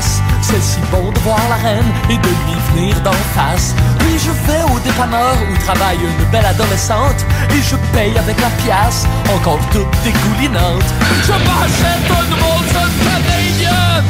20 0.00 0.02
piastres. 0.02 0.22
C'est 0.42 0.62
si 0.62 0.80
bon 0.90 1.10
de 1.12 1.18
voir 1.20 1.40
la 1.48 1.56
reine 1.56 1.92
et 2.08 2.16
de 2.16 2.28
lui 2.28 2.56
venir 2.72 3.00
d'en 3.02 3.12
face. 3.34 3.74
Puis 3.98 4.18
je 4.18 4.30
vais 4.30 4.62
au 4.72 4.78
dépanneur 4.80 5.36
où 5.50 5.56
travaille 5.58 5.98
une 5.98 6.24
belle 6.30 6.46
adolescente 6.46 7.24
et 7.50 7.62
je 7.62 7.76
paye 7.92 8.16
avec 8.18 8.40
la 8.40 8.50
pièce, 8.62 9.06
encore 9.34 9.60
toute 9.70 9.90
dégoulinante. 10.04 10.84
Je 11.22 11.32
m'achète 11.32 12.10
un 12.10 12.24
nouveau 12.30 12.60
canadien 12.72 14.04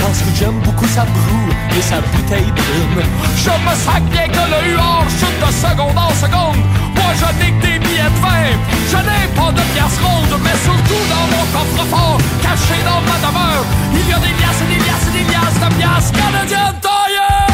parce 0.00 0.20
que 0.20 0.30
j'aime 0.38 0.58
beaucoup 0.64 0.86
sa 0.86 1.04
broue 1.04 1.50
et 1.76 1.82
sa 1.82 2.00
bouteille 2.00 2.52
brume. 2.52 3.02
Je 3.36 3.50
me 3.50 3.74
sac 3.76 4.02
bien 4.10 4.26
que 4.28 4.44
le 4.52 4.72
huard 4.72 5.06
chute 5.08 5.38
de 5.44 5.50
seconde 5.52 5.98
en 5.98 6.14
seconde. 6.14 6.60
Moi 6.96 7.10
je 7.20 7.28
n'ai 7.38 7.52
que 7.52 7.60
des 7.66 7.78
billets 7.78 8.12
de 8.14 8.20
vin, 8.24 8.50
je 8.92 8.96
n'ai 8.96 9.26
pas 9.34 9.52
de 9.52 9.64
pièces 9.74 9.98
rondes, 10.02 10.40
mais 10.44 10.56
surtout 10.66 11.04
dans 11.12 11.26
mon 11.32 11.44
coffre-fort, 11.54 12.18
caché 12.42 12.78
dans 12.84 13.00
ma 13.08 13.16
demeure, 13.24 13.64
il 13.92 14.08
y 14.08 14.12
a 14.12 14.18
des 14.18 14.34
liasses 14.38 14.62
et 14.64 14.68
des 14.72 14.80
liasses 14.84 15.08
et 15.08 15.14
des 15.18 15.26
liasses 15.30 15.60
de 15.64 15.68
pièces 15.78 16.10
canadiennes 16.12 16.80
taillées. 16.80 17.50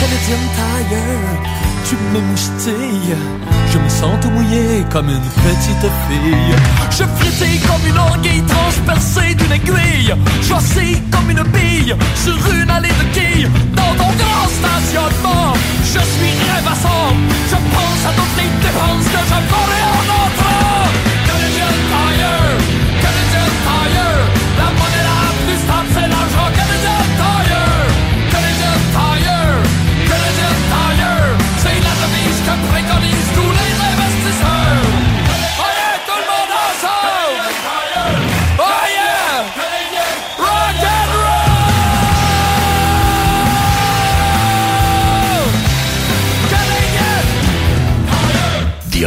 Canadian 0.00 0.44
Tire, 0.56 1.47
tu 1.88 1.96
me 2.12 2.20
moustilles. 2.20 3.16
Je 3.72 3.78
me 3.78 3.88
sens 3.88 4.12
tout 4.20 4.30
mouillé 4.30 4.84
comme 4.92 5.08
une 5.08 5.28
petite 5.46 5.90
fille. 6.06 6.54
Je 6.90 7.04
frétille 7.04 7.60
comme 7.60 7.86
une 7.86 7.96
orgueille 7.96 8.42
transpercée 8.42 9.34
d'une 9.34 9.52
aiguille. 9.52 10.14
Vacille 10.42 11.00
comme 11.10 11.30
une 11.30 11.42
bille 11.44 11.94
sur 12.14 12.36
une 12.54 12.70
allée 12.70 12.88
de 12.88 13.06
quilles. 13.14 13.48
Dans 13.74 13.94
ton 14.00 14.10
grand 14.20 14.48
stationnement, 14.60 15.52
je 15.82 16.00
suis 16.12 16.34
rêvassant. 16.52 17.14
Je 17.50 17.56
pense 17.56 18.02
à 18.08 18.12
toutes 18.18 18.36
les 18.36 18.50
dépenses 18.64 19.08
que 19.14 19.22
je 19.30 19.38
ferai 19.50 19.80
en 19.96 20.04
entrant. 20.24 20.47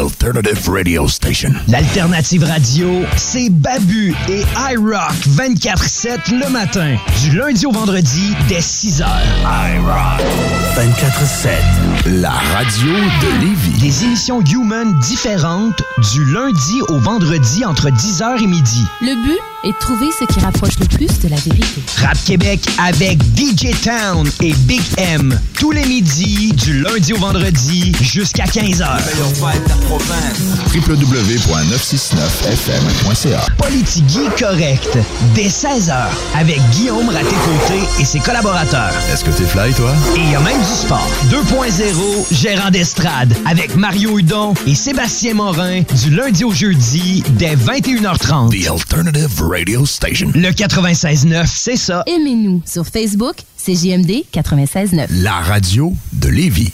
Alternative 0.01 0.67
Radio 0.67 1.07
Station. 1.07 1.53
L'alternative 1.67 2.43
radio, 2.43 3.03
c'est 3.17 3.51
Babu 3.51 4.15
et 4.29 4.41
iRock 4.71 5.13
24-7 5.27 6.39
le 6.43 6.49
matin, 6.49 6.97
du 7.21 7.37
lundi 7.37 7.67
au 7.67 7.71
vendredi 7.71 8.35
dès 8.49 8.61
6 8.61 9.03
heures. 9.03 9.07
iRock 9.45 10.25
24-7. 10.75 12.19
La 12.19 12.31
radio 12.31 12.91
de 12.91 13.41
Lévis. 13.41 13.70
Des 13.81 14.03
émissions 14.03 14.41
Human 14.41 14.93
différentes 14.99 15.81
du 16.13 16.23
lundi 16.25 16.81
au 16.89 16.99
vendredi 16.99 17.65
entre 17.65 17.89
10h 17.89 18.43
et 18.43 18.45
midi. 18.45 18.85
Le 19.01 19.15
but 19.23 19.39
est 19.63 19.71
de 19.71 19.77
trouver 19.79 20.07
ce 20.19 20.25
qui 20.25 20.39
rapproche 20.39 20.77
le 20.79 20.85
plus 20.85 21.19
de 21.19 21.29
la 21.29 21.37
vérité. 21.37 21.81
Rap 21.97 22.17
Québec 22.23 22.59
avec 22.77 23.17
DJ 23.35 23.71
Town 23.81 24.29
et 24.41 24.53
Big 24.53 24.83
M. 24.97 25.39
Tous 25.59 25.71
les 25.71 25.83
midis, 25.85 26.53
du 26.53 26.81
lundi 26.81 27.13
au 27.13 27.17
vendredi 27.17 27.91
jusqu'à 28.01 28.43
15h. 28.45 28.85
www.969fm.ca. 30.73 33.45
Politigui 33.57 34.29
correct, 34.39 34.97
dès 35.35 35.47
16h, 35.47 35.95
avec 36.35 36.59
Guillaume 36.71 37.09
Raté-Côté 37.09 37.79
et 37.99 38.05
ses 38.05 38.19
collaborateurs. 38.19 38.93
Est-ce 39.11 39.23
que 39.23 39.31
t'es 39.31 39.45
fly, 39.45 39.73
toi? 39.73 39.91
Et 40.15 40.19
il 40.19 40.31
y 40.31 40.35
a 40.35 40.39
même 40.39 40.59
du 40.59 40.65
sport. 40.65 41.07
2.0, 41.29 42.25
gérant 42.31 42.71
d'estrade, 42.71 43.35
avec 43.45 43.70
Mario 43.75 44.17
Hudon 44.19 44.53
et 44.67 44.75
Sébastien 44.75 45.33
Morin, 45.33 45.81
du 46.03 46.09
lundi 46.11 46.43
au 46.43 46.51
jeudi, 46.51 47.23
dès 47.31 47.55
21h30. 47.55 48.49
The 48.51 48.69
Alternative 48.69 49.41
Radio 49.41 49.85
Station. 49.85 50.31
Le 50.33 50.49
96.9, 50.49 51.45
c'est 51.47 51.77
ça. 51.77 52.03
Aimez-nous 52.07 52.61
sur 52.65 52.85
Facebook, 52.85 53.35
c'est 53.57 53.73
JMD 53.75 54.23
96.9. 54.33 55.07
La 55.21 55.35
radio 55.35 55.93
de 56.13 56.29
Lévis. 56.29 56.73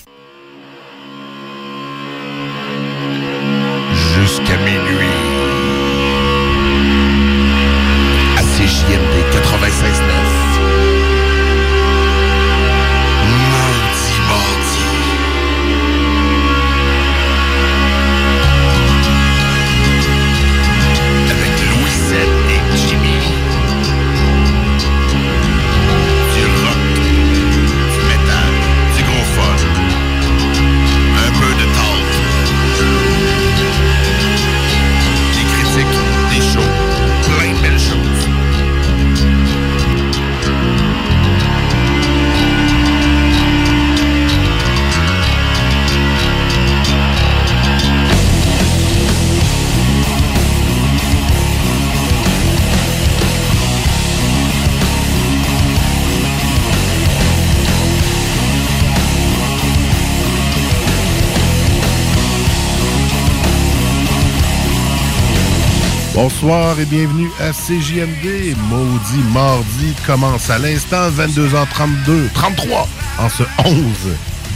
Bonsoir 66.48 66.80
et 66.80 66.86
bienvenue 66.86 67.30
à 67.42 67.52
CJMD. 67.52 68.56
Maudit 68.70 69.22
mardi 69.34 69.94
commence 70.06 70.50
à 70.50 70.58
l'instant, 70.58 71.10
22h32, 71.10 72.32
33, 72.34 72.88
en 73.20 73.28
ce 73.28 73.44
11 73.66 73.76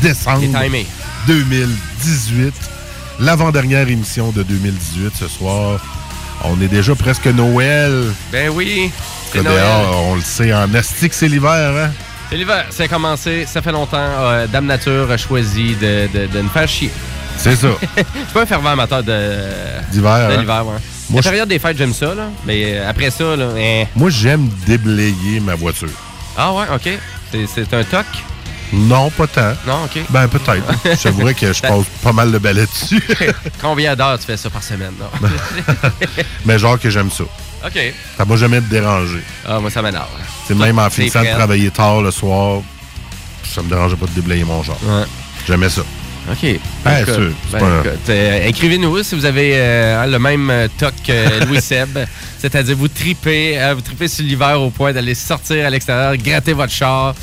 décembre 0.01 0.39
C'est 0.53 0.63
timé. 0.63 0.85
2018. 1.27 2.53
L'avant-dernière 3.19 3.89
émission 3.89 4.31
de 4.31 4.41
2018 4.41 5.11
ce 5.19 5.27
soir. 5.27 5.81
On 6.45 6.61
est 6.61 6.69
déjà 6.69 6.95
presque 6.95 7.25
Noël. 7.27 8.05
Ben 8.31 8.47
oui. 8.53 8.89
C'est 9.33 9.43
Noël. 9.43 9.57
dehors, 9.57 10.05
on 10.11 10.15
le 10.15 10.21
sait, 10.21 10.53
en 10.53 10.73
astique, 10.73 11.13
c'est 11.13 11.27
l'hiver, 11.27 11.73
hein? 11.75 11.91
C'est 12.29 12.37
l'hiver, 12.37 12.67
c'est 12.69 12.87
commencé, 12.87 13.45
ça 13.45 13.61
fait 13.61 13.73
longtemps. 13.73 13.97
Euh, 13.99 14.47
Dame 14.47 14.67
Nature 14.67 15.11
a 15.11 15.17
choisi 15.17 15.75
de, 15.75 16.07
de, 16.07 16.27
de 16.27 16.39
nous 16.41 16.47
faire 16.49 16.69
chier. 16.69 16.89
C'est 17.35 17.57
ça. 17.57 17.67
Je 17.97 18.01
suis 18.03 18.33
pas 18.33 18.43
un 18.43 18.45
fervent 18.45 18.69
amateur 18.69 19.03
de 19.03 19.41
D'hiver, 19.91 20.29
De 20.29 20.33
hein? 20.35 20.39
l'hiver, 20.39 20.65
ouais. 20.67 20.77
Moi, 21.11 21.17
La 21.19 21.21
je- 21.21 21.29
période 21.29 21.49
des 21.49 21.59
fêtes, 21.59 21.77
j'aime 21.77 21.93
ça, 21.93 22.15
là. 22.15 22.23
Mais 22.45 22.77
euh, 22.79 22.89
après 22.89 23.11
ça, 23.11 23.35
là, 23.35 23.49
hein. 23.55 23.83
Moi, 23.95 24.09
j'aime 24.09 24.47
déblayer 24.65 25.39
ma 25.41 25.53
voiture. 25.55 25.89
Ah 26.37 26.51
ouais, 26.53 26.65
ok. 26.73 26.89
C'est- 27.31 27.47
C'est 27.53 27.73
un 27.73 27.83
toc? 27.83 28.05
Non, 28.73 29.09
pas 29.09 29.27
tant. 29.27 29.53
Non, 29.67 29.83
ok. 29.83 30.01
Ben, 30.09 30.27
peut-être. 30.29 30.63
J'avouerais 31.03 31.33
que 31.33 31.51
je 31.51 31.61
passe 31.61 31.83
pas 32.01 32.13
mal 32.13 32.31
de 32.31 32.37
balais 32.37 32.65
dessus. 32.65 33.03
Combien 33.61 33.95
d'heures 33.97 34.17
tu 34.17 34.25
fais 34.25 34.37
ça 34.37 34.49
par 34.49 34.63
semaine, 34.63 34.93
là? 34.99 35.29
Mais 36.45 36.57
genre 36.57 36.79
que 36.79 36.89
j'aime 36.89 37.11
ça. 37.11 37.23
ok. 37.65 37.93
Ça 38.17 38.23
m'a 38.23 38.35
jamais 38.37 38.61
dérangé. 38.61 39.19
Ah, 39.45 39.59
moi, 39.59 39.69
ça 39.69 39.81
m'énerve. 39.81 40.07
C'est 40.47 40.55
même 40.55 40.79
en 40.79 40.85
C'est 40.89 41.01
finissant 41.01 41.21
de 41.21 41.27
travailler 41.35 41.69
tard 41.69 42.01
le 42.01 42.11
soir, 42.11 42.61
ça 43.53 43.61
me 43.61 43.67
dérangeait 43.67 43.97
pas 43.97 44.05
de 44.05 44.11
déblayer 44.11 44.45
mon 44.45 44.63
genre. 44.63 44.79
Ouais. 44.85 45.03
J'aimais 45.45 45.69
ça. 45.69 45.81
OK. 46.29 46.59
Ben, 46.85 47.05
sûr, 47.05 47.31
ben, 47.51 47.83
euh, 48.09 48.47
Écrivez-nous 48.47 49.03
si 49.03 49.15
vous 49.15 49.25
avez 49.25 49.53
euh, 49.55 50.05
le 50.05 50.19
même 50.19 50.49
euh, 50.49 50.67
toc 50.77 50.93
que 51.05 51.45
Louis 51.49 51.61
Seb. 51.61 51.97
C'est-à-dire, 52.37 52.75
vous 52.75 52.87
tripez, 52.87 53.57
vous 53.75 53.81
tripez 53.81 54.07
sur 54.07 54.23
l'hiver 54.23 54.61
au 54.61 54.69
point 54.69 54.93
d'aller 54.93 55.15
sortir 55.15 55.65
à 55.65 55.69
l'extérieur, 55.69 56.15
gratter 56.17 56.53
votre 56.53 56.71
char. 56.73 57.15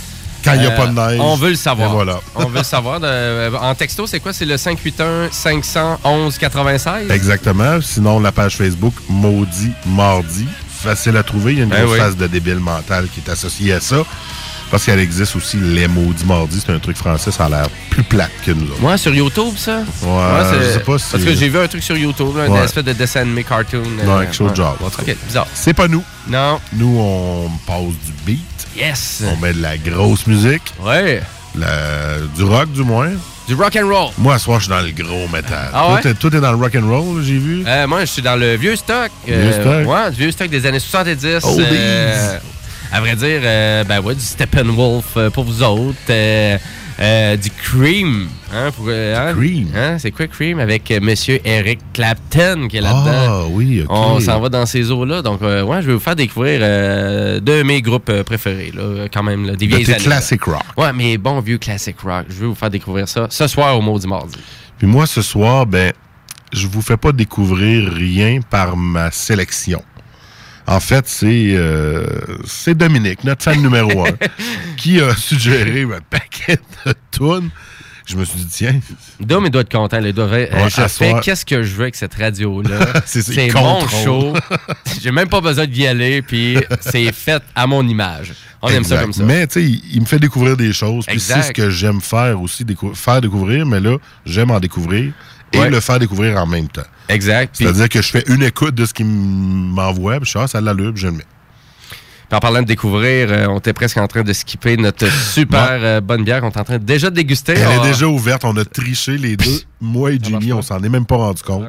Quand 0.44 0.52
il 0.54 0.60
n'y 0.60 0.66
a 0.66 0.70
pas 0.72 0.86
de 0.86 0.92
neige. 0.92 1.18
On 1.20 1.34
veut 1.36 1.50
le 1.50 1.56
savoir. 1.56 1.90
Et 1.90 1.92
voilà. 1.92 2.20
on 2.36 2.46
veut 2.46 2.58
le 2.58 2.64
savoir. 2.64 3.00
De- 3.00 3.56
en 3.56 3.74
texto, 3.74 4.06
c'est 4.06 4.20
quoi? 4.20 4.32
C'est 4.32 4.44
le 4.46 4.56
581-511-96? 4.56 7.10
Exactement. 7.10 7.80
Sinon, 7.80 8.20
la 8.20 8.30
page 8.32 8.56
Facebook 8.56 8.94
Maudit 9.08 9.72
Mardi. 9.86 10.46
Facile 10.70 11.16
à 11.16 11.22
trouver. 11.24 11.52
Il 11.54 11.58
y 11.58 11.60
a 11.60 11.64
une 11.64 11.70
Ben 11.70 11.80
grosse 11.82 11.94
oui. 11.94 11.98
phase 11.98 12.16
de 12.16 12.26
débile 12.28 12.60
mental 12.60 13.08
qui 13.12 13.20
est 13.26 13.30
associée 13.30 13.72
à 13.72 13.80
ça. 13.80 14.04
Parce 14.70 14.85
qu'elle 14.85 14.99
existe 15.00 15.35
aussi 15.37 15.56
Les 15.56 15.88
Maudits 15.88 16.25
Mardis. 16.26 16.62
C'est 16.65 16.73
un 16.73 16.79
truc 16.79 16.97
français, 16.97 17.31
ça 17.31 17.47
a 17.47 17.49
l'air 17.49 17.69
plus 17.91 18.03
plate 18.03 18.31
que 18.44 18.50
nous 18.50 18.67
autres. 18.70 18.82
Ouais, 18.82 18.99
sur 18.99 19.15
YouTube, 19.15 19.55
ça? 19.56 19.79
Ouais, 19.79 19.85
c'est- 20.50 20.65
je 20.67 20.73
sais 20.75 20.81
pas 20.81 20.99
si- 20.99 21.11
Parce 21.12 21.25
que 21.25 21.35
j'ai 21.35 21.49
vu 21.49 21.59
un 21.59 21.67
truc 21.69 21.82
sur 21.82 21.97
YouTube, 21.97 22.37
là, 22.37 22.49
Ouais. 22.49 22.59
une 22.59 22.65
espèce 22.65 22.85
de 22.85 22.93
dessin 22.93 23.20
animé 23.20 23.44
cartoon. 23.44 23.82
Non, 24.05 24.17
euh, 24.17 24.20
quelque 24.20 24.35
chose 24.35 24.47
ouais. 24.49 24.53
de 24.53 24.56
genre. 24.56 24.76
Ok, 24.82 25.17
bizarre. 25.26 25.47
C'est 25.55 25.73
pas 25.75 25.88
nous. 25.88 26.05
Non. 26.29 26.61
Nous, 26.75 26.99
on 27.00 27.50
passe 27.67 27.94
du 28.05 28.12
beat. 28.26 28.41
Yes! 28.76 29.23
On 29.26 29.37
met 29.41 29.53
de 29.55 29.62
la 29.62 29.76
grosse 29.79 30.26
musique. 30.26 30.62
Ouais. 30.81 31.23
la- 31.59 32.19
du 32.37 32.44
rock, 32.44 32.70
du 32.73 32.82
moins. 32.85 33.09
Du 33.49 33.55
rock 33.55 33.75
and 33.76 33.88
roll. 33.88 34.11
Moi, 34.19 34.38
ce 34.38 34.44
soir, 34.44 34.61
je 34.61 34.65
suis 34.67 34.70
dans 34.70 34.81
le 34.81 34.91
gros 34.93 35.26
métal. 35.32 35.70
Ah 35.73 35.94
ouais? 35.94 36.03
Toi, 36.15 36.31
t'es 36.31 36.41
dans 36.41 36.53
le 36.53 36.59
rock 36.59 36.76
and 36.76 36.87
roll, 36.87 37.23
j'ai 37.25 37.38
vu? 37.38 37.65
Euh, 37.67 37.87
moi, 37.87 38.00
je 38.00 38.05
suis 38.06 38.23
dans 38.23 38.37
le 38.37 38.55
vieux 38.56 38.76
stock. 38.76 39.11
Vieux 39.26 39.53
stock? 39.53 39.88
Ouais, 39.88 40.11
du 40.11 40.17
vieux 40.19 40.31
stock 40.31 40.49
des 40.50 40.67
années 40.67 40.79
70. 40.79 41.43
Oldies. 41.44 41.65
euh, 41.73 42.38
à 42.93 43.00
vrai 43.00 43.17
dire, 43.17 43.40
euh, 43.43 43.85
ben 43.85 44.00
ouais, 44.00 44.14
du 44.14 44.20
Steppenwolf 44.20 45.17
euh, 45.17 45.31
pour 45.31 45.44
vous 45.44 45.62
autres. 45.62 45.96
euh, 46.11 46.58
euh, 47.00 47.37
du 47.37 47.49
Cream. 47.50 48.26
Hein, 48.52 48.70
pour, 48.76 48.87
euh, 48.88 49.14
hein? 49.17 49.32
Cream? 49.35 49.69
Hein, 49.76 49.99
c'est 50.00 50.11
quoi 50.11 50.26
Cream? 50.26 50.58
Avec 50.58 50.90
euh, 50.90 50.99
Monsieur 51.00 51.38
Eric 51.44 51.79
Clapton 51.93 52.67
qui 52.69 52.79
est 52.79 52.81
là-dedans. 52.81 53.05
Ah, 53.29 53.43
oui, 53.50 53.82
OK. 53.82 53.88
On 53.90 54.19
s'en 54.19 54.40
va 54.40 54.49
dans 54.49 54.67
ces 54.67 54.90
eaux-là. 54.90 55.23
Donc, 55.23 55.40
ouais, 55.40 55.81
je 55.81 55.87
vais 55.87 55.93
vous 55.93 56.00
faire 56.00 56.17
découvrir 56.17 56.58
deux 57.40 57.58
de 57.58 57.62
mes 57.62 57.82
groupes 57.82 58.23
préférés, 58.23 58.73
là, 58.75 59.06
quand 59.12 59.23
même, 59.23 59.46
là, 59.46 59.52
des 59.55 59.67
De 59.67 59.70
vieilles 59.76 59.84
tes 59.84 59.94
années. 59.94 60.02
classic 60.05 60.43
rock. 60.43 60.62
Ouais, 60.76 60.93
mais 60.93 61.19
bon 61.19 61.38
vieux 61.41 61.58
classic 61.58 62.00
rock. 62.00 62.26
Je 62.31 62.34
vais 62.41 62.46
vous 62.46 62.55
faire 62.56 62.70
découvrir 62.70 63.08
ça 63.08 63.29
ce 63.31 63.46
soir 63.46 63.79
au 63.79 63.81
Maudit 63.81 64.08
Mardi. 64.08 64.34
Puis 64.76 64.87
moi, 64.88 65.06
ce 65.06 65.23
soir, 65.23 65.67
ben, 65.67 65.93
je 66.52 66.67
vous 66.67 66.82
fais 66.82 66.96
pas 66.96 67.12
découvrir 67.12 67.93
rien 67.93 68.41
par 68.41 68.76
ma 68.76 69.12
sélection. 69.12 69.82
En 70.69 70.81
fait, 70.81 71.09
c'est 71.09 71.53
euh, 71.55 72.05
c'est 72.47 72.76
Dominique, 72.76 73.25
notre 73.25 73.43
fan 73.43 73.61
numéro 73.61 74.06
un, 74.06 74.12
qui 74.76 75.00
a 75.00 75.15
suggéré 75.17 75.82
un 75.82 76.00
paquet 76.09 76.59
de 76.87 76.93
tunes. 77.11 77.50
Je 78.06 78.17
me 78.17 78.25
suis 78.25 78.38
dit, 78.38 78.47
tiens, 78.50 78.81
Dom, 79.20 79.44
il 79.44 79.50
doit 79.50 79.61
être 79.62 79.70
content. 79.73 79.99
Il 80.03 80.12
doit 80.15 80.25
euh, 80.26 80.47
Ouais, 80.50 80.70
je 80.70 80.88
fais 80.88 81.12
qu'est-ce 81.23 81.44
que 81.44 81.62
je 81.62 81.75
veux 81.75 81.82
avec 81.82 81.94
cette 81.94 82.15
radio-là? 82.15 83.03
C'est- 83.05 83.53
mon 83.53 83.87
show. 83.87 84.32
J'ai 85.03 85.11
même 85.11 85.29
pas 85.29 85.43
besoin 85.43 85.67
d'y 85.67 85.87
aller, 85.87 86.23
puis 86.23 86.56
c'est 86.81 87.12
fait 87.12 87.43
à 87.55 87.67
mon 87.67 87.87
image. 87.87 88.32
On 88.62 88.69
aime 88.70 88.85
ça 88.85 88.97
comme 88.99 89.12
ça. 89.12 89.23
Mais 89.25 89.47
tu 89.47 89.55
sais, 89.55 89.62
il, 89.65 89.82
il 89.93 90.00
me 90.00 90.06
fait 90.06 90.19
découvrir 90.19 90.56
des 90.56 90.73
choses. 90.73 91.05
Puis 91.06 91.20
c'est 91.20 91.43
ce 91.43 91.53
que 91.53 91.69
j'aime 91.70 92.00
faire 92.00 92.41
aussi, 92.41 92.65
décou- 92.65 92.94
faire 92.94 93.20
découvrir. 93.20 93.67
Mais 93.67 93.81
là, 93.81 93.99
j'aime 94.25 94.50
en 94.50 94.59
découvrir 94.61 95.12
et 95.52 95.58
Ouais. 95.58 95.70
le 95.70 95.80
faire 95.80 95.98
découvrir 95.98 96.36
en 96.36 96.46
même 96.46 96.68
temps. 96.68 96.82
Exact. 97.08 97.54
C'est-à-dire 97.56 97.88
que 97.88 98.02
je 98.02 98.08
fais 98.10 98.24
une 98.28 98.42
écoute 98.42 98.74
de 98.74 98.84
ce 98.86 98.92
qu'il 98.94 99.06
m'envoie, 99.06 100.16
puis 100.16 100.24
je 100.26 100.30
suis 100.30 100.38
ah, 100.38 100.46
ça 100.46 100.60
l'allure, 100.60 100.92
puis 100.92 101.02
je 101.02 101.06
le 101.06 101.12
mets. 101.14 101.26
puis 102.28 102.36
en 102.36 102.40
parlant 102.40 102.60
de 102.60 102.66
découvrir, 102.66 103.28
euh, 103.30 103.46
on 103.48 103.58
était 103.58 103.72
presque 103.72 103.96
en 103.96 104.06
train 104.06 104.22
de 104.22 104.32
skipper 104.34 104.76
notre 104.76 105.10
super 105.32 105.68
euh, 105.80 106.00
bonne 106.02 106.24
bière. 106.24 106.42
On 106.44 106.50
est 106.50 106.58
en 106.58 106.64
train 106.64 106.78
de 106.78 106.84
déjà 106.84 107.08
de 107.10 107.14
déguster. 107.14 107.54
Elle 107.54 107.66
On- 107.80 107.84
est 107.84 107.88
déjà 107.88 108.06
ouverte, 108.06 108.44
on 108.44 108.56
a 108.58 108.64
triché 108.64 109.16
les 109.16 109.36
deux. 109.36 109.60
Moi 109.80 110.12
et 110.12 110.18
Jimmy, 110.22 110.52
on 110.52 110.60
s'en 110.62 110.82
est 110.82 110.88
même 110.90 111.06
pas 111.06 111.16
rendu 111.16 111.42
compte. 111.42 111.64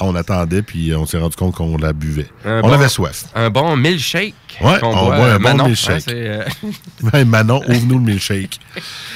On 0.00 0.14
attendait, 0.14 0.62
puis 0.62 0.94
on 0.94 1.06
s'est 1.06 1.18
rendu 1.18 1.34
compte 1.34 1.54
qu'on 1.56 1.76
la 1.76 1.92
buvait. 1.92 2.28
Un 2.44 2.58
on 2.62 2.68
bon- 2.68 2.72
avait 2.74 2.88
soif. 2.88 3.24
Un 3.34 3.50
bon 3.50 3.76
milkshake. 3.76 4.32
Ouais, 4.60 4.78
on 4.82 4.92
boit, 4.92 5.16
boit 5.16 5.26
un 5.26 5.30
euh, 5.30 5.38
bon 5.38 5.42
Manon. 5.48 5.64
milkshake. 5.66 5.96
Hein, 5.96 6.02
c'est 6.06 7.14
euh, 7.16 7.24
Manon, 7.26 7.62
ouvre-nous 7.68 7.98
le 7.98 8.04
milkshake. 8.04 8.60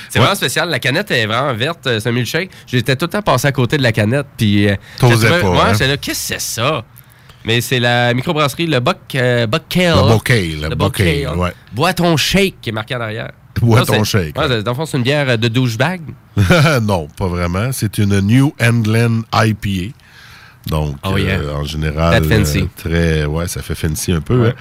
c'est 0.09 0.19
vraiment 0.19 0.35
spécial. 0.35 0.69
La 0.69 0.81
canette 0.81 1.11
est 1.13 1.27
vraiment 1.27 1.55
verte. 1.55 1.87
euh, 1.87 2.01
C'est 2.01 2.09
un 2.09 2.13
milkshake. 2.13 2.51
J'étais 2.67 2.97
tout 2.97 3.05
le 3.05 3.11
temps 3.11 3.23
passé 3.23 3.47
à 3.47 3.53
côté 3.53 3.77
de 3.79 3.83
la 3.83 3.93
canette. 3.93 4.27
Puis. 4.37 4.69
euh, 4.69 4.75
T'osais 4.99 5.29
pas, 5.41 5.49
Ouais, 5.51 5.59
hein? 5.61 5.73
là. 5.79 5.97
Qu'est-ce 5.97 6.29
que 6.33 6.39
c'est 6.39 6.41
ça? 6.41 6.83
Mais 7.45 7.61
c'est 7.61 7.81
la 7.81 8.13
microbrasserie, 8.15 8.67
le 8.67 8.79
Buck, 8.81 8.99
euh, 9.15 9.47
Buck 9.47 9.63
Kale. 9.69 9.97
Le 9.97 10.13
bouquet, 10.13 10.49
le 10.61 10.69
Le 10.69 10.75
Buck 10.75 10.97
Kale. 10.97 11.37
ouais. 11.37 11.53
Bois 11.73 11.93
ton 11.93 12.17
shake 12.17 12.61
qui 12.61 12.71
est 12.71 12.73
marqué 12.73 12.95
en 12.97 13.01
arrière. 13.01 13.31
Bois 13.61 13.85
ton 13.85 14.03
shake. 14.03 14.37
Ouais, 14.39 14.63
dans 14.63 14.71
le 14.73 14.77
fond, 14.77 14.87
c'est 14.87 14.97
une 14.97 15.03
bière 15.05 15.29
euh, 15.29 15.37
de 15.37 15.47
douchebag. 15.49 16.01
non, 16.83 17.07
pas 17.17 17.27
vraiment. 17.29 17.71
C'est 17.73 17.99
une 17.99 18.19
New 18.21 18.53
England 18.61 19.23
IPA. 19.35 19.93
Donc, 20.69 20.95
Oh, 21.05 21.17
yeah. 21.17 21.41
euh, 21.41 21.55
en 21.57 21.65
général, 21.65 22.25
fancy. 22.25 22.69
très, 22.77 23.25
ouais, 23.25 23.49
ça 23.49 23.63
fait 23.63 23.75
fancy 23.75 24.13
un 24.13 24.21
peu. 24.21 24.43
Ouais. 24.43 24.49
hein. 24.51 24.55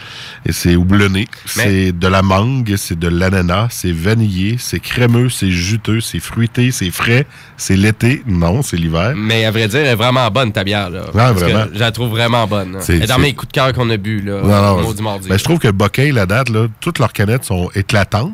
Et 0.47 0.51
c'est 0.51 0.75
houblonné. 0.75 1.27
Mais- 1.57 1.63
C'est 1.63 1.91
de 1.91 2.07
la 2.07 2.21
mangue, 2.23 2.73
c'est 2.75 2.97
de 2.97 3.07
l'ananas, 3.07 3.67
c'est 3.69 3.91
vanillé, 3.91 4.55
c'est 4.59 4.79
crémeux, 4.79 5.29
c'est 5.29 5.51
juteux, 5.51 6.01
c'est 6.01 6.19
fruité, 6.19 6.71
c'est 6.71 6.89
frais, 6.89 7.27
c'est 7.55 7.75
l'été. 7.75 8.23
Non, 8.25 8.61
c'est 8.63 8.77
l'hiver. 8.77 9.13
Mais 9.15 9.45
à 9.45 9.51
vrai 9.51 9.67
dire, 9.67 9.79
elle 9.81 9.87
est 9.87 9.95
vraiment 9.95 10.29
bonne, 10.31 10.51
ta 10.51 10.63
bière. 10.63 10.89
Là, 10.89 11.01
Parce 11.13 11.33
que 11.33 11.39
vraiment. 11.45 11.65
Je 11.73 11.79
la 11.79 11.91
trouve 11.91 12.09
vraiment 12.09 12.47
bonne. 12.47 12.77
hein. 12.77 12.93
Est 12.93 13.07
dans 13.07 13.19
mes 13.19 13.33
coups 13.33 13.49
de 13.49 13.53
cœur 13.53 13.71
qu'on 13.73 13.89
a 13.91 13.97
bu 13.97 14.21
là, 14.21 14.41
Non, 14.41 14.47
non, 14.61 14.79
au 14.79 14.81
maudit 14.87 15.03
mardi. 15.03 15.29
ben, 15.29 15.37
je 15.37 15.43
trouve 15.43 15.59
que 15.59 15.67
Bocay, 15.69 16.11
la 16.11 16.25
date, 16.25 16.49
là, 16.49 16.65
toutes 16.79 16.97
leurs 16.99 17.13
canettes 17.13 17.43
sont 17.45 17.69
éclatantes. 17.75 18.33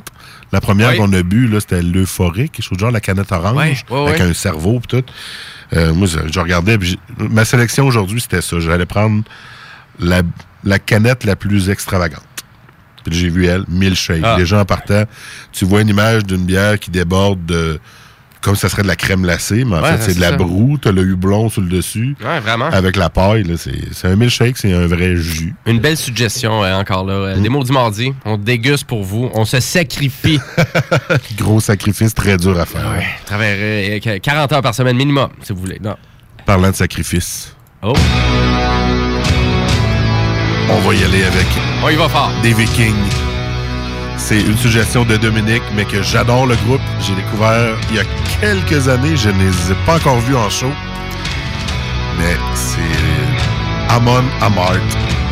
La 0.52 0.62
première 0.62 0.92
Oui. 0.92 0.98
qu'on 0.98 1.12
a 1.14 1.24
bu, 1.24 1.50
c'était 1.60 1.82
l'euphorique, 1.82 2.54
quelque 2.54 2.66
chose 2.66 2.78
genre 2.78 2.92
la 2.92 3.02
canette 3.02 3.32
orange, 3.32 3.86
avec 3.92 4.22
un 4.22 4.34
cerveau 4.34 4.80
pis 4.80 4.88
tout. 4.88 5.04
Euh, 5.74 5.94
moi, 5.94 6.08
je, 6.08 6.40
regardais, 6.40 6.78
puis 6.78 6.98
ma 7.18 7.44
sélection 7.44 7.86
aujourd'hui, 7.86 8.22
c'était 8.22 8.42
ça. 8.42 8.60
J'allais 8.60 8.86
prendre 8.86 9.24
la, 10.00 10.22
la 10.64 10.80
canette 10.80 11.26
la 11.26 11.36
plus 11.36 11.70
extravagante. 11.70 12.24
Puis 13.04 13.16
j'ai 13.16 13.30
vu 13.30 13.46
elle, 13.46 13.66
milkshake. 13.68 14.22
Ah. 14.24 14.36
Les 14.38 14.46
gens 14.46 14.64
partant, 14.66 15.04
tu 15.52 15.66
vois 15.66 15.82
une 15.82 15.90
image 15.90 16.24
d'une 16.24 16.46
bière 16.46 16.80
qui 16.80 16.92
déborde 16.92 17.46
de 17.46 17.80
comme 18.48 18.56
ça 18.56 18.70
serait 18.70 18.82
de 18.84 18.88
la 18.88 18.96
crème 18.96 19.24
glacée, 19.24 19.66
mais 19.66 19.76
en 19.76 19.82
Ouais, 19.82 19.98
fait, 19.98 20.04
c'est 20.12 20.16
de 20.16 20.22
la 20.22 20.30
ça. 20.30 20.36
broue, 20.38 20.78
t'as 20.82 20.94
le 20.94 21.02
hublon 21.04 21.50
sur 21.50 21.62
le 21.62 21.68
dessus. 21.68 22.16
Ouais, 22.24 22.40
vraiment. 22.40 22.68
Avec 22.68 22.96
la 22.96 23.10
paille, 23.10 23.44
c'est 23.58 24.08
un 24.08 24.16
milkshake, 24.16 24.58
c'est 24.58 24.72
un 24.72 24.88
vrai 24.88 25.18
jus. 25.18 25.54
Une 25.66 25.80
belle 25.80 25.98
suggestion 25.98 26.64
euh, 26.64 26.74
encore 26.80 27.06
là. 27.06 27.14
Mm. 27.14 27.18
Euh, 27.24 27.36
Les 27.44 27.50
maudits 27.50 27.74
mardis, 27.74 28.14
on 28.24 28.38
déguste 28.38 28.86
pour 28.86 29.04
vous. 29.04 29.30
On 29.34 29.44
se 29.44 29.60
sacrifie. 29.60 30.40
Gros 31.38 31.60
sacrifice 31.60 32.14
très 32.16 32.38
dur 32.38 32.58
à 32.58 32.66
faire. 32.66 32.90
ouais, 32.90 33.06
à 33.22 33.26
travers 33.26 33.56
euh, 33.60 34.00
qu- 34.00 34.20
40 34.22 34.54
heures 34.54 34.62
par 34.62 34.74
semaine 34.74 34.96
minimum, 34.96 35.28
si 35.44 35.52
vous 35.52 35.60
voulez. 35.60 35.80
Non. 35.84 35.96
Parlant 36.46 36.70
de 36.72 36.76
sacrifice, 36.76 37.54
Oh, 37.84 37.94
on 40.70 40.80
va 40.88 40.94
y 40.96 41.04
aller 41.04 41.24
avec 41.24 41.46
on 41.84 41.90
y 41.90 41.96
va 41.96 42.08
fort. 42.10 42.32
des 42.42 42.54
Vikings. 42.54 42.94
C'est 44.18 44.42
une 44.42 44.58
suggestion 44.58 45.06
de 45.06 45.16
Dominique, 45.16 45.62
mais 45.76 45.86
que 45.86 46.02
j'adore 46.02 46.48
le 46.48 46.56
groupe. 46.66 46.82
J'ai 47.00 47.16
découvert 47.16 47.76
il 47.90 47.96
y 47.98 48.00
a 48.00 48.04
quelques 48.42 48.88
années. 48.90 49.16
Je 49.16 49.30
ne 49.30 49.40
les 49.40 49.72
ai 49.72 49.76
pas 49.86 49.96
encore 49.96 50.20
vus 50.20 50.36
en 50.36 50.50
show. 50.50 50.72
Mais 52.18 52.36
c'est 52.54 53.94
Amon 53.94 54.24
Amart. 54.42 54.74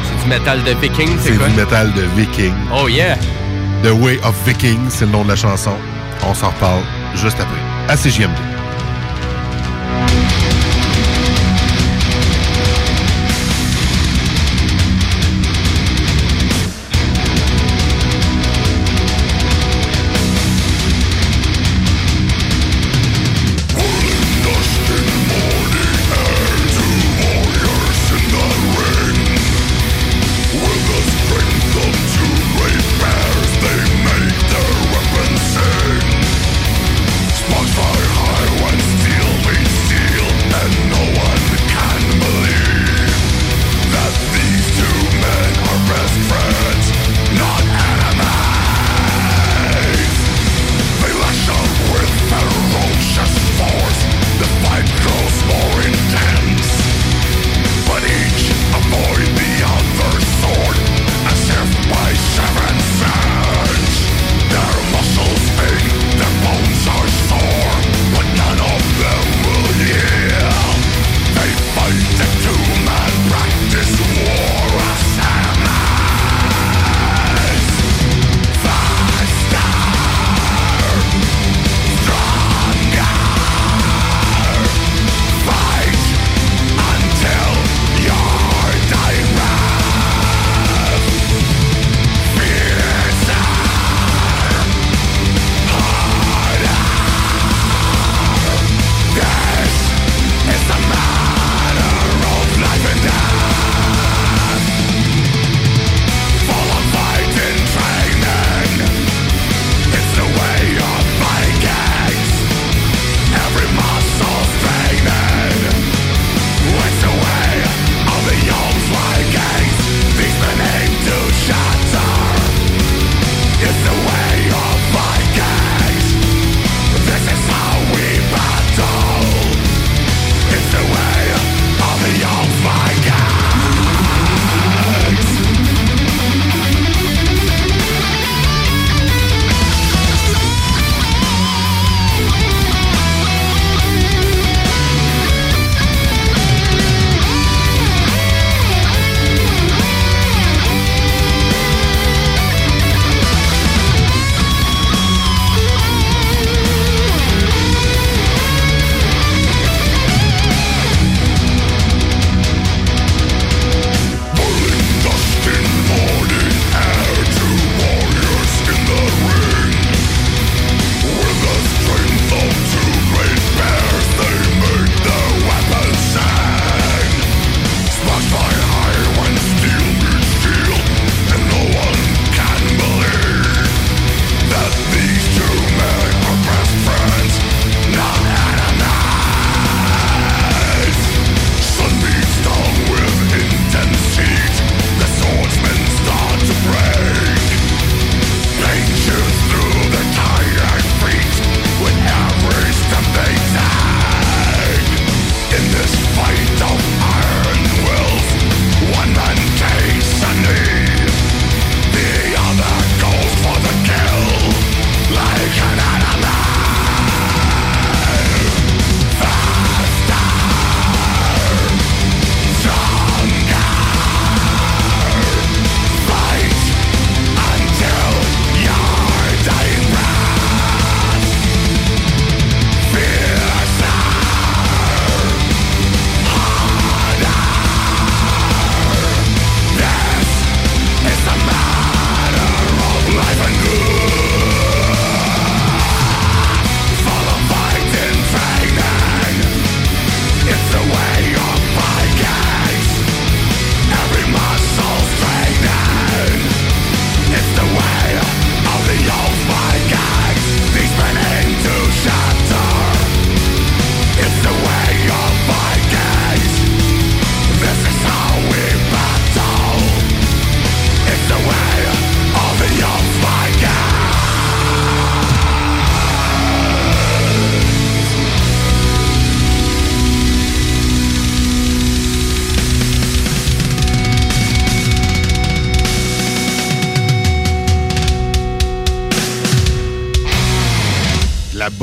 C'est 0.04 0.24
du 0.24 0.30
métal 0.30 0.64
de 0.64 0.72
viking, 0.80 1.10
C'est 1.20 1.32
c'est 1.32 1.38
quoi? 1.38 1.48
du 1.48 1.56
métal 1.56 1.92
de 1.94 2.02
Viking. 2.16 2.54
Oh 2.74 2.88
yeah! 2.88 3.18
The 3.84 3.90
Way 3.92 4.20
of 4.24 4.36
Viking, 4.46 4.80
c'est 4.90 5.06
le 5.06 5.12
nom 5.12 5.24
de 5.24 5.30
la 5.30 5.36
chanson. 5.36 5.74
On 6.26 6.34
s'en 6.34 6.50
reparle 6.50 6.82
juste 7.16 7.38
après. 7.40 7.60
À 7.90 7.98
CJMD. 7.98 8.38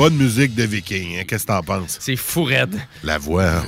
Bonne 0.03 0.15
musique 0.15 0.53
de 0.53 0.63
viking, 0.63 1.17
hein? 1.17 1.23
Qu'est-ce 1.25 1.43
que 1.43 1.53
t'en 1.53 1.61
penses? 1.61 1.95
C'est 2.01 2.17
fou 2.17 2.43
raide. 2.43 2.75
La 3.05 3.17
voix? 3.17 3.63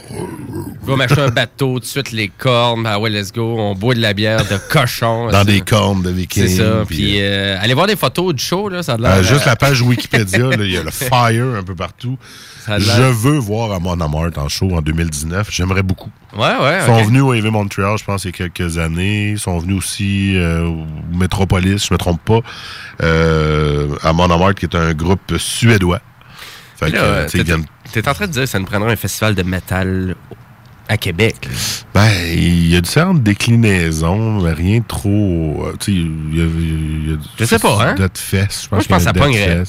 Va 0.84 0.96
m'acheter 0.98 1.22
un 1.22 1.30
bateau, 1.30 1.76
tout 1.76 1.80
de 1.80 1.86
suite 1.86 2.12
les 2.12 2.28
cornes, 2.28 2.86
ah 2.86 3.00
ouais, 3.00 3.10
let's 3.10 3.32
go, 3.32 3.56
on 3.58 3.74
boit 3.74 3.96
de 3.96 4.02
la 4.02 4.14
bière 4.14 4.44
de 4.46 4.58
cochon. 4.70 5.30
dans 5.32 5.46
des 5.46 5.62
cornes 5.62 6.02
de 6.04 6.10
viking. 6.10 6.44
C'est 6.46 6.58
ça. 6.58 6.84
puis, 6.86 6.98
Puis, 6.98 7.22
euh, 7.22 7.58
allez 7.62 7.74
voir 7.74 7.88
des 7.88 7.96
photos 7.96 8.34
du 8.36 8.44
show, 8.44 8.68
là, 8.68 8.84
ça 8.84 8.96
a 8.96 8.98
l'air. 8.98 9.12
euh, 9.14 9.24
juste 9.24 9.44
euh, 9.44 9.52
la 9.52 9.56
page 9.56 9.82
Wikipédia, 9.82 10.50
il 10.60 10.72
y 10.72 10.78
a 10.78 10.84
le 10.84 10.92
fire 10.92 11.56
un 11.58 11.64
peu 11.64 11.74
partout. 11.74 12.18
l'air- 12.68 12.80
Je 12.82 13.02
veux 13.04 13.38
voir 13.38 13.72
Amon 13.72 13.94
Amart 14.02 14.32
en 14.36 14.50
show 14.50 14.70
en 14.76 14.82
2019. 14.82 15.48
J'aimerais 15.50 15.84
beaucoup. 15.84 16.12
Ouais, 16.36 16.42
ouais. 16.42 16.80
Ils 16.82 16.86
sont 16.86 17.04
venus 17.04 17.22
au 17.22 17.32
AV 17.32 17.46
Montreal, 17.50 17.98
je 17.98 18.04
pense, 18.04 18.26
il 18.26 18.32
y 18.32 18.34
a 18.44 18.50
quelques 18.50 18.78
années. 18.78 19.30
Ils 19.32 19.40
sont 19.40 19.58
venus 19.58 19.78
aussi 19.78 20.34
euh, 20.36 20.66
au 20.68 20.84
Metropolis, 21.18 21.88
je 21.88 21.94
me 21.94 21.98
trompe 21.98 22.20
pas. 22.26 22.42
Euh, 23.04 23.96
Amon 24.04 24.30
Amart, 24.30 24.54
qui 24.54 24.66
est 24.66 24.76
un 24.76 24.94
groupe 24.94 25.38
suédois. 25.38 26.02
Fait 26.78 26.90
Là, 26.90 27.00
euh, 27.02 27.28
t'es- 27.28 28.08
en 28.10 28.14
train 28.14 28.28
de 28.28 28.32
dire 28.32 28.42
que 28.44 28.50
ça 28.50 28.60
nous 28.60 28.66
prendrait 28.66 28.92
un 28.94 28.96
festival 28.98 29.34
de 29.36 29.44
métal 29.44 30.16
à 30.88 30.98
Québec. 30.98 31.48
Ben, 31.94 32.10
il 32.34 32.68
y 32.68 32.76
a 32.76 32.82
différentes 32.82 33.24
déclinaisons, 33.24 34.42
mais 34.42 34.54
rien 34.54 34.80
de 34.80 34.86
trop. 34.86 35.66
euh, 35.68 35.74
tu 35.80 35.92
sais, 35.94 35.98
il 35.98 36.38
y 36.38 36.42
a, 36.42 36.46
y 37.16 37.20
Je 37.40 37.46
sais 37.46 37.60
pas, 37.60 37.78
hein? 37.90 37.96
Fest, 38.14 38.64
je 38.64 38.68
pense 38.68 38.72
Moi, 38.72 38.80
je 38.82 38.88
pense 38.88 38.98
que 39.00 39.04
ça 39.06 39.14
pognerait. 39.14 39.64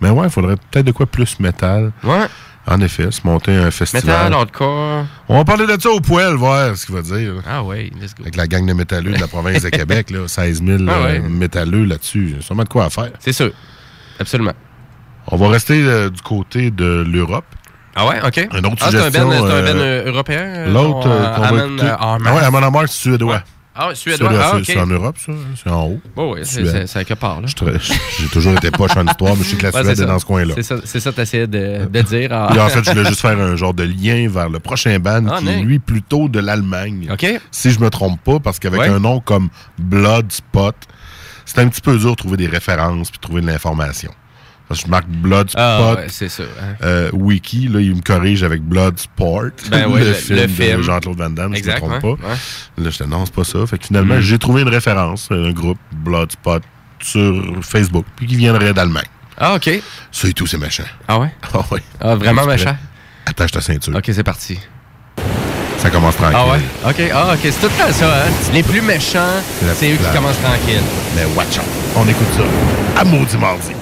Mais 0.00 0.10
ouais, 0.10 0.26
il 0.26 0.30
faudrait 0.30 0.56
peut-être 0.70 0.86
de 0.86 0.92
quoi 0.92 1.06
plus 1.06 1.38
métal. 1.40 1.92
Ouais. 2.04 2.26
En 2.64 2.80
effet, 2.80 3.10
se 3.10 3.20
monter 3.24 3.52
un 3.56 3.72
festival. 3.72 4.04
Métal, 4.06 4.32
hardcore. 4.34 5.04
On 5.28 5.36
va 5.38 5.44
parler 5.44 5.66
de 5.66 5.80
ça 5.80 5.90
au 5.90 6.00
poil, 6.00 6.34
voir 6.36 6.76
ce 6.76 6.86
qu'il 6.86 6.94
va 6.94 7.02
dire. 7.02 7.34
Ah 7.44 7.62
ouais, 7.64 7.90
let's 8.00 8.14
go. 8.14 8.22
Avec 8.22 8.36
la 8.36 8.46
gang 8.46 8.64
de 8.64 8.72
métalleux 8.72 9.12
de 9.12 9.20
la 9.20 9.26
province 9.26 9.62
de 9.62 9.68
Québec, 9.70 10.10
là, 10.10 10.28
16 10.28 10.62
000 10.64 10.78
Ah 10.88 11.02
ouais. 11.02 11.18
euh, 11.22 11.28
métalleux 11.28 11.84
là-dessus. 11.84 12.28
Il 12.30 12.36
y 12.36 12.38
a 12.38 12.40
sûrement 12.42 12.62
de 12.62 12.68
quoi 12.68 12.84
à 12.84 12.90
faire. 12.90 13.10
C'est 13.18 13.32
sûr. 13.32 13.50
Absolument. 14.20 14.52
On 15.28 15.36
va 15.36 15.48
rester 15.48 15.82
euh, 15.82 16.10
du 16.10 16.20
côté 16.22 16.70
de 16.70 17.04
l'Europe. 17.08 17.44
Ah 17.94 18.06
ouais, 18.06 18.20
ok. 18.26 18.48
Une 18.58 18.66
autre 18.66 18.76
ah, 18.80 18.88
c'est 18.90 18.96
un 18.98 19.10
ben, 19.10 19.22
un 19.30 19.32
euh, 19.32 19.62
ben 19.62 19.76
euh, 19.76 20.06
européen. 20.10 20.66
L'autre 20.68 21.02
qu'on 21.02 21.54
va 21.56 21.64
écouter. 21.66 21.92
Ah 21.98 22.16
ouais, 22.34 22.42
Amon 22.42 22.62
Amart, 22.62 22.88
c'est 22.88 23.02
suédois. 23.02 23.42
Ah 23.74 23.88
ouais, 23.88 23.94
suédois. 23.94 24.28
Suédois, 24.28 24.44
Ah, 24.44 24.50
c'est- 24.52 24.58
ok. 24.58 24.64
C'est 24.66 24.80
en 24.80 24.86
Europe, 24.86 25.16
ça. 25.18 25.32
hein, 25.32 25.34
C'est 25.62 25.70
en 25.70 25.84
haut. 25.86 26.00
Oh, 26.16 26.34
oui, 26.34 26.40
c'est 26.44 26.96
à 26.98 27.04
quelque 27.04 27.18
part, 27.18 27.40
J'ai 28.18 28.26
toujours 28.28 28.52
été 28.54 28.70
poche 28.70 28.96
en 28.96 29.06
histoire, 29.06 29.34
mais 29.36 29.44
je 29.44 29.50
sais 29.50 29.56
que 29.56 29.62
la 29.66 29.72
Suède 29.72 30.00
est 30.00 30.06
dans 30.06 30.18
ce 30.18 30.24
coin-là. 30.26 30.54
C'est 30.84 31.00
ça, 31.00 31.10
que 31.10 31.16
t'essayais 31.16 31.46
de, 31.46 31.86
de 31.86 32.00
dire. 32.02 32.30
ah. 32.32 32.48
Puis 32.50 32.60
en 32.60 32.68
fait, 32.68 32.82
je 32.84 32.90
voulais 32.90 33.04
juste 33.08 33.20
faire 33.20 33.38
un 33.38 33.56
genre 33.56 33.72
de 33.74 33.84
lien 33.84 34.28
vers 34.28 34.48
le 34.50 34.58
prochain 34.58 34.98
band 34.98 35.24
Ah, 35.30 35.38
qui 35.38 35.48
est 35.48 35.60
lui 35.62 35.78
plutôt 35.78 36.28
de 36.28 36.40
l'Allemagne. 36.40 37.08
OK. 37.12 37.26
Si 37.50 37.70
je 37.70 37.78
me 37.80 37.88
trompe 37.90 38.20
pas, 38.22 38.40
parce 38.40 38.58
qu'avec 38.58 38.80
Ouais. 38.80 38.88
un 38.88 38.98
nom 39.00 39.20
comme 39.20 39.48
Bloodspot, 39.78 40.74
c'est 41.44 41.58
un 41.58 41.68
petit 41.68 41.80
peu 41.80 41.96
dur 41.98 42.10
de 42.12 42.16
trouver 42.16 42.36
des 42.36 42.46
références 42.46 43.10
puis 43.10 43.18
de 43.18 43.22
trouver 43.22 43.40
de 43.42 43.46
l'information. 43.46 44.10
Je 44.72 44.86
marque 44.86 45.06
Bloodspot. 45.08 45.60
Ah, 45.60 45.94
ouais, 45.96 46.06
c'est 46.08 46.28
ça. 46.28 46.42
hein. 46.42 46.74
euh, 46.82 47.10
Wiki, 47.12 47.68
là, 47.68 47.80
il 47.80 47.94
me 47.96 48.00
corrige 48.00 48.42
avec 48.42 48.62
Bloodsport, 48.62 49.50
Ben 49.70 49.86
ouais, 49.90 50.00
le, 50.00 50.06
le- 50.08 50.12
film 50.14 50.38
le 50.38 50.46
de 50.46 50.50
film. 50.52 50.82
Jean-Claude 50.82 51.18
Van 51.18 51.30
Damme, 51.30 51.54
Exact, 51.54 51.78
je 51.80 51.84
me 51.86 51.90
ouais. 51.92 51.98
trompe 52.00 52.20
pas. 52.20 52.28
ouais. 52.28 52.34
Là, 52.84 52.90
j'étais 52.90 53.06
non, 53.06 53.24
c'est 53.26 53.34
pas 53.34 53.44
ça. 53.44 53.66
Fait 53.66 53.78
que 53.78 53.86
finalement, 53.86 54.16
Mm. 54.16 54.20
j'ai 54.20 54.38
trouvé 54.38 54.62
une 54.62 54.68
référence, 54.68 55.28
un 55.30 55.50
groupe 55.52 55.78
Bloodspot 55.92 56.62
sur 57.02 57.42
Facebook, 57.62 58.06
puis 58.16 58.26
qui 58.26 58.36
viendrait 58.36 58.72
d'Allemagne. 58.72 59.06
Ah, 59.38 59.54
OK. 59.54 59.70
Ça 60.10 60.28
et 60.28 60.32
tout, 60.32 60.46
c'est 60.46 60.58
méchant. 60.58 60.84
Ah 61.08 61.18
ouais? 61.18 61.32
Ah 61.54 61.58
oui. 61.70 61.80
Ah, 62.00 62.14
vraiment 62.14 62.46
méchant? 62.46 62.76
Attache 63.26 63.50
ta 63.52 63.60
ceinture. 63.60 63.94
OK, 63.96 64.04
c'est 64.12 64.22
parti. 64.22 64.58
Ça 65.78 65.90
commence 65.90 66.14
tranquille. 66.16 66.36
Ah 66.38 66.46
ouais? 66.52 66.60
OK, 66.90 67.10
ah, 67.12 67.32
OK. 67.34 67.40
C'est 67.42 67.50
tout 67.60 67.72
le 67.76 67.84
temps 67.86 67.92
ça, 67.92 68.06
hein? 68.26 68.30
Les 68.52 68.62
plus 68.62 68.80
méchants, 68.80 69.26
C'est 69.74 69.92
eux 69.92 69.96
qui 69.96 70.14
commencent 70.16 70.40
tranquille. 70.40 70.80
Mais 71.16 71.24
watch 71.36 71.58
out. 71.58 71.64
On 71.96 72.06
écoute 72.06 72.28
ça. 72.36 73.00
À 73.00 73.04
maudit 73.04 73.36
mardi. 73.36 73.72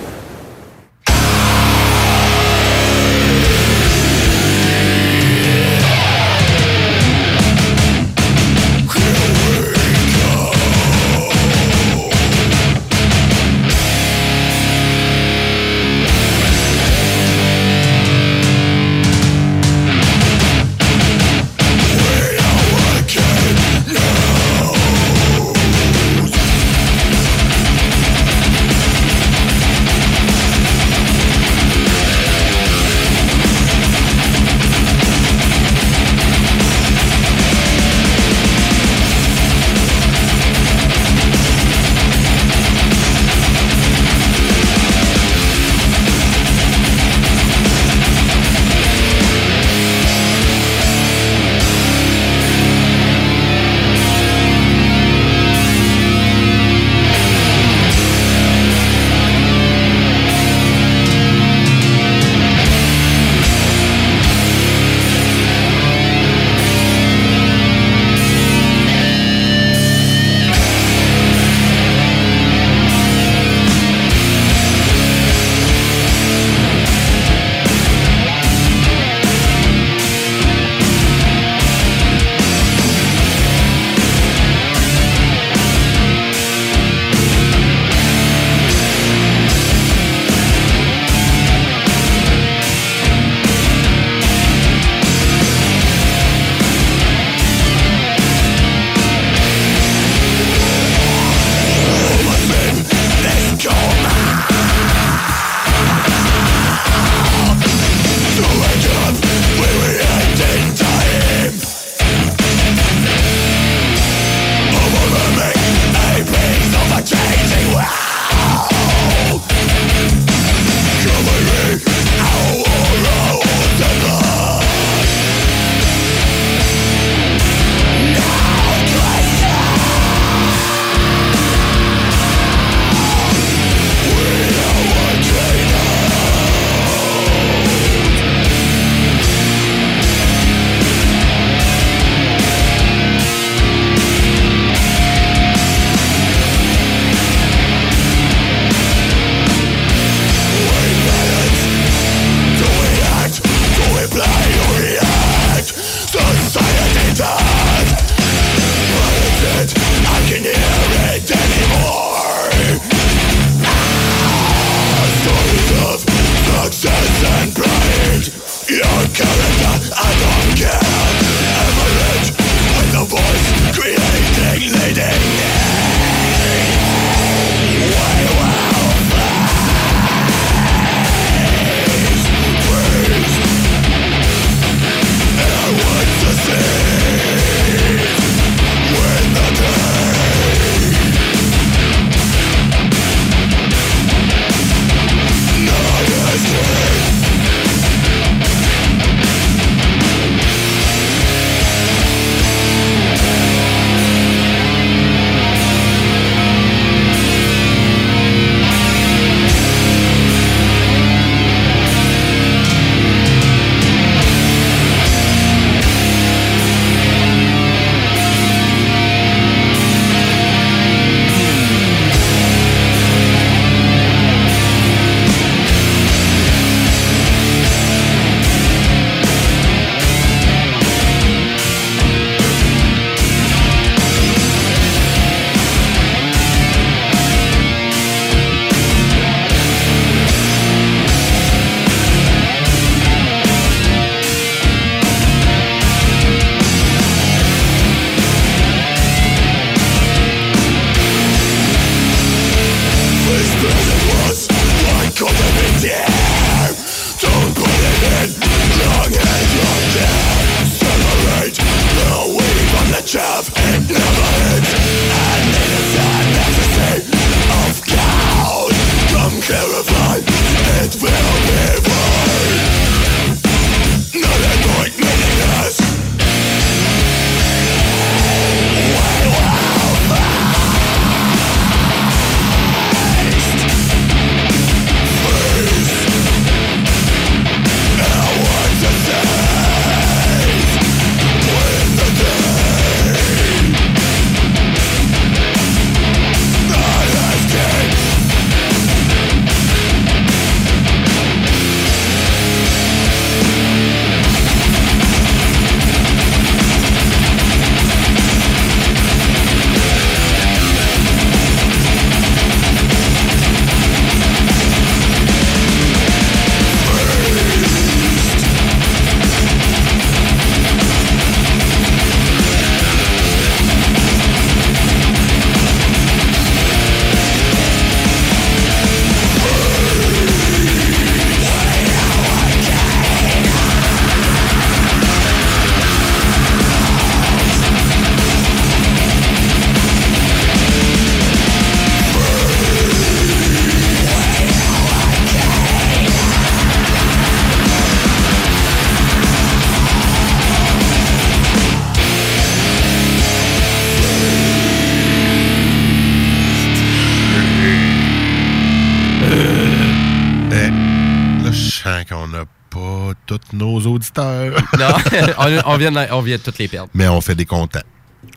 On, 365.66 365.76
vient 365.76 365.92
de, 365.92 365.98
on 366.12 366.20
vient 366.20 366.36
de 366.36 366.42
toutes 366.42 366.58
les 366.58 366.68
perdre. 366.68 366.88
Mais 366.94 367.08
on 367.08 367.20
fait 367.20 367.34
des 367.34 367.44
contents. 367.46 367.80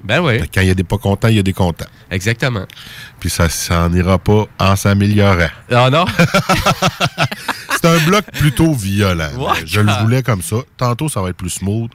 Ben 0.03 0.19
oui, 0.21 0.41
Quand 0.53 0.61
il 0.61 0.67
y 0.67 0.71
a 0.71 0.75
des 0.75 0.83
pas 0.83 0.97
contents, 0.97 1.27
il 1.29 1.35
y 1.35 1.39
a 1.39 1.43
des 1.43 1.53
contents. 1.53 1.85
exactement. 2.11 2.65
Puis 3.19 3.29
ça 3.29 3.47
s'en 3.49 3.91
ira 3.93 4.17
pas 4.17 4.45
en 4.59 4.75
s'améliorant. 4.75 5.47
Ah 5.71 5.89
non? 5.89 6.05
C'est 7.71 7.85
un 7.87 7.97
bloc 7.99 8.23
plutôt 8.31 8.73
violent. 8.73 9.29
Je 9.65 9.79
le 9.81 9.91
voulais 10.01 10.23
comme 10.23 10.41
ça. 10.41 10.57
Tantôt, 10.77 11.09
ça 11.09 11.21
va 11.21 11.29
être 11.29 11.37
plus 11.37 11.49
smooth. 11.49 11.91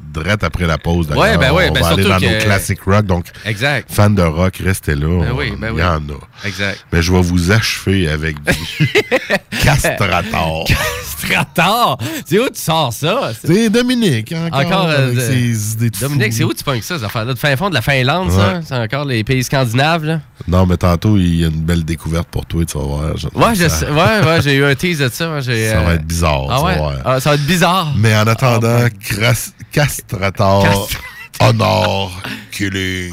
Drette 0.00 0.42
après 0.42 0.66
la 0.66 0.78
pause, 0.78 1.06
d'ailleurs. 1.06 1.22
Ouais, 1.22 1.38
ben 1.38 1.52
on 1.52 1.72
ben 1.72 1.80
va 1.80 1.88
aller 1.90 2.02
dans 2.02 2.18
que- 2.18 2.24
nos 2.24 2.40
classiques 2.40 2.82
rock. 2.82 3.06
Donc, 3.06 3.26
Exact. 3.44 3.88
fans 3.92 4.10
de 4.10 4.22
rock, 4.22 4.56
restez 4.56 4.96
là. 4.96 5.20
Ben 5.24 5.32
oui, 5.32 5.52
ben 5.56 5.72
Il 5.74 5.78
y 5.78 5.82
en 5.84 5.98
a. 5.98 6.46
Exact. 6.46 6.84
Mais 6.92 7.02
je 7.02 7.12
vais 7.12 7.22
vous 7.22 7.52
achever 7.52 8.08
avec 8.08 8.36
du 8.42 8.88
castrator. 9.62 10.66
Strator! 11.26 11.98
C'est 12.26 12.38
où 12.38 12.48
tu 12.48 12.60
sors 12.60 12.92
ça? 12.92 13.32
C'est 13.44 13.70
Dominique, 13.70 14.32
encore, 14.32 14.60
Encore, 14.60 14.86
euh, 14.88 15.04
avec 15.04 15.14
de- 15.16 15.20
ses 15.20 15.72
idées 15.72 15.90
de 15.90 15.98
Dominique, 15.98 16.32
c'est 16.32 16.44
où 16.44 16.52
tu 16.52 16.64
pognes 16.64 16.82
ça, 16.82 16.98
ces 16.98 17.04
affaires-là? 17.04 17.34
De 17.34 17.38
fin 17.38 17.56
fond 17.56 17.68
de 17.70 17.74
la 17.74 17.82
Finlande, 17.82 18.30
ça? 18.30 18.54
Ouais. 18.54 18.60
C'est 18.66 18.74
encore 18.76 19.04
les 19.04 19.22
pays 19.24 19.44
scandinaves, 19.44 20.04
là? 20.04 20.20
Non, 20.48 20.66
mais 20.66 20.76
tantôt, 20.76 21.16
il 21.16 21.34
y 21.40 21.44
a 21.44 21.48
une 21.48 21.60
belle 21.62 21.84
découverte 21.84 22.28
pour 22.28 22.44
toi, 22.46 22.64
tu 22.64 22.76
vas 22.76 22.84
voir. 22.84 23.00
Ouais, 23.34 23.54
je 23.54 23.68
ça, 23.68 23.68
sais- 23.68 23.86
ouais, 23.90 24.26
ouais, 24.26 24.42
j'ai 24.42 24.54
eu 24.54 24.64
un 24.64 24.74
tease 24.74 24.98
de 24.98 25.08
ça. 25.08 25.12
ça 25.12 25.28
va 25.30 25.40
euh, 25.48 25.94
être 25.94 26.04
bizarre, 26.04 26.46
Ah 26.50 26.62
ouais? 26.64 26.78
Ah, 27.04 27.20
ça 27.20 27.30
va 27.30 27.34
être 27.36 27.46
bizarre. 27.46 27.92
Mais 27.96 28.14
en 28.16 28.26
attendant, 28.26 28.78
Ah, 28.84 28.88
cras- 28.90 29.52
castrator, 29.70 30.64
Cast- 30.64 30.98
honor, 31.40 32.10
killing, 32.50 33.12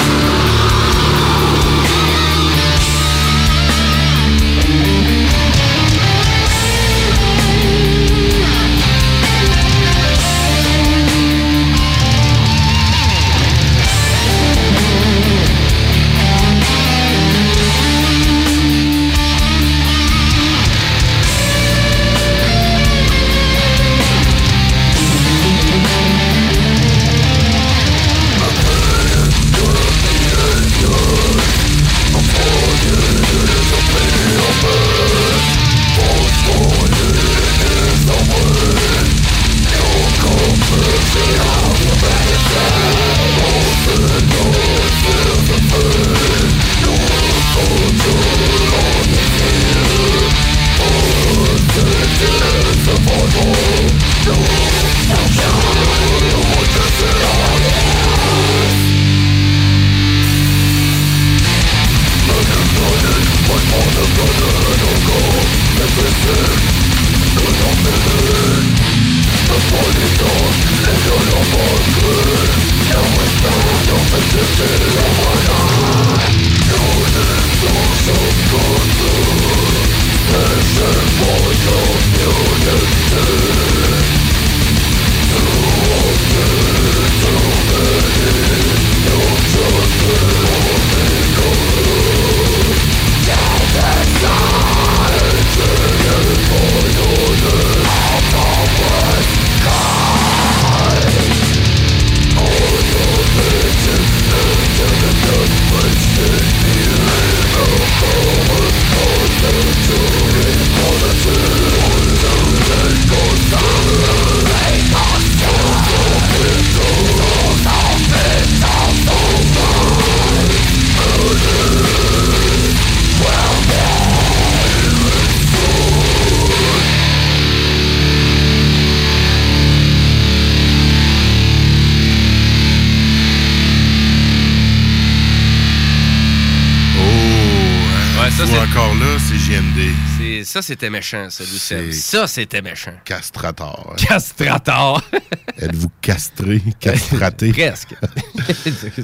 Ça, 140.51 140.61
c'était 140.61 140.89
méchant, 140.89 141.27
ça. 141.29 141.45
Ça, 141.93 142.27
c'était 142.27 142.61
méchant. 142.61 142.91
Castrator. 143.05 143.95
Castrator. 144.05 145.01
Êtes-vous 145.57 145.89
castré, 146.01 146.61
castraté? 146.77 147.53
Presque. 147.57 147.95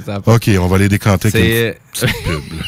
Euh, 0.08 0.18
OK, 0.26 0.50
on 0.60 0.66
va 0.66 0.76
les 0.76 0.90
décanter 0.90 1.28
avec 1.28 1.42
une 1.42 1.72
C'est. 1.94 2.06
petite 2.06 2.22
pub. 2.22 2.42
là. 2.52 2.60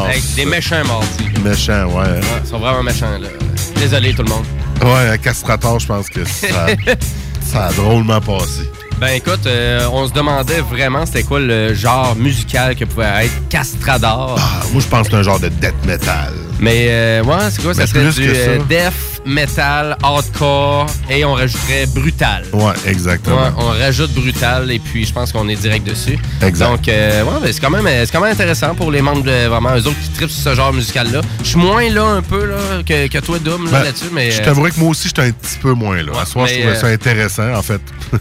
Avec 0.05 0.35
des 0.35 0.45
méchants 0.45 0.83
mardis. 0.85 1.39
Méchants, 1.43 1.85
ouais. 1.87 2.03
Ouais, 2.07 2.19
ils 2.43 2.49
sont 2.49 2.59
vraiment 2.59 2.83
méchants, 2.83 3.17
là. 3.19 3.27
Désolé, 3.75 4.13
tout 4.13 4.23
le 4.23 4.29
monde. 4.29 4.45
Ouais, 4.83 5.09
à 5.09 5.17
Castrator, 5.17 5.79
je 5.79 5.87
pense 5.87 6.09
que 6.09 6.23
ça, 6.25 6.67
ça 7.45 7.65
a 7.67 7.73
drôlement 7.73 8.21
passé. 8.21 8.69
Ben 8.99 9.09
écoute, 9.15 9.45
euh, 9.45 9.87
on 9.93 10.05
se 10.09 10.11
demandait 10.13 10.59
vraiment 10.59 11.05
c'était 11.05 11.23
quoi 11.23 11.39
le 11.39 11.73
genre 11.73 12.15
musical 12.17 12.75
que 12.75 12.83
pouvait 12.83 13.25
être 13.25 13.47
Castrador. 13.49 14.35
Ah, 14.37 14.61
moi, 14.73 14.81
je 14.81 14.87
pense 14.87 15.07
que 15.07 15.11
c'est 15.13 15.19
un 15.19 15.23
genre 15.23 15.39
de 15.39 15.47
death 15.47 15.73
metal. 15.85 16.33
Mais 16.59 16.87
euh, 16.89 17.23
ouais, 17.23 17.37
c'est 17.49 17.61
quoi? 17.61 17.73
Ça 17.73 17.81
Mais 17.81 17.87
serait 17.87 18.01
plus 18.01 18.15
du 18.15 18.27
que 18.27 18.33
ça. 18.35 18.41
euh, 18.41 18.59
death, 18.67 18.93
metal, 19.25 19.97
hardcore 20.03 20.87
et 21.09 21.25
on 21.25 21.33
rajouterait 21.33 21.85
brutal. 21.87 22.43
Ouais, 22.53 22.73
exactement. 22.85 23.37
Ouais, 23.37 23.51
on 23.57 23.67
rajoute 23.67 24.11
brutal 24.13 24.71
et 24.71 24.79
puis 24.79 25.05
je 25.05 25.13
pense 25.13 25.31
qu'on 25.31 25.47
est 25.47 25.55
direct 25.55 25.87
dessus. 25.87 26.17
Exact. 26.41 26.69
Donc, 26.69 26.87
euh, 26.87 27.23
ouais, 27.23 27.39
ben, 27.41 27.53
c'est 27.53 27.59
quand, 27.59 27.69
même, 27.69 27.87
euh, 27.87 28.05
quand 28.11 28.21
même 28.21 28.31
intéressant 28.31 28.75
pour 28.75 28.91
les 28.91 29.01
membres 29.01 29.23
de 29.23 29.47
vraiment 29.47 29.75
eux 29.75 29.87
autres 29.87 29.99
qui 30.01 30.09
trippent 30.09 30.29
sur 30.29 30.51
ce 30.51 30.55
genre 30.55 30.73
musical-là. 30.73 31.21
Je 31.43 31.49
suis 31.49 31.57
moins 31.57 31.89
là 31.89 32.05
un 32.05 32.21
peu 32.21 32.45
là, 32.45 32.83
que, 32.85 33.07
que 33.07 33.17
toi, 33.19 33.39
Dom, 33.39 33.67
Ben, 33.69 33.83
là-dessus, 33.83 34.09
mais. 34.11 34.31
Je 34.31 34.41
euh, 34.41 34.45
t'avouerais 34.45 34.71
que 34.71 34.79
moi 34.79 34.89
aussi, 34.89 35.07
j'étais 35.07 35.23
un 35.23 35.31
petit 35.31 35.57
peu 35.61 35.73
moins 35.73 36.01
là. 36.01 36.11
Ouais, 36.11 36.19
à 36.19 36.25
soir, 36.25 36.47
je 36.47 36.59
trouvais 36.59 36.75
ça 36.75 36.87
euh, 36.87 36.93
intéressant, 36.93 37.53
en 37.53 37.61
fait. 37.61 37.81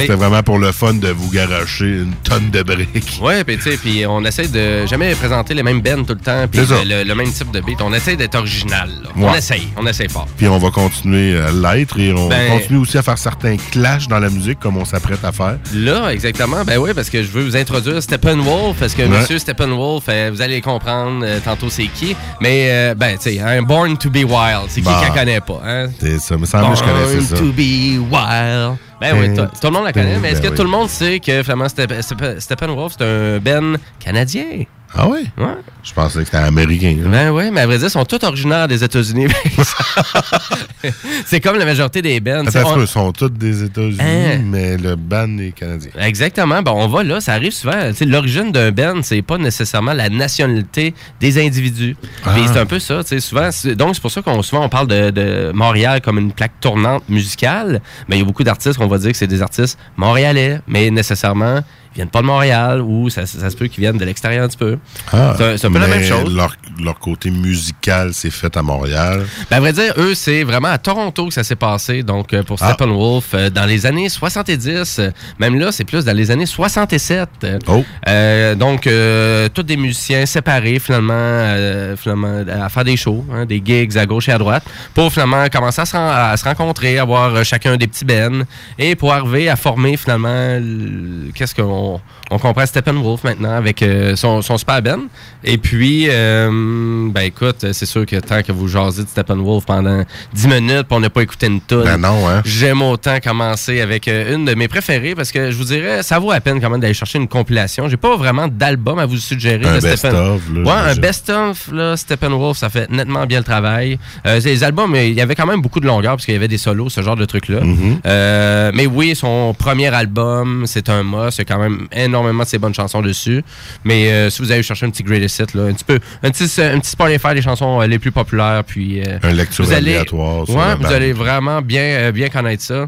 C'était 0.00 0.14
vraiment 0.14 0.42
pour 0.42 0.58
le 0.58 0.72
fun 0.72 0.94
de 0.94 1.08
vous 1.08 1.30
garocher 1.30 1.84
une 1.86 2.12
tonne 2.24 2.50
de 2.50 2.62
briques. 2.62 3.18
Ouais, 3.22 3.44
puis 3.44 3.56
tu 3.56 3.62
sais, 3.70 3.76
puis 3.76 4.04
on 4.06 4.24
essaie 4.24 4.48
de 4.48 4.86
jamais 4.86 5.14
présenter 5.14 5.54
les 5.54 5.62
mêmes 5.62 5.80
bands 5.80 6.02
tout 6.04 6.14
le 6.14 6.20
temps, 6.20 6.46
puis 6.50 6.60
le, 6.84 7.04
le 7.04 7.14
même 7.14 7.30
type 7.32 7.50
de 7.52 7.60
beat. 7.60 7.80
On 7.80 7.92
essaie 7.92 8.16
d'être 8.16 8.34
original. 8.34 8.90
Ouais. 9.16 9.24
On 9.26 9.34
essaye, 9.34 9.68
on 9.76 9.86
essaye 9.86 10.08
fort. 10.08 10.26
Puis 10.36 10.48
on 10.48 10.58
va 10.58 10.70
continuer 10.70 11.38
à 11.38 11.50
l'être 11.52 11.98
et 12.00 12.12
on 12.12 12.28
Ben- 12.28 12.50
continue 12.50 12.78
aussi 12.80 12.98
à 12.98 13.02
faire 13.02 13.18
certains 13.18 13.56
clashs 13.70 14.08
dans 14.08 14.18
la 14.18 14.30
musique 14.30 14.58
comme 14.58 14.76
on 14.76 14.84
s'apprête 14.84 15.24
à 15.24 15.32
faire. 15.32 15.58
Là, 15.74 16.10
exactement. 16.10 16.64
Ben 16.64 16.78
oui, 16.78 16.90
parce 16.94 17.08
que 17.10 17.22
je 17.22 17.28
veux 17.28 17.44
vous 17.44 17.56
introduire 17.56 18.02
Steppenwolf, 18.02 18.78
parce 18.78 18.94
que 18.94 19.02
Ouais. 19.02 19.08
Monsieur 19.20 19.38
Steppenwolf, 19.38 20.04
euh, 20.08 20.30
vous 20.32 20.42
allez 20.42 20.60
comprendre 20.60 21.20
euh, 21.24 21.38
tantôt 21.44 21.68
c'est 21.70 21.86
qui. 21.86 22.16
Mais, 22.40 22.66
euh, 22.70 22.94
ben, 22.94 23.16
tu 23.16 23.30
sais, 23.34 23.40
un 23.40 23.62
Born 23.62 23.96
to 23.98 24.10
be 24.10 24.24
Wild, 24.24 24.64
c'est 24.68 24.80
qui 24.80 24.86
Bah. 24.86 25.00
qui 25.02 25.08
la 25.08 25.14
connaît 25.14 25.40
pas, 25.40 25.60
hein? 25.64 25.86
C'est 26.00 26.18
ça, 26.18 26.36
me 26.36 26.46
semble 26.46 26.72
que 26.72 26.78
je 26.78 26.82
connaissais 26.84 27.20
ça. 27.20 27.34
Born 27.36 27.46
to 27.48 27.52
be 27.52 27.98
wild. 28.10 28.76
Ben 29.00 29.16
oui, 29.18 29.34
tout 29.34 29.66
le 29.66 29.70
monde 29.70 29.84
la 29.84 29.92
connaît, 29.92 30.18
mais 30.18 30.30
est-ce 30.30 30.40
ben 30.42 30.50
que 30.50 30.56
tout 30.56 30.62
le 30.62 30.68
monde 30.68 30.88
sait 30.88 31.20
que 31.20 31.42
Step- 31.68 32.40
Steppenwolf, 32.40 32.94
c'est 32.98 33.04
un 33.04 33.38
Ben 33.38 33.76
canadien? 33.98 34.64
Ah 34.94 35.08
oui? 35.08 35.28
Ouais. 35.36 35.46
Je 35.84 35.92
pensais 35.92 36.20
que 36.20 36.24
c'était 36.24 36.38
américain. 36.38 36.96
là. 37.02 37.08
Ben 37.08 37.30
oui, 37.30 37.50
mais 37.52 37.60
à 37.60 37.66
vrai 37.66 37.76
dire, 37.76 37.88
ils 37.88 37.90
sont 37.90 38.04
tous 38.06 38.24
originaires 38.24 38.66
des 38.66 38.82
États-Unis. 38.82 39.26
c'est 41.26 41.40
comme 41.40 41.58
la 41.58 41.64
majorité 41.64 42.02
des 42.02 42.20
bands. 42.20 42.42
On- 42.46 42.80
ils 42.80 42.86
sont 42.86 43.12
tous 43.12 43.28
des 43.28 43.64
États-Unis, 43.64 43.98
Hein? 44.00 44.40
mais 44.44 44.76
le 44.76 44.96
band 44.96 45.36
est 45.38 45.52
canadien? 45.52 45.90
Exactement. 45.98 46.62
Bon, 46.62 46.72
on 46.72 46.88
va 46.88 47.02
là, 47.02 47.20
ça 47.20 47.32
arrive 47.34 47.52
souvent. 47.52 47.90
L'origine 48.06 48.50
d'un 48.52 48.70
band, 48.72 49.00
c'est 49.02 49.22
pas 49.22 49.38
nécessairement 49.38 49.92
la 49.92 50.08
nationalité 50.08 50.94
des 51.20 51.44
individus. 51.44 51.96
Ah. 52.24 52.30
Puis 52.34 52.44
c'est 52.52 52.58
un 52.58 52.66
peu 52.66 52.78
ça. 52.78 53.00
Souvent, 53.20 53.50
donc 53.76 53.94
c'est 53.94 54.00
pour 54.02 54.10
ça 54.10 54.22
qu'on 54.22 54.42
souvent 54.42 54.64
on 54.64 54.68
parle 54.68 54.88
de, 54.88 55.10
de 55.10 55.52
Montréal 55.54 56.00
comme 56.00 56.18
une 56.18 56.32
plaque 56.32 56.60
tournante 56.60 57.08
musicale. 57.08 57.80
Mais 58.08 58.16
il 58.16 58.20
y 58.20 58.22
a 58.22 58.24
beaucoup 58.24 58.44
d'artistes 58.44 58.78
qu'on 58.78 58.86
va 58.88 58.98
dire 58.98 59.10
que 59.12 59.16
c'est 59.16 59.26
des 59.26 59.42
artistes 59.42 59.78
montréalais, 59.96 60.60
mais 60.66 60.90
nécessairement 60.90 61.60
ils 61.92 61.98
viennent 61.98 62.08
pas 62.08 62.22
de 62.22 62.26
Montréal 62.26 62.80
ou 62.82 63.08
ça, 63.08 63.24
ça 63.24 63.48
se 63.50 63.56
peut 63.56 63.68
qu'ils 63.68 63.80
viennent 63.82 63.96
de 63.98 64.04
l'extérieur 64.04 64.44
un 64.44 64.48
petit 64.48 64.56
peu. 64.56 64.78
Ah, 65.12 65.36
c'est 65.38 65.64
un 65.64 65.70
peu 65.74 65.80
la 65.80 65.86
mais 65.88 66.00
même 66.00 66.08
chose. 66.08 66.34
Leur, 66.34 66.56
leur 66.82 66.98
côté 66.98 67.30
musical, 67.30 68.10
c'est 68.14 68.30
fait 68.30 68.56
à 68.56 68.62
Montréal. 68.62 69.26
Ben, 69.50 69.56
à 69.58 69.60
vrai 69.60 69.72
dire, 69.72 69.92
eux, 69.98 70.14
c'est 70.14 70.42
vraiment 70.44 70.68
à 70.68 70.78
Toronto 70.78 71.28
que 71.28 71.34
ça 71.34 71.44
s'est 71.44 71.56
passé. 71.56 72.02
Donc, 72.02 72.32
euh, 72.32 72.42
pour 72.42 72.56
Ah. 72.60 72.68
Steppenwolf, 72.68 73.26
euh, 73.34 73.50
dans 73.50 73.66
les 73.66 73.86
années 73.86 74.08
70, 74.08 74.98
euh, 74.98 75.10
même 75.38 75.58
là, 75.58 75.70
c'est 75.72 75.84
plus 75.84 76.04
dans 76.04 76.16
les 76.16 76.30
années 76.30 76.46
67. 76.46 77.28
Euh, 77.44 77.58
Oh. 77.66 77.84
euh, 78.08 78.54
donc, 78.54 78.86
euh, 78.86 79.48
tous 79.52 79.62
des 79.62 79.76
musiciens 79.76 80.26
séparés, 80.26 80.78
finalement, 80.78 81.12
euh, 81.14 81.96
finalement 81.96 82.42
à 82.48 82.68
faire 82.68 82.84
des 82.84 82.96
shows, 82.96 83.24
hein, 83.32 83.44
des 83.46 83.62
gigs 83.64 83.96
à 83.98 84.06
gauche 84.06 84.28
et 84.28 84.32
à 84.32 84.38
droite, 84.38 84.64
pour 84.94 85.12
finalement 85.12 85.46
commencer 85.52 85.80
à 85.82 85.86
se, 85.86 85.96
ren- 85.96 86.10
à 86.32 86.36
se 86.36 86.44
rencontrer, 86.44 86.98
avoir 86.98 87.44
chacun 87.44 87.76
des 87.76 87.86
petits 87.86 88.04
bennes, 88.04 88.44
et 88.78 88.94
pour 88.96 89.12
arriver 89.12 89.48
à 89.48 89.56
former, 89.56 89.96
finalement, 89.96 90.58
le- 90.60 91.30
qu'est-ce 91.34 91.54
qu'on 91.54 92.00
on 92.30 92.38
comprend 92.38 92.64
Steppenwolf 92.66 93.22
maintenant 93.24 93.54
avec 93.54 93.84
son, 94.16 94.42
son 94.42 94.56
super 94.58 94.80
ben. 94.82 95.00
Et 95.44 95.58
puis, 95.64 96.08
euh, 96.10 97.08
ben 97.10 97.22
écoute, 97.22 97.64
c'est 97.72 97.86
sûr 97.86 98.04
que 98.04 98.16
tant 98.16 98.42
que 98.42 98.52
vous 98.52 98.68
jasez 98.68 99.02
de 99.02 99.08
Steppenwolf 99.08 99.64
pendant 99.64 100.04
10 100.34 100.46
minutes, 100.46 100.82
puis 100.82 100.90
on 100.90 101.00
n'a 101.00 101.08
pas 101.08 101.22
écouté 101.22 101.46
une 101.46 101.62
tune, 101.62 101.84
Ben 101.84 101.96
non, 101.96 102.28
hein? 102.28 102.42
J'aime 102.44 102.82
autant 102.82 103.18
commencer 103.18 103.80
avec 103.80 104.06
euh, 104.06 104.34
une 104.34 104.44
de 104.44 104.54
mes 104.54 104.68
préférées 104.68 105.14
parce 105.14 105.32
que 105.32 105.50
je 105.50 105.56
vous 105.56 105.64
dirais, 105.64 106.02
ça 106.02 106.18
vaut 106.18 106.32
la 106.32 106.42
peine 106.42 106.60
quand 106.60 106.68
même 106.68 106.80
d'aller 106.80 106.92
chercher 106.92 107.18
une 107.18 107.28
compilation. 107.28 107.88
J'ai 107.88 107.96
pas 107.96 108.14
vraiment 108.14 108.46
d'album 108.46 108.98
à 108.98 109.06
vous 109.06 109.16
suggérer. 109.16 109.64
Un 109.64 109.78
best-of, 109.78 110.42
Ouais, 110.50 110.70
un 110.70 110.94
best-of, 110.96 111.70
là, 111.72 111.96
Steppenwolf, 111.96 112.58
ça 112.58 112.68
fait 112.68 112.90
nettement 112.90 113.24
bien 113.24 113.38
le 113.38 113.44
travail. 113.44 113.98
Euh, 114.26 114.40
les 114.40 114.64
albums, 114.64 114.94
il 114.94 115.14
y 115.14 115.20
avait 115.22 115.34
quand 115.34 115.46
même 115.46 115.62
beaucoup 115.62 115.80
de 115.80 115.86
longueur 115.86 116.12
parce 116.12 116.26
qu'il 116.26 116.34
y 116.34 116.36
avait 116.36 116.46
des 116.46 116.58
solos, 116.58 116.90
ce 116.90 117.00
genre 117.00 117.16
de 117.16 117.24
trucs-là. 117.24 117.60
Mm-hmm. 117.62 118.00
Euh, 118.04 118.70
mais 118.74 118.86
oui, 118.86 119.16
son 119.16 119.54
premier 119.58 119.88
album, 119.88 120.64
c'est 120.66 120.90
un 120.90 121.02
must. 121.02 121.38
Il 121.38 121.40
y 121.40 121.42
a 121.42 121.44
quand 121.46 121.58
même 121.58 121.88
énormément 121.90 122.42
de 122.42 122.48
ses 122.48 122.58
bonnes 122.58 122.74
chansons 122.74 123.00
dessus. 123.00 123.42
Mais 123.84 124.30
si 124.30 124.42
vous 124.42 124.52
allez 124.52 124.62
chercher 124.62 124.84
un 124.84 124.90
petit 124.90 125.02
greatest 125.02 125.38
hit, 125.38 125.53
là, 125.54 125.64
un 125.64 125.72
petit 125.72 125.84
peu, 125.84 125.98
un 126.22 126.30
petit, 126.30 126.44
un 126.62 126.78
petit 126.80 126.90
Spotify 126.90 127.34
des 127.34 127.42
chansons 127.42 127.80
euh, 127.80 127.86
les 127.86 127.98
plus 127.98 128.12
populaires, 128.12 128.62
puis 128.66 129.00
euh, 129.00 129.18
Un 129.22 129.32
lecture 129.32 129.64
vous 129.64 129.72
allez, 129.72 129.92
aléatoire 129.94 130.48
ouais, 130.48 130.74
vous 130.76 130.82
bande. 130.82 130.92
allez 130.92 131.12
vraiment 131.12 131.62
bien, 131.62 131.82
euh, 131.82 132.12
bien 132.12 132.28
connaître 132.28 132.62
ça. 132.62 132.86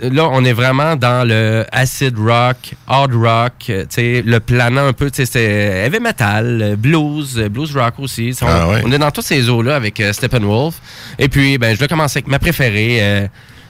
Là, 0.00 0.28
on 0.30 0.44
est 0.44 0.52
vraiment 0.52 0.94
dans 0.94 1.26
le 1.26 1.66
acid 1.72 2.16
rock, 2.16 2.74
hard 2.86 3.12
rock, 3.12 3.52
le 3.98 4.38
planant 4.38 4.86
un 4.86 4.92
peu, 4.92 5.10
c'est 5.12 5.34
heavy 5.34 5.98
metal, 5.98 6.76
blues, 6.78 7.36
blues 7.50 7.76
rock 7.76 7.94
aussi. 7.98 8.32
On, 8.40 8.46
Ah 8.46 8.68
ouais. 8.68 8.82
on 8.84 8.92
est 8.92 8.98
dans 8.98 9.10
tous 9.10 9.22
ces 9.22 9.48
eaux-là 9.50 9.74
avec 9.74 9.98
euh, 9.98 10.12
Steppenwolf. 10.12 10.76
Et 11.18 11.28
puis, 11.28 11.58
ben, 11.58 11.74
je 11.74 11.80
vais 11.80 11.88
commencer 11.88 12.18
avec 12.18 12.28
ma 12.28 12.38
préférée, 12.38 12.98
euh, 13.00 13.26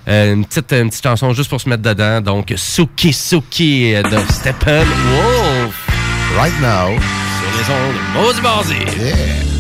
euh, 0.09 0.35
une, 0.35 0.45
petite, 0.45 0.71
une 0.75 0.91
petite 0.91 1.03
chanson 1.05 1.33
juste 1.33 1.49
pour 1.49 1.59
se 1.61 1.71
mettre 1.71 1.83
dedans. 1.83 2.21
Donc, 2.21 2.53
Suki 2.55 3.15
Suki 3.15 3.95
de 3.95 4.19
Steppenwolf 4.31 5.89
Right 6.37 6.61
now. 6.61 6.99
Sur 7.41 7.59
les 7.59 7.71
ondes 7.71 7.95
de 7.95 8.19
Maudit 8.19 8.43
Mardi. 8.43 8.75
Yeah. 8.99 9.60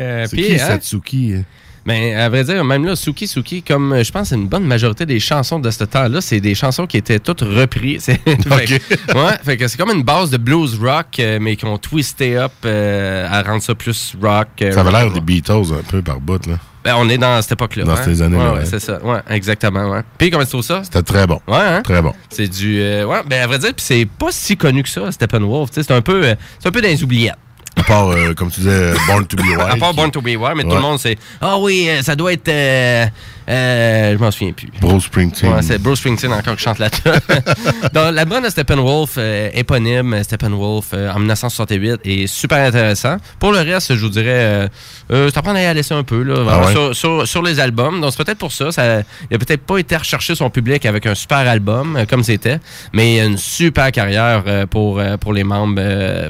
Euh, 0.00 0.26
C'est 0.28 0.36
qui 0.36 0.54
hein, 0.54 0.58
Satsuki? 0.58 1.34
hein? 1.38 1.44
Ben, 1.84 2.14
à 2.16 2.28
vrai 2.28 2.44
dire, 2.44 2.64
même 2.64 2.84
là, 2.84 2.94
Suki 2.94 3.26
Suki, 3.26 3.60
comme 3.62 3.92
euh, 3.92 4.04
je 4.04 4.12
pense 4.12 4.30
une 4.30 4.46
bonne 4.46 4.62
majorité 4.64 5.04
des 5.04 5.18
chansons 5.18 5.58
de 5.58 5.68
ce 5.68 5.82
temps-là, 5.82 6.20
c'est 6.20 6.38
des 6.38 6.54
chansons 6.54 6.86
qui 6.86 6.96
étaient 6.96 7.18
toutes 7.18 7.40
reprises. 7.40 8.02
C'est- 8.04 8.20
ouais, 8.26 9.58
c'est 9.66 9.76
comme 9.76 9.90
une 9.90 10.04
base 10.04 10.30
de 10.30 10.36
blues 10.36 10.78
rock, 10.80 11.06
euh, 11.18 11.38
mais 11.40 11.56
qui 11.56 11.64
ont 11.64 11.78
twisté 11.78 12.36
up 12.36 12.52
euh, 12.64 13.26
à 13.28 13.42
rendre 13.42 13.62
ça 13.62 13.74
plus 13.74 14.14
rock. 14.22 14.46
Ça 14.60 14.80
avait 14.80 14.92
l'air 14.92 15.10
des 15.10 15.20
Beatles 15.20 15.72
un 15.76 15.82
peu 15.90 16.02
par 16.02 16.20
bout, 16.20 16.46
là. 16.46 16.54
Ben, 16.84 16.94
on 16.98 17.08
est 17.08 17.18
dans 17.18 17.40
cette 17.42 17.52
époque-là. 17.52 17.84
Dans 17.84 17.92
hein. 17.92 18.02
ces 18.04 18.22
années-là, 18.22 18.44
Ouais, 18.44 18.50
ouais. 18.50 18.58
ouais, 18.60 18.64
c'est 18.66 18.80
ça. 18.80 19.00
Ouais, 19.04 19.20
exactement. 19.30 19.88
Ouais. 19.90 20.00
Puis, 20.18 20.30
comment 20.30 20.42
tu 20.44 20.50
trouves 20.50 20.62
ça? 20.64 20.82
C'était 20.82 21.02
très 21.02 21.26
bon. 21.28 21.40
Ouais, 21.46 21.56
hein? 21.58 21.82
Très 21.82 22.02
bon. 22.02 22.12
C'est 22.28 22.48
du. 22.48 22.80
euh, 22.80 23.06
ouais, 23.06 23.20
ben, 23.26 23.40
à 23.42 23.46
vrai 23.46 23.58
dire, 23.58 23.72
puis 23.74 23.84
c'est 23.84 24.04
pas 24.06 24.28
si 24.30 24.56
connu 24.56 24.82
que 24.82 24.88
ça, 24.88 25.10
Steppenwolf. 25.12 25.70
C'est 25.72 25.90
un 25.92 26.00
peu, 26.02 26.24
euh, 26.24 26.34
c'est 26.58 26.68
un 26.68 26.72
peu 26.72 26.80
dans 26.80 26.88
les 26.88 27.02
oubliettes. 27.04 27.36
À 27.76 27.82
part, 27.84 28.08
euh, 28.10 28.34
comme 28.34 28.50
tu 28.50 28.60
disais, 28.60 28.92
Born 29.06 29.26
to 29.26 29.36
be 29.36 29.40
Wild. 29.46 29.60
À 29.60 29.76
part 29.76 29.94
Born 29.94 30.10
to 30.10 30.20
be 30.20 30.36
Wild, 30.36 30.56
mais 30.56 30.62
tout 30.64 30.70
le 30.74 30.80
monde, 30.80 30.98
c'est. 30.98 31.16
Ah 31.40 31.58
oui, 31.58 31.86
euh, 31.88 32.02
ça 32.02 32.14
doit 32.14 32.32
être. 32.32 32.48
euh, 32.48 33.06
euh, 33.48 34.12
je 34.12 34.18
m'en 34.18 34.30
souviens 34.30 34.52
plus. 34.52 34.68
Bruce 34.80 35.04
Springsteen. 35.04 35.52
Ouais, 35.52 35.62
c'est 35.62 35.78
Bruce 35.78 35.98
Springsteen 35.98 36.32
encore 36.32 36.56
qui 36.56 36.62
chante 36.62 36.78
là-dessus. 36.78 37.02
Donc, 37.92 38.12
l'album 38.12 38.42
de 38.42 38.48
Steppenwolf, 38.48 39.14
euh, 39.18 39.50
éponyme 39.54 40.22
Steppenwolf, 40.22 40.86
euh, 40.94 41.10
en 41.10 41.18
1968, 41.18 42.00
est 42.04 42.26
super 42.26 42.58
intéressant. 42.58 43.16
Pour 43.38 43.52
le 43.52 43.58
reste, 43.58 43.94
je 43.94 44.00
vous 44.00 44.08
dirais, 44.10 44.26
euh, 44.28 44.68
euh, 45.10 45.30
c'est 45.32 45.38
à 45.48 45.74
laisser 45.74 45.94
un 45.94 46.02
peu 46.04 46.22
là, 46.22 46.36
Ah 46.48 46.60
ouais? 46.66 46.72
sur, 46.72 46.94
sur- 46.96 47.26
sur 47.28 47.42
les 47.42 47.58
albums. 47.60 48.00
Donc, 48.00 48.12
c'est 48.16 48.24
peut-être 48.24 48.38
pour 48.38 48.52
ça. 48.52 48.70
ça 48.72 49.00
il 49.30 49.34
a 49.34 49.38
peut-être 49.38 49.62
pas 49.62 49.78
été 49.78 49.96
rechercher 49.96 50.34
son 50.34 50.50
public 50.50 50.86
avec 50.86 51.06
un 51.06 51.14
super 51.14 51.38
album, 51.38 51.98
comme 52.08 52.22
c'était, 52.22 52.58
mais 52.92 53.16
il 53.16 53.20
a 53.20 53.24
une 53.24 53.38
super 53.38 53.90
carrière 53.92 54.44
pour, 54.70 55.00
pour 55.20 55.32
les 55.32 55.44
membres, 55.44 55.80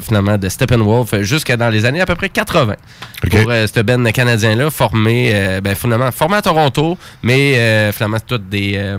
finalement, 0.00 0.38
de 0.38 0.48
Steppenwolf, 0.48 1.20
jusqu'à 1.22 1.56
dans 1.56 1.68
les 1.68 1.84
années 1.84 2.00
à 2.00 2.06
peu 2.06 2.14
près 2.14 2.28
80. 2.28 2.74
OK. 3.24 3.30
Pour 3.30 3.52
ce 3.52 3.80
band 3.82 4.04
canadien-là, 4.12 4.70
formé, 4.70 5.60
ben, 5.62 5.74
finalement, 5.74 6.10
formé 6.10 6.36
à 6.36 6.42
Toronto, 6.42 6.96
mais 7.22 7.56
euh, 7.56 7.92
finalement, 7.92 8.18
tous 8.20 8.38
des, 8.38 8.74
euh, 8.76 8.98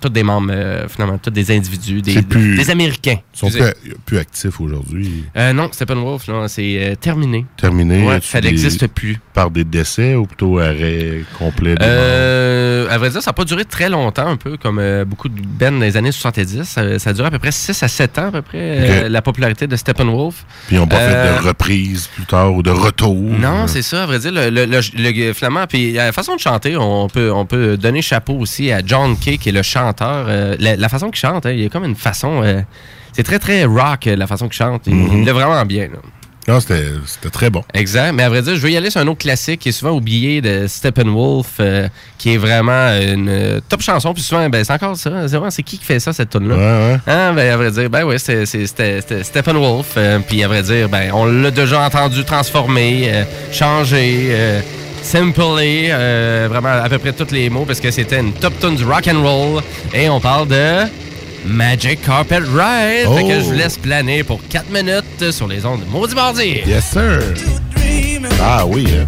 tous 0.00 0.08
des 0.08 0.22
membres, 0.22 0.50
euh, 0.52 0.86
finalement, 0.88 1.18
tous 1.18 1.30
des 1.30 1.50
individus, 1.56 2.02
des, 2.02 2.22
plus- 2.22 2.56
des 2.56 2.70
Américains. 2.70 3.18
Ils 3.34 3.38
sont 3.38 3.50
plus, 3.50 3.62
plus 4.04 4.18
actifs 4.18 4.60
aujourd'hui. 4.60 5.24
Euh, 5.36 5.52
non, 5.52 5.68
Steppenwolf, 5.72 6.26
là, 6.28 6.46
c'est 6.48 6.76
euh, 6.80 6.94
terminé. 6.94 7.46
Terminés. 7.56 8.06
Ouais, 8.06 8.18
ça 8.22 8.40
n'existe 8.40 8.86
plus. 8.88 9.18
Par 9.34 9.50
des 9.50 9.64
décès 9.64 10.14
ou 10.14 10.26
plutôt 10.26 10.58
arrêt 10.58 11.22
complet 11.38 11.74
des 11.76 11.84
Euh, 11.84 12.88
à 12.90 12.98
vrai 12.98 13.10
dire, 13.10 13.22
ça 13.22 13.30
n'a 13.30 13.34
pas 13.34 13.44
duré 13.44 13.64
très 13.64 13.88
longtemps, 13.88 14.26
un 14.28 14.36
peu 14.36 14.56
comme 14.56 14.78
euh, 14.78 15.04
beaucoup 15.04 15.28
de 15.28 15.40
bands 15.40 15.78
des 15.78 15.96
années 15.96 16.12
70. 16.12 16.62
Ça, 16.64 16.98
ça 16.98 17.10
a 17.10 17.12
duré 17.12 17.28
à 17.28 17.30
peu 17.30 17.38
près 17.38 17.52
6 17.52 17.82
à 17.82 17.88
7 17.88 18.18
ans, 18.18 18.26
à 18.28 18.32
peu 18.32 18.42
près, 18.42 18.58
euh, 18.60 19.08
la 19.08 19.22
popularité 19.22 19.66
de 19.66 19.76
Steppenwolf. 19.76 20.44
Puis 20.66 20.76
ils 20.76 20.78
n'ont 20.78 20.86
pas 20.86 20.96
Euh, 20.98 21.36
fait 21.36 21.42
de 21.42 21.48
reprise 21.48 22.06
plus 22.14 22.24
tard 22.24 22.52
ou 22.54 22.62
de 22.62 22.70
retour? 22.70 23.14
Non, 23.16 23.66
c'est 23.66 23.82
ça, 23.82 24.02
à 24.04 24.06
vrai 24.06 24.18
dire, 24.18 24.32
le, 24.32 24.50
le, 24.50 24.64
le- 24.66 25.26
le 25.28 25.32
flamand. 25.32 25.66
Puis 25.66 25.92
la 25.92 26.12
façon 26.12 26.34
de 26.34 26.40
chanter, 26.40 26.76
on 26.76 27.08
peut, 27.08 27.30
on 27.32 27.46
peut 27.46 27.76
donner 27.76 28.02
chapeau 28.02 28.34
aussi 28.38 28.70
à 28.72 28.80
John 28.84 29.16
Kay, 29.18 29.38
qui 29.38 29.48
est 29.50 29.52
le 29.52 29.62
chanteur. 29.62 29.87
Euh, 30.28 30.56
la, 30.58 30.76
la 30.76 30.88
façon 30.88 31.06
qu'il 31.10 31.18
chante, 31.20 31.46
hein, 31.46 31.50
il 31.52 31.60
y 31.60 31.66
a 31.66 31.68
comme 31.68 31.84
une 31.84 31.96
façon. 31.96 32.42
euh, 32.42 32.60
c'est 33.12 33.22
très, 33.24 33.38
très 33.38 33.64
rock, 33.64 34.06
euh, 34.06 34.16
la 34.16 34.26
façon 34.26 34.46
qu'il 34.48 34.56
chante. 34.56 34.82
Il, 34.86 34.94
il 35.12 35.24
l'a 35.24 35.32
vraiment 35.32 35.64
bien. 35.64 35.84
là. 35.84 35.98
Non, 36.46 36.60
c'était 36.60 37.28
très 37.30 37.50
bon. 37.50 37.62
Exact. 37.74 38.12
Mais 38.12 38.22
à 38.22 38.30
vrai 38.30 38.40
dire, 38.40 38.54
je 38.56 38.60
veux 38.60 38.70
y 38.70 38.76
aller 38.78 38.88
sur 38.88 39.02
un 39.02 39.06
autre 39.06 39.18
classique 39.18 39.60
qui 39.60 39.68
est 39.68 39.72
souvent 39.72 39.90
oublié 39.92 40.40
de 40.40 40.66
Steppenwolf, 40.66 41.56
euh, 41.60 41.88
qui 42.16 42.32
est 42.32 42.36
vraiment 42.38 42.88
une 42.98 43.28
euh, 43.28 43.60
top 43.68 43.82
chanson. 43.82 44.14
Puis 44.14 44.22
souvent, 44.22 44.48
ben, 44.48 44.64
c'est 44.64 44.72
encore 44.72 44.96
ça. 44.96 45.10
C'est 45.28 45.36
vraiment, 45.36 45.50
c'est 45.50 45.62
qui 45.62 45.76
qui 45.76 45.84
fait 45.84 46.00
ça, 46.00 46.14
cette 46.14 46.30
tune 46.30 46.48
là 46.48 46.54
Ouais, 46.56 46.62
ouais. 46.94 47.00
Hein, 47.06 47.34
ben, 47.34 47.52
à 47.52 47.56
vrai 47.58 47.70
dire, 47.70 47.90
ben 47.90 48.04
oui, 48.04 48.18
c'était 48.18 48.46
Steppenwolf. 49.22 49.92
euh, 49.98 50.20
puis 50.26 50.42
à 50.42 50.48
vrai 50.48 50.62
dire, 50.62 50.88
ben, 50.88 51.10
on 51.12 51.26
l'a 51.26 51.50
déjà 51.50 51.82
entendu 51.82 52.24
transformer, 52.24 53.24
changer, 53.52 54.32
simpler, 55.08 55.88
euh, 55.90 56.46
vraiment 56.50 56.68
à 56.68 56.88
peu 56.88 56.98
près 56.98 57.12
tous 57.12 57.32
les 57.32 57.48
mots, 57.50 57.64
parce 57.64 57.80
que 57.80 57.90
c'était 57.90 58.20
une 58.20 58.32
top 58.32 58.52
tune 58.60 58.76
du 58.76 58.84
rock 58.84 59.08
and 59.08 59.22
roll. 59.22 59.62
Et 59.94 60.08
on 60.08 60.20
parle 60.20 60.48
de 60.48 60.82
Magic 61.46 62.02
Carpet 62.02 62.38
Ride. 62.38 63.08
Fait 63.16 63.22
que 63.24 63.38
Oh. 63.38 63.40
je 63.40 63.44
vous 63.44 63.52
laisse 63.52 63.78
planer 63.78 64.22
pour 64.22 64.40
4 64.48 64.70
minutes 64.70 65.30
sur 65.32 65.46
les 65.48 65.64
ondes 65.64 65.80
de 65.84 65.90
Maudit 65.90 66.14
Mardi. 66.14 66.60
Yes, 66.66 66.84
sir. 66.92 67.20
Ah 68.42 68.64
oui. 68.66 68.86
hein. 68.92 69.06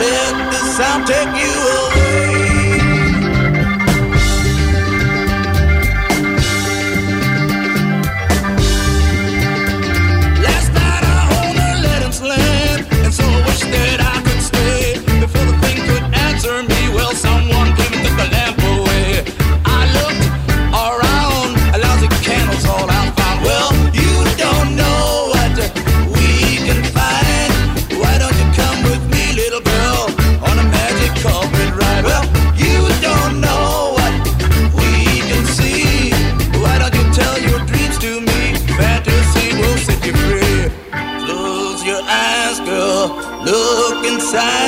Let 0.00 0.50
the 0.50 0.58
sound 0.76 1.06
take 1.06 1.32
you 1.42 1.52
away. 1.52 2.09
side. 44.30 44.59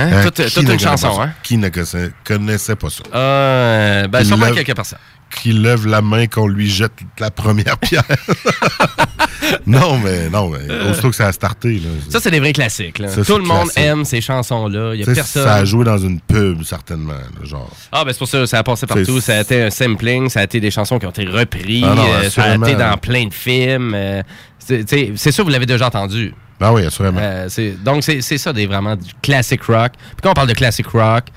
Hein? 0.00 0.22
Hein, 0.26 0.30
toute 0.30 0.56
une 0.68 0.78
chanson, 0.78 1.20
hein? 1.20 1.30
Qui 1.42 1.56
ne 1.56 1.68
connaissait, 1.68 2.10
connaissait 2.24 2.76
pas 2.76 2.90
ça? 2.90 3.02
Euh, 3.14 4.08
ben, 4.08 4.24
sûrement 4.24 4.46
lève- 4.46 4.54
quelques 4.54 4.74
personnes. 4.76 4.98
Qui 5.42 5.52
lève 5.52 5.86
la 5.86 6.02
main 6.02 6.26
qu'on 6.26 6.48
lui 6.48 6.68
jette 6.68 6.92
la 7.20 7.30
première 7.30 7.78
pierre. 7.80 8.02
non, 9.66 9.98
mais 9.98 10.28
non, 10.28 10.50
mais 10.50 10.58
aussitôt 10.90 11.10
que 11.10 11.16
ça 11.16 11.28
a 11.28 11.32
starté. 11.32 11.74
Là, 11.74 11.88
Ça, 12.08 12.18
c'est 12.20 12.30
des 12.32 12.40
vrais 12.40 12.52
classiques. 12.52 12.98
là. 12.98 13.08
Ça, 13.08 13.24
Tout 13.24 13.38
le 13.38 13.44
monde 13.44 13.70
classique. 13.70 13.78
aime 13.78 14.04
ces 14.04 14.20
chansons-là. 14.20 14.94
Il 14.94 15.00
y 15.00 15.02
a 15.02 15.06
personne. 15.14 15.44
Ça 15.44 15.54
a 15.54 15.64
joué 15.64 15.84
dans 15.84 15.98
une 15.98 16.20
pub, 16.20 16.62
certainement. 16.64 17.12
là, 17.12 17.44
genre. 17.44 17.70
Ah, 17.92 18.04
ben 18.04 18.12
c'est 18.12 18.18
pour 18.18 18.28
ça, 18.28 18.44
ça 18.46 18.58
a 18.58 18.62
passé 18.64 18.86
partout. 18.86 19.20
Ça 19.20 19.38
a 19.38 19.40
été 19.42 19.62
un 19.62 19.70
sampling, 19.70 20.28
ça 20.28 20.40
a 20.40 20.44
été 20.44 20.58
des 20.60 20.70
chansons 20.70 20.98
qui 20.98 21.06
ont 21.06 21.10
été 21.10 21.24
reprises, 21.26 21.84
Ah 21.88 21.94
non, 21.94 22.06
euh, 22.12 22.28
ça 22.30 22.42
a 22.44 22.54
été 22.56 22.74
dans 22.74 22.96
plein 22.98 23.26
de 23.26 23.34
films. 23.34 23.92
euh, 23.94 24.22
c'est 24.68 25.30
sûr, 25.32 25.44
vous 25.44 25.50
l'avez 25.50 25.66
déjà 25.66 25.86
entendu. 25.86 26.34
Ah 26.60 26.72
oui, 26.72 26.84
assurément. 26.84 27.20
Euh, 27.22 27.46
c'est- 27.48 27.82
donc, 27.82 28.04
c'est 28.04 28.20
c'est 28.20 28.38
ça, 28.38 28.52
des 28.52 28.66
vraiment 28.66 28.96
du 28.96 29.10
classic 29.22 29.62
rock. 29.64 29.92
Puis 29.94 30.16
quand 30.22 30.30
on 30.30 30.34
parle 30.34 30.48
de 30.48 30.54
classic 30.54 30.86
rock, 30.88 31.24
tu 31.26 31.32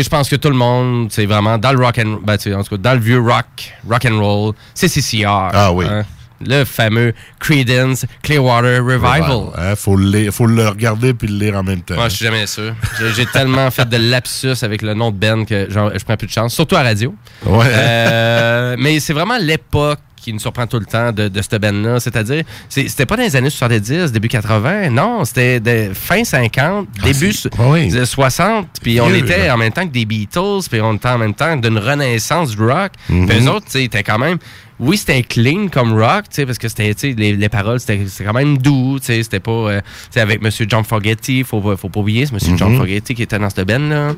sais, 0.00 0.04
je 0.04 0.08
pense 0.08 0.28
que 0.28 0.36
tout 0.36 0.48
le 0.50 0.56
monde, 0.56 1.08
c'est 1.10 1.26
vraiment 1.26 1.58
dans 1.58 1.72
le 1.72 1.84
rock 1.84 1.98
and 1.98 2.18
ben, 2.24 2.34
en 2.34 2.62
tout 2.62 2.70
cas, 2.70 2.76
dans 2.78 2.94
le 2.94 3.00
vieux 3.00 3.20
rock, 3.20 3.74
rock 3.88 4.04
and 4.06 4.18
roll, 4.18 4.54
c'est 4.74 4.88
CCR. 4.88 5.26
Ah 5.52 5.72
oui. 5.72 5.84
hein. 5.88 6.02
Le 6.44 6.64
fameux 6.64 7.12
Creedence 7.38 8.04
Clearwater 8.20 8.82
Revival. 8.84 9.50
Hein, 9.56 9.76
faut, 9.76 9.94
le 9.96 10.06
lire- 10.10 10.32
faut 10.32 10.46
le 10.46 10.66
regarder 10.68 11.14
puis 11.14 11.28
le 11.28 11.38
lire 11.38 11.54
en 11.56 11.62
même 11.62 11.82
temps. 11.82 11.94
Moi, 11.94 12.08
je 12.08 12.16
suis 12.16 12.24
jamais 12.24 12.48
sûr. 12.48 12.74
J'ai- 13.14 13.26
tellement 13.26 13.70
fait 13.70 13.88
de 13.88 13.96
lapsus 13.96 14.54
avec 14.62 14.82
le 14.82 14.92
nom 14.94 15.12
de 15.12 15.16
Ben 15.16 15.46
que 15.46 15.68
je 15.70 16.04
prends 16.04 16.16
plus 16.16 16.26
de 16.26 16.32
chance, 16.32 16.52
surtout 16.52 16.74
à 16.74 16.82
radio. 16.82 17.14
Ouais. 17.46 17.66
Euh, 17.68 18.76
mais 18.76 18.98
c'est 18.98 19.12
vraiment 19.12 19.36
l'époque 19.38 20.00
qui 20.22 20.32
nous 20.32 20.38
surprend 20.38 20.66
tout 20.66 20.78
le 20.78 20.86
temps 20.86 21.12
de, 21.12 21.28
de 21.28 21.42
cette 21.42 21.60
band-là. 21.60 22.00
C'est-à-dire, 22.00 22.44
c'est- 22.68 22.88
c'était 22.88 23.06
pas 23.06 23.16
dans 23.16 23.22
les 23.24 23.36
années 23.36 23.50
70, 23.50 24.12
début 24.12 24.28
80. 24.28 24.90
Non, 24.90 25.24
c'était 25.24 25.90
fin 25.94 26.24
50, 26.24 26.88
début 27.02 27.32
so- 27.32 27.48
ah 27.58 27.62
oui. 27.70 27.88
de 27.88 28.04
60. 28.04 28.68
Puis 28.82 29.00
on 29.00 29.12
était 29.12 29.46
là. 29.48 29.54
en 29.54 29.58
même 29.58 29.72
temps 29.72 29.86
que 29.86 29.92
des 29.92 30.04
Beatles, 30.06 30.60
puis 30.70 30.80
on 30.80 30.94
était 30.94 31.08
en 31.08 31.18
même 31.18 31.34
temps 31.34 31.56
d'une 31.56 31.78
renaissance 31.78 32.56
du 32.56 32.62
rock. 32.62 32.92
Mhm. 33.08 33.26
Puis 33.28 33.38
eux 33.44 33.50
autres, 33.50 33.66
tu 33.66 33.72
sais, 33.72 33.84
étaient 33.84 34.02
quand 34.02 34.18
même... 34.18 34.38
Oui, 34.80 34.96
c'était 34.96 35.22
clean 35.22 35.68
comme 35.68 35.92
rock, 35.92 36.24
tu 36.28 36.36
sais, 36.36 36.46
parce 36.46 36.58
que 36.58 36.66
c'était, 36.68 36.92
les, 37.14 37.36
les 37.36 37.48
paroles, 37.48 37.78
c'était 37.78 38.00
c'était 38.08 38.24
quand 38.24 38.32
même 38.32 38.58
doux, 38.58 38.98
tu 38.98 39.06
sais, 39.06 39.22
c'était 39.22 39.38
pas, 39.38 39.50
euh, 39.52 39.80
avec 40.16 40.42
Monsieur 40.42 40.66
John 40.68 40.82
Fogerty, 40.82 41.44
faut, 41.44 41.60
faut 41.76 41.88
pas 41.88 42.00
oublier, 42.00 42.26
c'est 42.26 42.32
Monsieur 42.32 42.56
John 42.56 42.72
Mhm. 42.72 42.78
Fogerty 42.78 43.14
qui 43.14 43.22
était 43.22 43.38
dans 43.38 43.48
cette 43.50 43.66
band 43.68 43.78
là. 43.78 44.14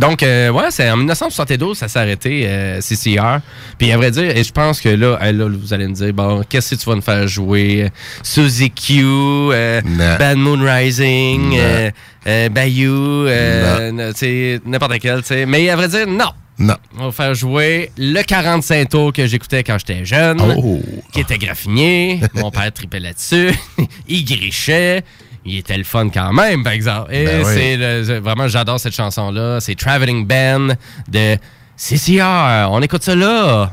Donc, 0.00 0.22
euh, 0.22 0.50
ouais, 0.50 0.70
c'est 0.70 0.90
en 0.90 0.96
1972, 0.96 1.78
ça 1.78 1.88
s'est 1.88 1.98
arrêté, 2.00 2.44
euh, 2.46 2.80
CCR. 2.80 3.38
Puis, 3.78 3.92
à 3.92 3.96
vrai 3.96 4.10
dire, 4.10 4.36
et 4.36 4.42
je 4.42 4.52
pense 4.52 4.80
que 4.80 4.88
là, 4.88 5.18
euh, 5.22 5.32
là, 5.32 5.48
vous 5.48 5.72
allez 5.72 5.86
me 5.86 5.94
dire, 5.94 6.12
bon, 6.12 6.42
qu'est-ce 6.48 6.74
que 6.74 6.80
tu 6.80 6.88
vas 6.90 6.96
nous 6.96 7.02
faire 7.02 7.28
jouer? 7.28 7.90
Suzy 8.22 8.70
Q, 8.70 9.02
euh. 9.04 9.80
Bad 10.18 10.36
Moon 10.38 10.58
Rising, 10.60 11.52
euh, 11.56 11.90
euh, 12.26 12.48
Bayou, 12.48 13.26
euh, 13.26 14.60
n'importe 14.66 14.98
quel, 15.00 15.20
tu 15.22 15.28
sais. 15.28 15.46
Mais 15.46 15.68
à 15.70 15.76
vrai 15.76 15.88
dire, 15.88 16.06
non. 16.08 16.30
Non. 16.58 16.76
On 16.98 17.06
va 17.06 17.12
faire 17.12 17.34
jouer 17.34 17.90
le 17.98 18.22
45 18.22 18.88
tours 18.88 19.12
que 19.12 19.26
j'écoutais 19.26 19.64
quand 19.64 19.76
j'étais 19.78 20.04
jeune, 20.04 20.40
Oh. 20.40 20.80
qui 21.12 21.20
était 21.20 21.38
graffiné. 21.38 22.20
Mon 22.34 22.52
père 22.52 22.70
tripait 22.72 23.00
là-dessus. 23.00 23.50
il 24.08 24.24
grichait. 24.24 25.02
Il 25.46 25.58
était 25.58 25.76
le 25.76 25.84
fun 25.84 26.08
quand 26.08 26.32
même, 26.32 26.62
par 26.64 26.72
exemple. 26.72 27.12
Et 27.14 27.24
Ben 27.26 27.44
oui. 27.44 27.76
le- 27.76 28.18
vraiment, 28.20 28.48
j'adore 28.48 28.80
cette 28.80 28.94
chanson-là. 28.94 29.60
C'est 29.60 29.74
Traveling 29.74 30.26
Band 30.26 30.74
de 31.08 31.36
CCR. 31.76 32.68
On 32.70 32.80
écoute 32.82 33.02
ça 33.02 33.14
là. 33.14 33.70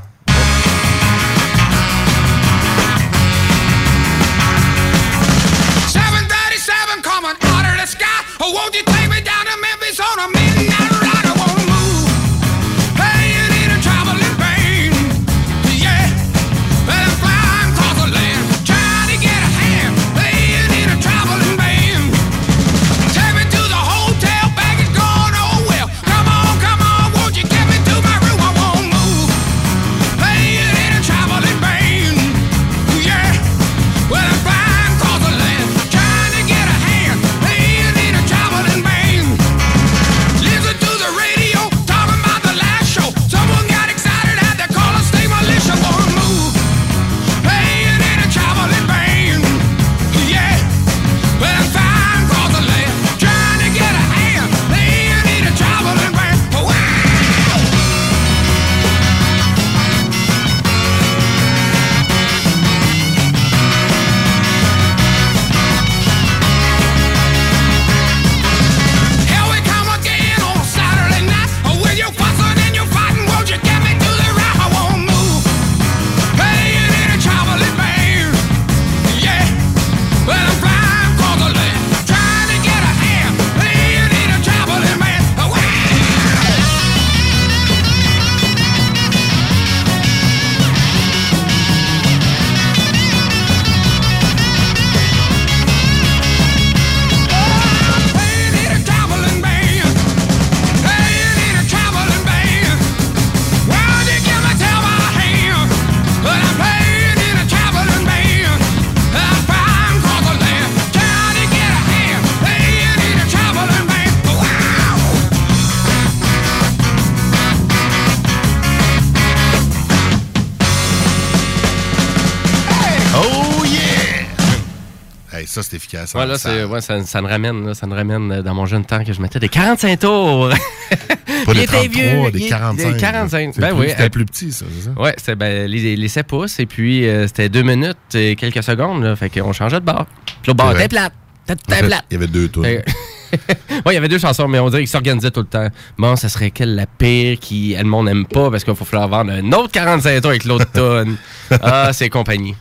C'est 125.72 125.78
efficace. 125.78 126.13
Ouais, 126.13 126.22
hein, 126.22 126.36
ça- 126.38 126.67
ouais, 126.67 126.82
ça, 126.82 127.01
ça 127.03 127.22
me 127.22 127.28
ramène, 127.28 127.65
là, 127.65 127.74
ça 127.74 127.88
me 127.88 127.95
ramène 127.95 128.32
euh, 128.32 128.41
dans 128.41 128.53
mon 128.53 128.65
jeune 128.65 128.86
temps 128.86 129.03
que 129.03 129.13
je 129.13 129.22
mettais 129.22 129.39
des 129.39 129.49
45 129.49 129.99
tours. 129.99 130.49
Pas 131.45 131.53
des 131.53 131.63
était 131.63 131.67
33, 131.88 131.89
vieux, 131.89 132.32
des 132.32 132.39
il- 132.39 132.49
45. 132.49 132.93
Des 132.93 132.99
45. 132.99 133.51
C'est 133.55 133.61
Ben 133.61 133.69
plus- 133.69 133.80
oui. 133.80 133.89
C'était 133.89 134.03
euh, 134.03 134.09
plus 134.09 134.26
petit, 134.26 134.51
ça, 134.51 134.65
c'est 134.76 134.86
ça? 134.86 134.91
Ouais, 135.01 135.13
c'était 135.17 135.36
ben, 135.36 135.67
les, 135.69 135.95
les 135.95 136.07
7 136.07 136.28
pouces 136.28 136.59
et 136.59 136.65
puis 136.65 137.07
euh, 137.07 137.26
c'était 137.28 137.49
2 137.49 137.61
minutes 137.63 137.97
et 138.13 138.36
quelques 138.36 138.61
secondes. 138.63 139.01
Là, 139.03 139.15
fait 139.15 139.30
qu'on 139.30 139.53
changeait 139.53 139.80
de 139.80 139.86
bar. 139.86 140.05
Puis 140.43 140.51
était 140.51 140.88
plate. 140.89 141.13
En 141.49 141.53
fait. 141.74 141.86
Il 142.11 142.13
y 142.13 142.17
avait 142.17 142.28
deux 142.28 142.47
tours. 142.49 142.63
Fait- 142.63 142.86
ouais, 143.34 143.82
il 143.88 143.93
y 143.93 143.97
avait 143.97 144.07
deux 144.09 144.19
chansons, 144.19 144.47
mais 144.47 144.59
on 144.59 144.69
dirait 144.69 144.82
qu'ils 144.82 144.89
s'organisaient 144.89 145.32
tout 145.32 145.39
le 145.39 145.45
temps. 145.47 145.67
Bon, 145.97 146.15
ça 146.15 146.28
serait 146.30 146.51
quelle 146.51 146.76
la 146.76 146.86
pire 146.86 147.39
qui 147.39 147.76
le 147.78 147.84
monde 147.86 148.05
n'aime 148.07 148.26
pas 148.26 148.51
parce 148.51 148.63
qu'il 148.63 148.74
va 148.74 148.86
falloir 148.86 149.07
vendre 149.07 149.32
un 149.32 149.51
autre 149.53 149.72
45 149.72 150.22
tours 150.22 150.32
avec 150.32 150.43
l'autre 150.45 150.69
tonne. 150.74 151.15
Ah, 151.61 151.91
c'est 151.93 152.09
compagnie. 152.09 152.55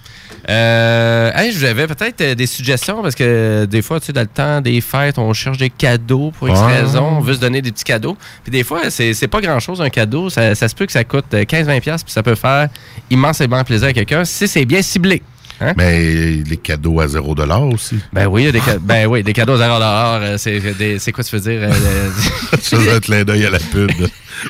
Euh, 0.51 1.31
hey, 1.37 1.53
j'avais 1.53 1.87
peut-être 1.87 2.21
euh, 2.23 2.35
des 2.35 2.47
suggestions 2.47 3.03
parce 3.03 3.15
que 3.15 3.67
des 3.67 3.83
fois, 3.83 4.01
tu 4.01 4.07
sais, 4.07 4.13
dans 4.13 4.23
le 4.23 4.27
temps 4.27 4.61
des 4.61 4.81
fêtes, 4.81 5.17
on 5.19 5.33
cherche 5.33 5.59
des 5.59 5.71
cadeaux 5.71 6.33
pour 6.37 6.49
Ouais. 6.49 6.81
raison. 6.81 7.19
On 7.19 7.21
veut 7.21 7.35
se 7.35 7.39
donner 7.41 7.63
des 7.63 7.71
petits 7.71 7.85
cadeaux. 7.85 8.17
Puis 8.43 8.51
des 8.51 8.65
fois, 8.65 8.91
c'est 8.91 9.29
pas 9.29 9.41
grand-chose 9.41 9.81
un 9.81 9.91
cadeau. 9.91 10.29
Ça, 10.29 10.55
ça 10.57 10.67
se 10.69 10.75
peut 10.75 10.87
que 10.87 10.93
ça 10.93 11.05
coûte 11.05 11.27
euh, 11.35 11.45
15-20$ 11.45 11.81
puis 11.81 12.13
ça 12.13 12.23
peut 12.25 12.35
faire 12.35 12.69
immensément 13.11 13.63
plaisir 13.63 13.89
à 13.89 13.93
quelqu'un 13.93 14.25
si 14.25 14.49
c'est 14.49 14.65
bien 14.65 14.83
ciblé. 14.83 15.23
Hein? 15.61 15.75
Mais 15.77 16.43
les 16.49 16.57
cadeaux 16.57 17.01
à 17.01 17.07
0 17.07 17.35
aussi. 17.73 17.99
Ben 18.13 18.27
oui, 18.27 18.43
il 18.43 18.47
y 18.47 18.49
a 18.49 18.53
des, 18.53 18.63
ben 18.81 19.07
oui, 19.07 19.23
des 19.23 19.35
cadeaux 19.35 19.53
à 19.55 19.59
0 19.59 19.75
euh, 19.83 20.37
c'est 20.99 21.13
quoi 21.13 21.23
tu 21.23 21.37
veux 21.37 21.43
dire? 21.43 21.61
euh, 21.63 21.71
euh, 22.55 22.57
Ça, 22.63 22.77
un 22.97 22.99
clin 22.99 23.25
d'œil 23.25 23.45
à 23.45 23.51
la 23.51 23.59
pub 23.59 23.91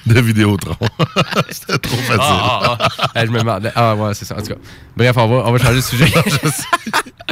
de, 0.07 0.21
Vidéotron. 0.21 0.77
C'était 1.51 1.79
trop 1.79 1.97
facile. 1.97 2.21
Ah, 2.21 2.77
ah, 2.79 2.89
ah. 3.15 3.25
Je 3.25 3.31
me 3.31 3.39
demande. 3.39 3.71
Ah, 3.75 3.95
ouais, 3.95 4.15
c'est 4.15 4.25
ça. 4.25 4.37
En 4.37 4.43
tout 4.43 4.49
cas, 4.49 4.61
bref, 4.97 5.17
on 5.17 5.27
va, 5.27 5.49
on 5.49 5.53
va 5.53 5.59
changer 5.59 5.77
de 5.77 5.81
sujet. 5.81 6.07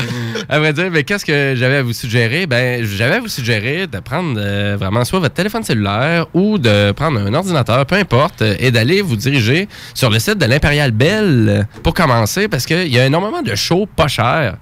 à 0.49 0.59
vrai 0.59 0.73
dire, 0.73 0.91
mais 0.91 1.05
qu'est-ce 1.05 1.25
que 1.25 1.55
j'avais 1.57 1.77
à 1.77 1.83
vous 1.83 1.93
suggérer? 1.93 2.47
Ben, 2.47 2.85
j'avais 2.85 3.17
à 3.17 3.21
vous 3.21 3.29
suggérer 3.29 3.87
de 3.87 3.99
prendre 3.99 4.39
euh, 4.39 4.77
vraiment 4.79 5.05
soit 5.05 5.21
votre 5.21 5.35
téléphone 5.35 5.63
cellulaire 5.63 6.27
ou 6.35 6.59
de 6.59 6.93
prendre 6.93 7.21
un 7.21 7.35
ordinateur, 7.35 7.85
peu 7.87 7.97
importe, 7.97 8.43
euh, 8.43 8.55
et 8.59 8.71
d'aller 8.71 9.03
vous 9.03 9.17
diriger 9.17 9.69
sur 9.95 10.11
le 10.11 10.19
site 10.19 10.39
de 10.39 10.47
l'Impérial 10.47 10.91
Belle 10.91 11.67
pour 11.83 11.95
commencer, 11.95 12.49
parce 12.49 12.67
qu'il 12.67 12.89
y 12.89 12.99
a 12.99 13.07
énormément 13.07 13.43
de 13.43 13.55
shows 13.55 13.87
pas 13.87 14.09
chers 14.09 14.57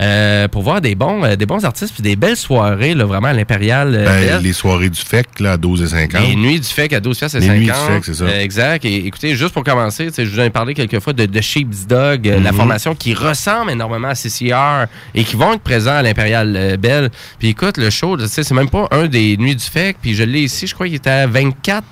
euh, 0.00 0.48
pour 0.48 0.62
voir 0.62 0.80
des 0.80 0.94
bons, 0.94 1.24
euh, 1.24 1.36
des 1.36 1.46
bons 1.46 1.64
artistes 1.64 1.92
puis 1.92 2.02
des 2.02 2.16
belles 2.16 2.36
soirées, 2.36 2.94
là, 2.94 3.04
vraiment 3.04 3.28
à 3.28 3.32
l'Impérial 3.32 3.92
Ben, 3.92 4.42
les 4.42 4.52
soirées 4.52 4.90
du 4.90 5.00
FEC, 5.00 5.40
là, 5.40 5.52
à 5.52 5.56
12,50. 5.56 6.20
Les 6.28 6.36
nuits 6.36 6.60
du 6.60 6.68
FEC 6.68 6.92
à 6.92 7.00
12 7.00 7.18
piastres 7.18 7.27
et 7.34 7.40
Les 7.40 7.46
50. 7.46 7.58
nuits 7.58 7.66
du 7.66 7.72
FEC, 7.72 8.04
c'est 8.04 8.14
ça. 8.14 8.24
Euh, 8.24 8.40
exact. 8.40 8.84
Et 8.84 9.06
écoutez, 9.06 9.34
juste 9.34 9.52
pour 9.54 9.64
commencer, 9.64 10.08
je 10.16 10.22
vous 10.24 10.40
en 10.40 10.44
ai 10.44 10.50
parlé 10.50 10.74
quelques 10.74 11.00
fois 11.00 11.12
de, 11.12 11.26
de 11.26 11.40
Sheepsdog, 11.40 12.28
euh, 12.28 12.40
la 12.40 12.50
Mhm. 12.52 12.56
formation 12.56 12.94
qui 12.94 13.14
ressemble 13.14 13.70
énormément 13.70 14.08
à 14.08 14.14
CCR 14.14 14.86
et 15.14 15.24
qui 15.24 15.36
vont 15.36 15.52
être 15.54 15.62
présents 15.62 15.96
à 15.96 16.02
l'Impérial 16.02 16.54
euh, 16.56 16.76
Belle. 16.76 17.10
Puis 17.38 17.48
écoute, 17.48 17.76
le 17.78 17.90
show, 17.90 18.16
c'est 18.26 18.50
même 18.52 18.70
pas 18.70 18.88
un 18.90 19.06
des 19.06 19.36
nuits 19.36 19.56
du 19.56 19.64
FEC, 19.64 19.96
puis 20.00 20.14
je 20.14 20.22
l'ai 20.24 20.40
ici, 20.42 20.66
je 20.66 20.74
crois 20.74 20.86
qu'il 20.86 20.96
était 20.96 21.10
à 21.10 21.26
24 21.26 21.84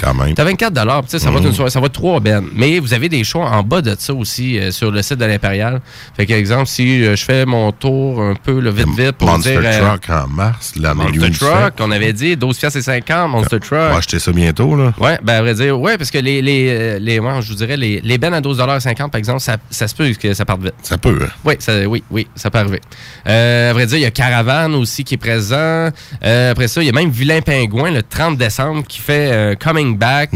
Quand 0.00 0.14
même. 0.14 0.34
À 0.36 0.44
24 0.44 0.72
puis 1.02 1.10
tu 1.10 1.10
sais, 1.10 1.18
ça 1.18 1.30
va 1.30 1.36
être 1.36 1.42
Mhm. 1.42 1.48
une 1.48 1.54
soirée, 1.54 1.70
ça 1.70 1.80
va 1.80 1.88
trois 1.88 2.20
bennes. 2.20 2.46
Mais 2.54 2.78
vous 2.78 2.94
avez 2.94 3.08
des 3.08 3.24
shows 3.24 3.42
en 3.42 3.62
bas 3.62 3.80
de 3.82 3.94
ça 3.98 4.14
aussi 4.14 4.58
euh, 4.58 4.70
sur 4.70 4.90
le 4.90 5.02
site 5.02 5.18
de 5.18 5.24
l'Impérial. 5.24 5.80
Fait 6.16 6.26
que, 6.26 6.32
exemple, 6.32 6.66
si 6.66 7.04
euh, 7.04 7.16
je 7.16 7.24
fais 7.24 7.44
mon 7.46 7.72
tour 7.72 8.20
un 8.22 8.34
peu, 8.34 8.60
là, 8.60 8.70
vite, 8.70 8.88
vite, 8.96 9.12
pour 9.12 9.28
Monster 9.28 9.58
dire... 9.58 9.60
euh, 9.64 9.80
Truck 9.96 10.10
en 10.10 10.26
mars, 10.28 10.72
la 10.76 10.94
Monster 10.94 11.30
Truck, 11.30 11.72
on 11.80 11.90
avait 11.90 12.12
dit 12.12 12.36
12 12.36 12.58
piastres 12.58 12.78
et 12.78 12.82
50, 12.82 13.30
Monster 13.30 13.56
On 13.56 13.58
Truck. 13.58 13.70
va 13.72 13.96
acheter 13.96 14.18
ça 14.18 14.32
bientôt, 14.32 14.59
là. 14.66 14.92
Ouais, 14.98 15.18
ben 15.22 15.34
à 15.34 15.40
vrai 15.42 15.54
dire, 15.54 15.78
ouais, 15.80 15.96
parce 15.98 16.10
que 16.10 16.18
les, 16.18 16.42
les, 16.42 16.68
euh, 16.68 16.98
les 16.98 17.18
ouais, 17.18 17.42
je 17.42 17.48
vous 17.48 17.54
dirais, 17.54 17.76
les, 17.76 18.00
les 18.02 18.18
bennes 18.18 18.34
à 18.34 18.40
12,50 18.40 19.10
par 19.10 19.18
exemple, 19.18 19.40
ça, 19.40 19.56
ça 19.70 19.88
se 19.88 19.94
peut 19.94 20.10
que 20.12 20.34
ça 20.34 20.44
parte 20.44 20.62
vite. 20.62 20.74
Ça 20.82 20.98
peut, 20.98 21.18
hein. 21.22 21.28
Oui, 21.44 21.54
ça, 21.58 21.86
oui, 21.88 22.02
oui, 22.10 22.26
ça 22.34 22.50
peut 22.50 22.58
arriver. 22.58 22.80
Euh, 23.28 23.70
à 23.70 23.72
vrai 23.72 23.86
dire, 23.86 23.98
il 23.98 24.02
y 24.02 24.06
a 24.06 24.10
Caravane 24.10 24.74
aussi 24.74 25.04
qui 25.04 25.14
est 25.14 25.18
présent. 25.18 25.88
Euh, 26.24 26.50
après 26.52 26.68
ça, 26.68 26.82
il 26.82 26.86
y 26.86 26.88
a 26.88 26.92
même 26.92 27.10
Vilain 27.10 27.40
Pingouin 27.40 27.90
le 27.90 28.02
30 28.02 28.36
décembre 28.36 28.84
qui 28.86 29.00
fait 29.00 29.30
euh, 29.32 29.54
Coming 29.54 29.96
Back. 29.96 30.30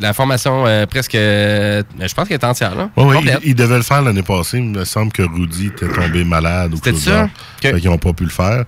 La 0.00 0.12
formation 0.12 0.64
presque, 0.90 1.14
je 1.14 2.14
pense 2.14 2.28
qu'elle 2.28 2.38
est 2.38 2.44
entière, 2.44 2.74
là. 2.74 2.90
Ouais, 2.96 3.04
ouais, 3.04 3.16
Complète. 3.16 3.40
il, 3.44 3.54
devait 3.54 3.76
le 3.76 3.82
faire 3.82 4.02
l'année 4.02 4.22
passée. 4.22 4.58
Il 4.58 4.64
me 4.64 4.84
semble 4.84 5.12
que 5.12 5.22
Rudy 5.22 5.66
était 5.66 5.88
tombé 5.88 6.24
malade 6.24 6.72
ou 6.74 6.76
C'était 6.76 6.96
ça? 6.96 7.28
qu'ils 7.60 7.84
n'ont 7.84 7.98
pas 7.98 8.12
pu 8.12 8.24
le 8.24 8.30
faire. 8.30 8.64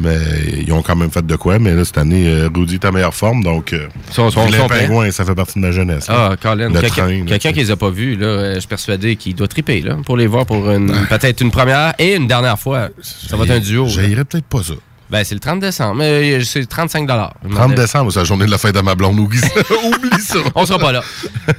Mais 0.00 0.18
ils 0.66 0.72
ont 0.72 0.82
quand 0.82 0.96
même 0.96 1.10
fait 1.10 1.24
de 1.24 1.36
quoi. 1.36 1.58
Mais 1.58 1.72
là, 1.74 1.84
cette 1.84 1.98
année, 1.98 2.26
euh, 2.26 2.48
Rudy 2.52 2.74
est 2.74 2.84
en 2.84 2.90
meilleure 2.92 3.14
forme. 3.14 3.44
Donc, 3.44 3.72
euh, 3.72 3.86
Son- 4.10 4.30
son- 4.30 4.44
Vilain 4.46 4.58
son 4.58 4.66
plein. 4.66 4.78
Pingouin, 4.80 5.10
ça 5.12 5.24
fait 5.24 5.34
partie 5.34 5.54
de 5.54 5.64
ma 5.64 5.70
jeunesse. 5.70 6.08
là. 6.08 6.30
Ah, 6.32 6.36
Colin, 6.36 6.72
quelqu'un 6.72 7.24
quelqu'un 7.26 7.52
qui 7.52 7.60
les 7.60 7.70
a 7.70 7.76
pas 7.76 7.90
vus, 7.90 8.16
là, 8.16 8.26
euh, 8.26 8.54
je 8.54 8.60
suis 8.60 8.68
persuadé 8.68 9.14
qu'il 9.16 9.34
doit 9.36 9.46
triper, 9.48 9.80
là, 9.82 9.96
pour 10.04 10.16
les 10.16 10.26
voir 10.26 10.46
pour 10.46 10.68
une, 10.70 10.90
peut-être 11.08 11.40
une 11.40 11.50
première 11.52 11.94
et 11.98 12.16
une 12.16 12.26
dernière 12.26 12.58
fois. 12.58 12.88
Ça 13.02 13.36
va 13.36 13.44
être 13.44 13.50
un 13.52 13.60
duo. 13.60 13.84
là. 13.84 13.90
J'haïrais 13.90 14.24
peut-être 14.24 14.46
pas 14.46 14.62
ça. 14.62 14.74
Ben, 15.10 15.22
c'est 15.22 15.34
le 15.34 15.40
30 15.40 15.60
décembre. 15.60 15.96
mais 15.96 16.42
C'est 16.44 16.66
35 16.66 17.06
30 17.06 17.74
décembre, 17.74 18.12
c'est 18.12 18.20
la 18.20 18.24
journée 18.24 18.46
de 18.46 18.50
la 18.50 18.58
fête 18.58 18.74
de 18.74 18.80
ma 18.80 18.94
blonde. 18.94 19.18
Oublie 19.18 19.38
ça. 19.38 19.48
Oublie 19.84 20.20
ça. 20.20 20.38
On 20.54 20.64
sera 20.66 20.78
pas 20.78 20.92
là. 20.92 21.02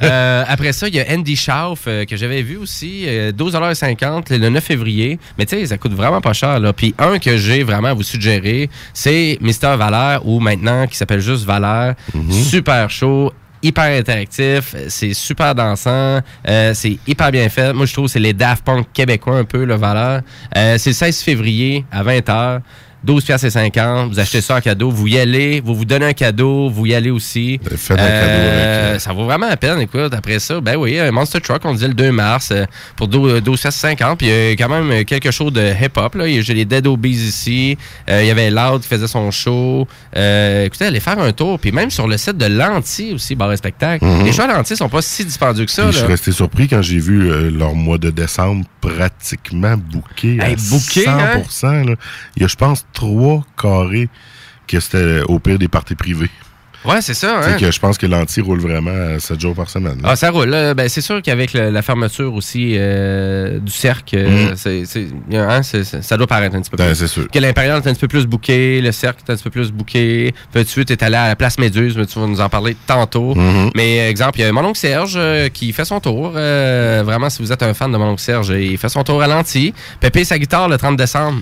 Euh, 0.01 0.43
après 0.47 0.73
ça, 0.73 0.87
il 0.87 0.95
y 0.95 0.99
a 0.99 1.05
Andy 1.09 1.35
Schauf 1.35 1.81
euh, 1.87 2.05
que 2.05 2.17
j'avais 2.17 2.41
vu 2.41 2.57
aussi, 2.57 3.03
euh, 3.07 3.31
12,50 3.31 4.35
le 4.37 4.49
9 4.49 4.63
février. 4.63 5.19
Mais 5.37 5.45
tu 5.45 5.55
sais, 5.57 5.65
ça 5.67 5.77
coûte 5.77 5.93
vraiment 5.93 6.21
pas 6.21 6.33
cher. 6.33 6.59
Là. 6.59 6.73
Puis 6.73 6.95
un 6.97 7.19
que 7.19 7.37
j'ai 7.37 7.63
vraiment 7.63 7.89
à 7.89 7.93
vous 7.93 8.03
suggérer, 8.03 8.69
c'est 8.93 9.37
Mister 9.41 9.75
Valère 9.77 10.25
ou 10.25 10.39
maintenant 10.39 10.87
qui 10.87 10.97
s'appelle 10.97 11.21
juste 11.21 11.45
Valère. 11.45 11.95
Super 12.31 12.89
chaud. 12.89 13.31
Hyper 13.63 13.97
interactif, 13.97 14.75
c'est 14.89 15.15
super 15.15 15.55
dansant, 15.55 16.19
euh, 16.47 16.73
c'est 16.75 16.99
hyper 17.07 17.31
bien 17.31 17.49
fait. 17.49 17.73
Moi, 17.73 17.87
je 17.87 17.93
trouve 17.93 18.05
que 18.05 18.11
c'est 18.11 18.19
les 18.19 18.33
Daft 18.33 18.63
Punk 18.63 18.85
québécois 18.93 19.37
un 19.37 19.43
peu, 19.43 19.63
le 19.65 19.73
Valère. 19.73 20.21
Euh, 20.55 20.77
c'est 20.77 20.91
le 20.91 20.93
16 20.93 21.21
février 21.21 21.83
à 21.91 22.03
20h. 22.03 22.59
12 23.05 23.23
piastres 23.23 23.45
et 23.47 23.49
50, 23.51 24.09
vous 24.11 24.19
achetez 24.19 24.41
ça 24.41 24.55
en 24.57 24.61
cadeau, 24.61 24.89
vous 24.89 25.07
y 25.07 25.17
allez, 25.19 25.61
vous 25.63 25.75
vous 25.75 25.85
donnez 25.85 26.07
un 26.07 26.13
cadeau, 26.13 26.69
vous 26.69 26.85
y 26.85 26.93
allez 26.95 27.11
aussi. 27.11 27.59
Faites 27.75 27.91
un 27.91 27.95
cadeau 27.97 28.09
Euh, 28.09 28.85
avec, 28.87 28.95
euh, 28.95 28.99
ça 28.99 29.13
vaut 29.13 29.25
vraiment 29.25 29.47
la 29.47 29.57
peine, 29.57 29.79
écoute. 29.81 30.13
Après 30.13 30.39
ça, 30.39 30.59
ben 30.61 30.75
oui, 30.75 30.97
un 30.99 31.11
Monster 31.11 31.39
Truck, 31.41 31.61
on 31.65 31.73
disait 31.73 31.87
le 31.87 31.93
2 31.93 32.11
mars, 32.11 32.49
euh, 32.51 32.65
pour 32.95 33.07
12 33.07 33.41
12 33.41 33.61
piastres 33.61 33.85
et 33.85 33.89
50. 33.89 34.17
Puis 34.17 34.27
il 34.27 34.33
y 34.33 34.51
a 34.51 34.51
quand 34.53 34.69
même 34.69 34.91
euh, 34.91 35.03
quelque 35.03 35.31
chose 35.31 35.53
de 35.53 35.61
hip-hop. 35.81 36.15
là. 36.15 36.25
J'ai 36.41 36.53
les 36.53 36.65
Dead 36.65 36.85
Obies 36.87 37.09
ici. 37.27 37.77
Euh, 38.09 38.21
Il 38.23 38.27
y 38.27 38.31
avait 38.31 38.49
Loud 38.49 38.81
qui 38.81 38.87
faisait 38.87 39.07
son 39.07 39.29
show. 39.31 39.87
Euh, 40.15 40.65
écoutez, 40.65 40.85
allez 40.85 40.99
faire 40.99 41.19
un 41.19 41.31
tour. 41.31 41.59
Puis 41.59 41.71
même 41.71 41.91
sur 41.91 42.07
le 42.07 42.17
site 42.17 42.37
de 42.37 42.45
Lanty 42.47 43.13
aussi, 43.13 43.35
bar 43.35 43.51
et 43.51 43.57
spectacle. 43.57 44.03
Mhm. 44.05 44.25
Les 44.25 44.31
shows 44.33 44.41
à 44.43 44.47
Lanty 44.47 44.75
sont 44.75 44.89
pas 44.89 45.01
si 45.01 45.23
dispendieux 45.25 45.65
que 45.65 45.71
ça. 45.71 45.83
Puis 45.83 45.91
je 45.91 45.97
suis 45.97 46.03
là. 46.03 46.09
resté 46.11 46.31
surpris 46.31 46.67
quand 46.67 46.81
j'ai 46.81 46.99
vu 46.99 47.29
euh, 47.31 47.51
leur 47.51 47.75
mois 47.75 47.97
de 47.97 48.09
décembre 48.09 48.65
pratiquement 48.81 49.75
booké 49.77 50.39
à 50.39 50.49
Hey, 50.49 50.55
booké, 50.55 51.05
100%. 51.05 51.65
hein? 51.67 51.83
là. 51.85 51.95
Il 52.35 52.41
y 52.41 52.45
a, 52.45 52.47
je 52.47 52.55
pense, 52.55 52.85
trois 52.95 53.43
carrés 53.61 54.09
que 54.67 54.79
c'était 54.79 55.21
au 55.27 55.37
pire 55.37 55.59
des 55.59 55.67
parties 55.67 55.93
privées. 55.95 56.31
Ouais, 56.83 57.01
c'est 57.01 57.15
ça. 57.15 57.39
C'est 57.41 57.49
Hein? 57.53 57.57
que 57.59 57.71
je 57.71 57.79
pense 57.79 57.97
que 57.97 58.05
l'anti 58.05 58.41
roule 58.41 58.59
vraiment 58.59 58.91
à 59.15 59.19
7 59.19 59.39
jours 59.41 59.55
par 59.55 59.67
semaine. 59.71 59.99
là. 60.03 60.09
Ah, 60.11 60.15
ça 60.15 60.29
roule. 60.29 60.49
là. 60.49 60.75
Ben, 60.75 60.87
c'est 60.87 61.01
sûr 61.01 61.19
qu'avec 61.23 61.53
la 61.53 61.81
fermeture 61.81 62.31
aussi 62.35 62.75
euh, 62.77 63.57
du 63.59 63.71
cercle, 63.71 64.15
euh, 64.19 64.51
hein, 65.33 65.63
c'est- 65.63 66.01
ça 66.03 66.15
doit 66.17 66.27
paraître 66.27 66.55
un 66.55 66.61
petit 66.61 66.69
peu 66.69 66.77
Ben, 66.77 66.85
plus. 66.89 66.95
c'est 66.95 67.07
sûr. 67.07 67.27
Que 67.27 67.39
l'Impérial 67.39 67.77
est 67.83 67.87
un 67.89 67.93
petit 67.93 68.01
peu 68.01 68.07
plus 68.07 68.27
bouqué, 68.27 68.81
le 68.81 68.91
cercle 68.91 69.23
est 69.27 69.31
un 69.31 69.35
petit 69.35 69.43
peu 69.43 69.49
plus 69.49 69.71
bouqué. 69.71 70.35
Tu 70.53 70.81
es 70.81 71.03
allé 71.03 71.15
à 71.15 71.27
la 71.29 71.35
place 71.35 71.57
Méduse, 71.57 71.97
mais 71.97 72.05
tu 72.05 72.19
vas 72.19 72.27
nous 72.27 72.39
en 72.41 72.49
parler 72.49 72.77
tantôt. 72.85 73.33
Mhm. 73.33 73.71
Mais 73.75 74.01
euh, 74.01 74.09
exemple, 74.11 74.39
il 74.39 74.43
y 74.43 74.45
a 74.45 74.51
mon 74.51 74.63
oncle 74.65 74.77
Serge 74.79 75.15
euh, 75.17 75.49
qui 75.49 75.73
fait 75.73 75.85
son 75.85 75.99
tour. 75.99 76.33
Euh, 76.35 77.01
vraiment, 77.03 77.31
si 77.31 77.41
vous 77.41 77.51
êtes 77.51 77.63
un 77.63 77.73
fan 77.73 77.91
de 77.91 77.97
mon 77.97 78.09
oncle 78.11 78.21
Serge, 78.21 78.49
il 78.49 78.77
fait 78.77 78.89
son 78.89 79.03
tour 79.03 79.23
à 79.23 79.27
l'anti. 79.27 79.73
Pépé 79.99 80.23
sa 80.23 80.37
guitare 80.37 80.69
le 80.69 80.77
30 80.77 80.97
décembre. 80.97 81.41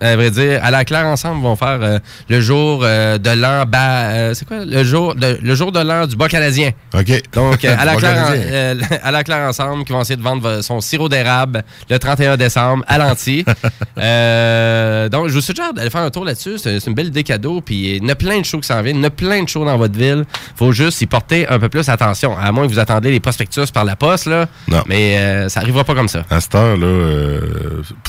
À 0.00 0.16
vrai 0.16 0.30
dire, 0.30 0.60
à 0.62 0.70
la 0.70 0.84
claire 0.86 1.04
ensemble, 1.04 1.42
vont 1.42 1.56
faire 1.56 1.78
euh, 1.82 1.98
le 2.30 2.40
jour 2.40 2.80
euh, 2.82 3.18
de 3.18 3.30
l'an 3.30 3.64
bas. 3.66 4.10
euh, 4.10 4.34
c'est 4.34 4.48
quoi? 4.48 4.64
Le 4.64 4.82
jour 4.82 5.14
de 5.14 5.38
le 5.42 5.54
jour 5.54 5.72
de 5.72 5.80
l'an 5.80 6.06
du 6.06 6.16
bas 6.16 6.28
canadien. 6.28 6.70
OK. 6.94 7.22
Donc 7.34 7.64
à 7.66 7.84
la 7.84 7.96
claire 7.96 8.32
à 9.02 9.10
la 9.10 9.24
claire 9.24 9.46
ensemble 9.48 9.84
qui 9.84 9.92
vont 9.92 10.00
essayer 10.00 10.16
de 10.16 10.22
vendre 10.22 10.62
son 10.62 10.80
sirop 10.80 11.10
d'érable 11.10 11.64
le 11.90 11.98
31 11.98 12.38
décembre 12.38 12.82
à 12.88 12.96
l'anti. 12.96 13.44
Donc 13.96 15.28
je 15.28 15.34
vous 15.34 15.40
suggère 15.40 15.74
d'aller 15.74 15.90
faire 15.90 16.00
un 16.00 16.10
tour 16.10 16.24
là-dessus, 16.24 16.56
c'est 16.56 16.80
c'est 16.80 16.88
une 16.88 16.94
belle 16.94 17.08
idée 17.08 17.22
cadeau 17.22 17.60
puis 17.60 17.96
il 17.96 18.06
y 18.06 18.10
a 18.10 18.14
plein 18.14 18.40
de 18.40 18.44
shows 18.44 18.60
qui 18.60 18.68
s'en 18.68 18.80
viennent, 18.80 18.98
il 18.98 19.02
y 19.02 19.06
a 19.06 19.10
plein 19.10 19.42
de 19.42 19.48
shows 19.48 19.64
dans 19.66 19.76
votre 19.76 19.98
ville. 19.98 20.24
Faut 20.56 20.72
juste 20.72 21.02
y 21.02 21.06
porter 21.06 21.46
un 21.48 21.58
peu 21.58 21.68
plus 21.68 21.88
attention, 21.90 22.38
à 22.38 22.50
moins 22.52 22.66
que 22.66 22.72
vous 22.72 22.78
attendez 22.78 23.10
les 23.10 23.20
prospectus 23.20 23.70
par 23.70 23.84
la 23.84 23.96
poste 23.96 24.26
là. 24.26 24.46
Non. 24.66 24.82
Mais 24.86 25.48
ça 25.50 25.60
arrivera 25.60 25.84
pas 25.84 25.94
comme 25.94 26.08
ça. 26.08 26.24
À 26.30 26.40
cette 26.40 26.54
heure, 26.54 26.76
là, 26.76 27.40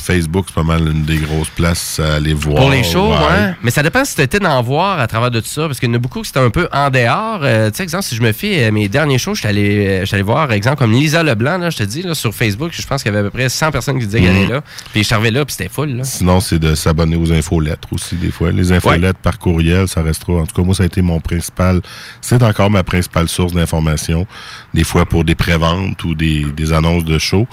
Facebook, 0.00 0.46
c'est 0.48 0.54
pas 0.54 0.62
mal 0.62 0.88
une 0.88 1.04
des 1.04 1.18
grosses 1.18 1.50
places 1.50 1.81
à 1.98 2.14
aller 2.14 2.34
voir. 2.34 2.56
Pour 2.56 2.70
les 2.70 2.82
shows, 2.82 3.10
ouais. 3.10 3.54
Mais 3.62 3.70
ça 3.70 3.82
dépend 3.82 4.04
si 4.04 4.14
tu 4.14 4.22
étais 4.22 4.38
d'en 4.38 4.62
voir 4.62 4.98
à 5.00 5.06
travers 5.06 5.30
de 5.30 5.40
tout 5.40 5.46
ça. 5.48 5.66
Parce 5.66 5.78
qu'il 5.80 5.88
y 5.88 5.92
en 5.92 5.94
a 5.94 5.98
beaucoup 5.98 6.20
qui 6.22 6.28
c'était 6.28 6.40
un 6.40 6.50
peu 6.50 6.68
en 6.72 6.90
dehors. 6.90 7.40
Euh, 7.42 7.70
tu 7.70 7.76
sais, 7.78 7.82
exemple, 7.82 8.04
si 8.04 8.14
je 8.16 8.22
me 8.22 8.32
fie 8.32 8.58
à 8.62 8.70
mes 8.70 8.88
derniers 8.88 9.18
shows, 9.18 9.34
je 9.34 9.40
suis 9.40 9.48
allé, 9.48 10.02
euh, 10.02 10.04
allé 10.12 10.22
voir, 10.22 10.50
exemple, 10.52 10.76
comme 10.78 10.92
Lisa 10.92 11.22
Leblanc, 11.22 11.58
là, 11.58 11.70
je 11.70 11.78
te 11.78 11.82
dis, 11.82 12.02
là, 12.02 12.14
sur 12.14 12.34
Facebook, 12.34 12.70
je 12.72 12.86
pense 12.86 13.02
qu'il 13.02 13.12
y 13.12 13.16
avait 13.16 13.26
à 13.26 13.30
peu 13.30 13.36
près 13.36 13.48
100 13.48 13.70
personnes 13.70 13.98
qui 13.98 14.06
disaient 14.06 14.20
qu'elle 14.20 14.32
Mhm. 14.34 14.42
est 14.44 14.52
là. 14.54 14.60
Puis 14.92 15.00
je 15.02 15.06
suis 15.06 15.14
arrivé 15.14 15.30
là, 15.30 15.44
puis 15.44 15.54
c'était 15.56 15.70
full. 15.70 15.96
Là. 15.96 16.04
Sinon, 16.04 16.40
c'est 16.40 16.58
de 16.58 16.74
s'abonner 16.74 17.16
aux 17.16 17.32
infolettres 17.32 17.88
aussi, 17.92 18.16
des 18.16 18.30
fois. 18.30 18.50
Les 18.52 18.72
infolettres 18.72 19.18
par 19.20 19.38
courriel, 19.38 19.88
ça 19.88 20.02
restera. 20.02 20.40
En 20.40 20.46
tout 20.46 20.54
cas, 20.54 20.62
moi, 20.62 20.74
ça 20.74 20.82
a 20.82 20.86
été 20.86 21.02
mon 21.02 21.20
principal. 21.20 21.80
C'est 22.20 22.42
encore 22.42 22.70
ma 22.70 22.82
principale 22.82 23.28
source 23.28 23.52
d'information. 23.52 24.26
Des 24.74 24.84
fois 24.84 25.04
pour 25.06 25.24
des 25.24 25.34
préventes 25.34 26.02
ou 26.04 26.14
des, 26.14 26.44
des 26.56 26.72
annonces 26.72 27.04
de 27.04 27.18
shows. 27.18 27.46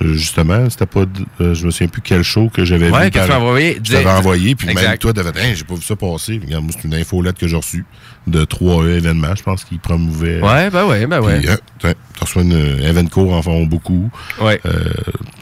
Euh, 0.00 0.12
Justement, 0.14 0.70
c'était 0.70 0.86
pas. 0.86 1.04
euh, 1.40 1.54
je 1.54 1.66
me 1.66 1.70
souviens 1.70 1.88
plus 1.88 2.02
quel 2.02 2.22
show 2.22 2.48
que 2.52 2.64
j'avais 2.64 2.88
Ouais, 2.90 3.06
vu. 3.06 3.10
que 3.10 3.24
tu 3.26 3.32
envoyé. 3.32 3.80
Je 3.82 3.92
t'avais 3.92 4.10
envoyé, 4.10 4.54
puis 4.54 4.72
même 4.72 4.98
toi, 4.98 5.12
t'avais 5.12 5.32
dit, 5.32 5.40
Hey, 5.40 5.56
j'ai 5.56 5.64
pas 5.64 5.74
vu 5.74 5.82
ça 5.82 5.96
passer. 5.96 6.40
Regarde, 6.44 6.64
moi, 6.64 6.72
c'est 6.76 6.86
une 6.86 6.94
infolette 6.94 7.36
que 7.38 7.48
j'ai 7.48 7.56
reçue 7.56 7.84
de 8.26 8.44
3E 8.44 8.88
événements, 8.96 9.34
je 9.36 9.42
pense, 9.42 9.64
qu'ils 9.64 9.80
promouvaient. 9.80 10.40
Ouais, 10.40 10.70
ben 10.70 10.86
ouais, 10.86 11.06
ben 11.06 11.20
ouais. 11.20 11.40
Puis, 11.40 11.48
euh, 11.48 11.56
t'as 11.80 11.94
reçu 12.20 12.40
une 12.40 12.52
euh, 12.52 12.88
Evenco 12.88 13.32
en 13.32 13.42
font 13.42 13.64
beaucoup. 13.66 14.08
Ouais. 14.40 14.60
Euh, 14.66 14.84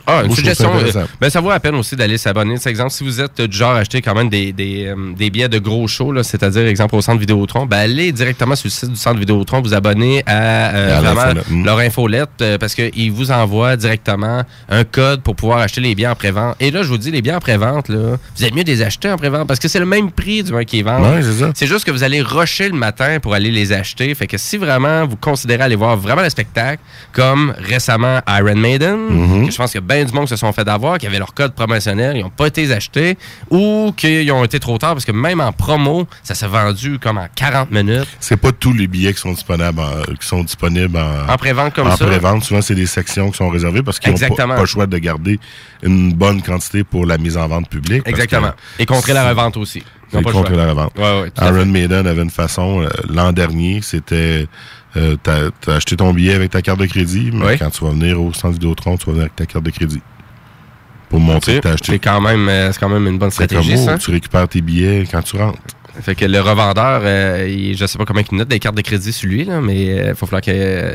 Ah, 0.07 0.23
une 0.25 0.33
suggestion. 0.35 0.71
euh, 0.77 1.05
ben, 1.21 1.31
ça 1.31 1.41
vaut 1.41 1.51
la 1.51 1.61
peine 1.61 1.75
aussi 1.75 1.97
d'aller 1.97 2.17
s'abonner. 2.19 2.57
C'est 2.59 2.71
exemple, 2.71 2.91
si 2.91 3.03
vous 3.05 3.21
êtes 3.21 3.41
du 3.41 3.57
genre 3.57 3.73
à 3.73 3.79
acheter 3.79 4.01
quand 4.03 4.15
même 4.15 4.29
des, 4.29 4.53
des, 4.53 4.87
euh, 4.87 4.95
des 5.17 5.31
billets 5.31 5.49
de 5.49 5.59
gros 5.59 5.87
shows, 5.89 6.23
c'est-à-dire, 6.23 6.67
exemple, 6.67 6.95
au 6.95 7.01
centre 7.03 7.19
Vidéotron, 7.19 7.67
ben, 7.67 7.79
allez 7.79 8.13
directement 8.13 8.55
sur 8.57 8.67
le 8.67 8.71
site 8.71 8.91
du 8.91 8.97
centre 8.97 9.19
Vidéotron, 9.19 9.61
vous 9.61 9.75
abonner 9.75 10.23
à, 10.27 10.75
euh, 10.75 10.99
À 10.99 11.01
vraiment. 11.01 11.41
Mm. 11.51 11.65
leur 11.65 11.79
infolette, 11.81 12.45
parce 12.61 12.75
qu'ils 12.75 13.11
vous 13.13 13.31
envoient 13.33 13.77
directement 13.77 14.43
un 14.69 14.85
code 14.85 15.23
pour 15.23 15.35
pouvoir 15.37 15.59
acheter 15.59 15.81
les 15.81 15.95
billets 15.95 16.07
en 16.09 16.15
pré-vente. 16.15 16.57
Et 16.61 16.71
là, 16.71 16.83
je 16.83 16.89
vous 16.89 16.99
dis, 16.99 17.11
les 17.11 17.23
billets 17.23 17.35
en 17.35 17.41
pré-vente, 17.41 17.91
vous 17.91 18.45
êtes 18.45 18.55
mieux 18.55 18.65
de 18.65 18.71
les 18.71 18.83
acheter 18.83 19.11
en 19.11 19.17
pré-vente 19.17 19.47
parce 19.49 19.59
que 19.61 19.69
c'est 19.69 19.81
le 19.81 19.87
même 19.87 20.11
prix 20.11 20.43
du 20.43 20.53
qui 20.67 20.79
est 20.81 20.83
vente. 20.83 21.03
Ouais, 21.03 21.21
c'est 21.55 21.67
juste 21.67 21.85
que 21.85 21.91
vous 21.91 22.03
allez 22.03 22.21
rusher 22.23 22.69
le 22.69 22.77
matin 22.77 23.19
pour 23.21 23.35
aller 23.35 23.51
les 23.51 23.73
acheter. 23.73 24.15
Fait 24.15 24.27
que 24.27 24.39
si 24.39 24.57
vraiment 24.57 25.07
vous 25.07 25.17
considérez 25.17 25.65
aller 25.65 25.77
voir 25.77 25.97
vraiment 25.97 26.23
le 26.23 26.31
spectacle, 26.31 26.81
comme 27.13 27.55
récemment 27.59 28.21
Iron 28.29 28.57
Maiden, 28.57 28.97
Mhm. 29.11 29.47
que 29.47 29.53
je 29.53 29.57
pense 29.57 29.73
qu'il 29.73 29.81
y 29.81 29.85
a 29.85 29.87
bien 29.97 30.05
du 30.05 30.13
monde 30.13 30.25
qui 30.25 30.31
se 30.31 30.37
sont 30.37 30.53
fait 30.53 30.69
avoir, 30.69 30.99
qui 30.99 31.07
avaient 31.07 31.19
leur 31.19 31.35
code 31.35 31.53
promotionnel, 31.55 32.17
ils 32.17 32.23
n'ont 32.23 32.31
pas 32.31 32.47
été 32.47 32.71
achetés 32.73 33.17
ou 33.51 33.93
qu'ils 33.97 34.31
ont 34.33 34.45
été 34.45 34.61
trop 34.61 34.79
tard 34.79 34.93
parce 34.95 35.05
que 35.05 35.13
même 35.13 35.41
en 35.41 35.53
promo, 35.53 36.07
ça 36.23 36.35
s'est 36.35 36.47
vendu 36.47 36.99
comme 36.99 37.19
en 37.19 37.29
40 37.35 37.71
minutes. 37.71 38.07
C'est 38.21 38.37
pas 38.37 38.53
tous 38.53 38.73
les 38.73 38.87
billets 38.87 39.13
qui 39.15 39.21
sont 39.21 39.33
disponibles 39.33 39.81
en, 39.81 40.03
qui 40.19 40.27
sont 40.27 40.43
disponibles 40.43 40.97
en, 40.99 41.33
En 41.33 41.37
pré-vente 41.37 41.75
comme 41.75 41.89
en 41.89 41.97
ça. 41.97 42.07
pré-vente. 42.07 42.45
Souvent, 42.45 42.63
c'est 42.63 42.75
des 42.75 42.87
sections 42.87 43.31
qui 43.31 43.37
sont 43.37 43.49
réservées 43.49 43.83
parce 43.83 43.99
qu'ils 43.99 44.13
n'ont 44.13 44.35
pas, 44.37 44.61
le 44.61 44.67
choix 44.67 44.87
de 44.87 44.99
garder 44.99 45.39
une 45.83 46.13
bonne 46.13 46.43
quantité 46.43 46.85
pour 46.85 47.07
la 47.07 47.19
mise 47.19 47.37
en 47.37 47.47
vente 47.49 47.69
publique. 47.69 48.03
Exactement. 48.07 48.51
que- 48.77 48.83
Et 48.83 48.87
contrer 48.87 49.13
la 49.13 49.29
revente 49.29 49.57
aussi. 49.57 49.83
Ils 50.13 50.23
pas 50.23 50.31
contre 50.31 50.53
la 50.53 50.69
revente. 50.69 50.93
Ouais, 50.97 51.31
Iron. 51.43 51.67
Maiden 51.67 52.07
avait 52.07 52.23
une 52.23 52.31
façon, 52.31 52.81
euh, 52.83 52.89
l'an 53.13 53.33
dernier, 53.33 53.81
c'était, 53.83 54.47
euh, 54.97 55.17
t'as 55.23 55.51
t'as 55.61 55.75
acheté 55.77 55.97
ton 55.97 56.13
billet 56.13 56.35
avec 56.35 56.51
ta 56.51 56.63
carte 56.63 56.81
de 56.81 56.87
crédit, 56.87 57.31
mais 57.33 57.47
Oui. 57.47 57.59
quand 57.59 57.71
tu 57.71 57.85
vas 57.85 57.91
venir 57.91 58.21
au 58.21 58.33
centre 58.33 58.55
Vidéotron, 58.55 58.97
tu 58.97 59.07
vas 59.07 59.13
venir 59.13 59.23
avec 59.25 59.37
ta 59.37 59.47
carte 59.47 59.65
de 59.65 59.71
crédit. 59.71 60.01
Pour 61.09 61.21
montrer 61.21 61.57
que 61.57 61.61
t'as 61.61 61.73
acheté. 61.75 61.93
C'est 61.93 61.99
quand 62.01 62.21
même, 62.21 62.49
euh, 62.49 62.73
c'est 62.73 62.81
quand 62.81 62.89
même 62.89 63.07
une 63.07 63.19
bonne 63.19 63.31
stratégie, 63.31 63.75
comme, 63.75 63.81
oh, 63.83 63.85
ça. 63.87 63.99
tu 63.99 64.11
récupères 64.11 64.49
tes 64.49 64.61
billets 64.61 65.05
quand 65.11 65.23
tu 65.23 65.37
rentres. 65.37 65.59
Fait 66.03 66.15
que 66.15 66.25
le 66.25 66.41
revendeur, 66.41 67.01
euh, 67.05 67.73
je 67.77 67.87
sais 67.87 67.99
pas 67.99 68.05
comment 68.05 68.21
il 68.31 68.37
note 68.37 68.49
des 68.49 68.59
cartes 68.59 68.77
de 68.77 68.83
crédit 68.83 69.13
sur 69.13 69.29
lui, 69.29 69.45
là, 69.45 69.61
mais 69.61 70.09
il 70.11 70.15
faut 70.15 70.27
falloir 70.27 70.43
qu'il 70.43 70.55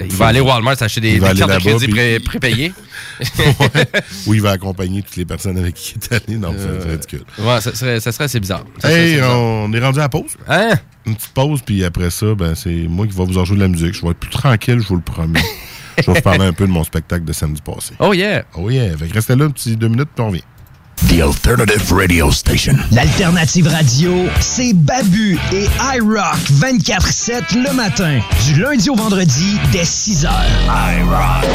il 0.10 0.16
va 0.16 0.28
aller 0.28 0.40
au 0.40 0.46
Walmart 0.46 0.78
s'acheter 0.78 1.02
des, 1.02 1.20
cartes 1.20 1.38
de 1.38 1.58
crédit 1.60 1.88
pré- 1.88 2.20
prépayées. 2.20 2.72
Ou 4.28 4.34
il 4.34 4.42
va 4.42 4.52
accompagner 4.52 5.02
toutes 5.02 5.16
les 5.16 5.26
personnes 5.26 5.58
avec 5.58 5.76
qui 5.76 5.96
il 5.96 6.04
est 6.04 6.14
allé. 6.28 6.38
Non, 6.38 6.54
c'est- 6.58 6.82
c'est 6.84 6.90
ridicule. 6.92 7.24
Ouais, 7.40 7.62
ça 7.62 7.74
serait, 7.76 8.00
ça 8.00 8.12
serait 8.12 8.26
assez 8.26 8.40
bizarre. 8.40 8.64
Ça 8.80 8.92
Hey, 8.92 9.16
bizarre. 9.16 9.40
on 9.40 9.74
est 9.74 9.80
rendu 9.80 10.00
à 10.00 10.04
la 10.04 10.10
pause. 10.10 10.32
Hein? 10.48 10.72
Une 11.06 11.16
petite 11.16 11.34
pause, 11.34 11.62
puis 11.66 11.84
après 11.84 12.10
ça, 12.10 12.36
ben, 12.36 12.54
c'est 12.56 12.70
moi 12.88 13.08
qui 13.08 13.16
vais 13.18 13.26
vous 13.26 13.38
en 13.38 13.46
jouer 13.46 13.58
de 13.58 13.62
la 13.62 13.68
musique. 13.68 13.94
Je 13.96 14.02
vais 14.02 14.10
être 14.12 14.20
plus 14.20 14.30
tranquille, 14.30 14.80
je 14.80 14.88
vous 14.88 14.96
le 14.98 15.02
promets. 15.02 15.40
je 15.98 16.06
vais 16.06 16.14
vous 16.14 16.22
parler 16.22 16.46
un 16.46 16.54
peu 16.54 16.66
de 16.68 16.72
mon 16.72 16.84
spectacle 16.84 17.26
de 17.26 17.34
samedi 17.34 17.62
passé. 17.62 17.94
Oh 18.00 18.14
yeah! 18.14 18.44
Oh 18.56 18.70
yeah! 18.70 18.96
Fait 18.98 19.08
que 19.08 19.14
restez 19.16 19.36
là 19.36 19.46
un 19.46 19.50
petit 19.50 19.76
deux 19.76 19.88
minutes, 19.88 20.10
puis 20.16 20.24
on 20.24 20.28
revient. 20.30 20.44
The 21.08 21.22
Alternative 21.22 21.92
Radio 21.92 22.32
Station. 22.32 22.76
L'alternative 22.92 23.68
radio, 23.68 24.28
c'est 24.40 24.74
Babu 24.74 25.38
et 25.52 25.66
iRock 25.96 26.38
24-7 26.60 27.56
le 27.56 27.74
matin, 27.74 28.20
du 28.46 28.62
lundi 28.62 28.90
au 28.90 28.96
vendredi 28.96 29.60
dès 29.72 29.84
6 29.84 30.26
heures. 30.26 30.32
iRock 30.68 31.46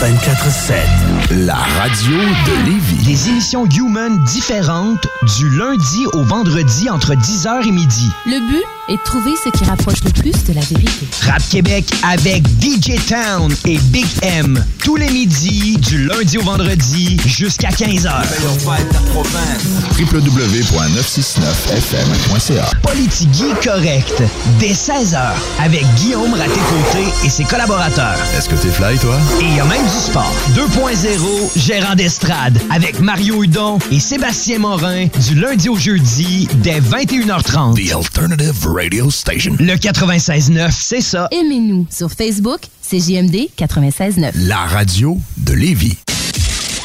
24-7. 0.00 1.11
La 1.34 1.54
radio 1.54 2.18
de 2.46 2.52
Lévis. 2.66 3.04
Des 3.06 3.30
émissions 3.30 3.64
Human 3.64 4.22
différentes 4.24 5.06
du 5.38 5.48
lundi 5.56 6.04
au 6.12 6.22
vendredi 6.24 6.90
entre 6.90 7.14
10h 7.14 7.66
et 7.66 7.70
midi. 7.70 8.10
Le 8.26 8.38
but 8.50 8.62
est 8.90 8.96
de 8.96 9.02
trouver 9.02 9.30
ce 9.42 9.48
qui 9.48 9.64
rapproche 9.64 10.04
le 10.04 10.10
plus 10.10 10.44
de 10.44 10.52
la 10.52 10.60
vérité. 10.60 11.06
Rap 11.22 11.42
Québec 11.48 11.90
avec 12.02 12.42
DJ 12.60 12.96
Town 13.08 13.50
et 13.64 13.78
Big 13.78 14.04
M. 14.20 14.62
Tous 14.84 14.96
les 14.96 15.08
midis, 15.08 15.78
du 15.78 16.04
lundi 16.04 16.36
au 16.36 16.42
vendredi 16.42 17.16
jusqu'à 17.24 17.70
15h. 17.70 18.12
www.969fm.ca. 19.98 22.70
Politigui 22.82 23.54
correct, 23.64 24.22
dès 24.58 24.72
16h, 24.72 25.18
avec 25.60 25.86
Guillaume 25.94 26.34
Raté-Côté 26.34 27.06
et 27.24 27.30
ses 27.30 27.44
collaborateurs. 27.44 28.18
Est-ce 28.36 28.50
que 28.50 28.56
t'es 28.56 28.70
fly, 28.70 28.98
toi? 28.98 29.16
Et 29.40 29.44
il 29.44 29.54
y 29.56 29.60
a 29.60 29.64
même 29.64 29.84
du 29.84 29.88
sport. 29.88 30.30
2.0, 30.56 31.21
gérant 31.56 31.94
d'estrade, 31.94 32.58
avec 32.70 33.00
Mario 33.00 33.42
Hudon 33.42 33.78
et 33.90 34.00
Sébastien 34.00 34.58
Morin, 34.58 35.06
du 35.28 35.34
lundi 35.34 35.68
au 35.68 35.76
jeudi, 35.76 36.48
dès 36.56 36.80
21h30. 36.80 37.74
The 37.74 37.94
Alternative 37.94 38.66
Radio 38.66 39.10
Station. 39.10 39.56
Le 39.58 39.74
96.9, 39.74 40.70
c'est 40.70 41.00
ça. 41.00 41.28
Aimez-nous 41.30 41.86
sur 41.90 42.10
Facebook, 42.10 42.60
c'est 42.80 42.98
JMD 42.98 43.48
96.9. 43.58 44.32
La 44.46 44.58
radio 44.58 45.18
de 45.38 45.52
Lévis. 45.52 45.96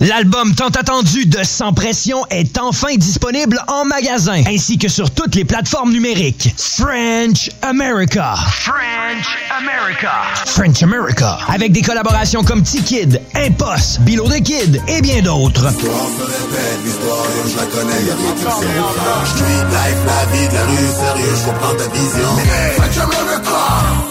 L'album 0.00 0.54
tant 0.54 0.68
attendu 0.68 1.24
de 1.24 1.42
Sans 1.42 1.72
Pression 1.72 2.26
est 2.28 2.58
enfin 2.58 2.94
disponible 2.96 3.58
en 3.66 3.86
magasin, 3.86 4.42
ainsi 4.46 4.76
que 4.76 4.88
sur 4.88 5.10
toutes 5.10 5.34
les 5.34 5.44
plateformes 5.44 5.90
numériques. 5.90 6.54
French 6.58 7.50
America. 7.62 8.34
French 8.34 9.26
America. 9.56 10.12
French 10.44 10.82
America. 10.82 11.38
Avec 11.48 11.72
des 11.72 11.80
collaborations 11.80 12.44
comme 12.44 12.62
T-Kid, 12.62 13.22
Impost, 13.34 14.00
Below 14.00 14.28
the 14.28 14.42
Kid 14.42 14.82
et 14.86 15.00
bien 15.00 15.22
d'autres. 15.22 15.66
L'histoire 15.68 16.06
se 16.18 16.22
répète, 16.24 16.78
l'histoire, 16.84 17.24
yo, 17.34 17.50
je 17.50 17.56
la 17.56 17.64
connais, 17.64 18.04
y'a 18.06 18.14
rien 18.16 18.32
qui 18.36 18.44
me 18.44 18.50
fait. 18.50 19.30
Street 19.30 19.64
life, 19.70 20.00
la 20.06 20.36
vie 20.36 20.48
de 20.48 20.54
la 20.54 20.64
rue, 20.66 20.76
sérieux, 20.76 21.36
je 21.36 21.44
comprends 21.48 21.74
ta 21.74 21.88
vision. 21.88 22.30
French 22.76 22.98
America, 22.98 24.05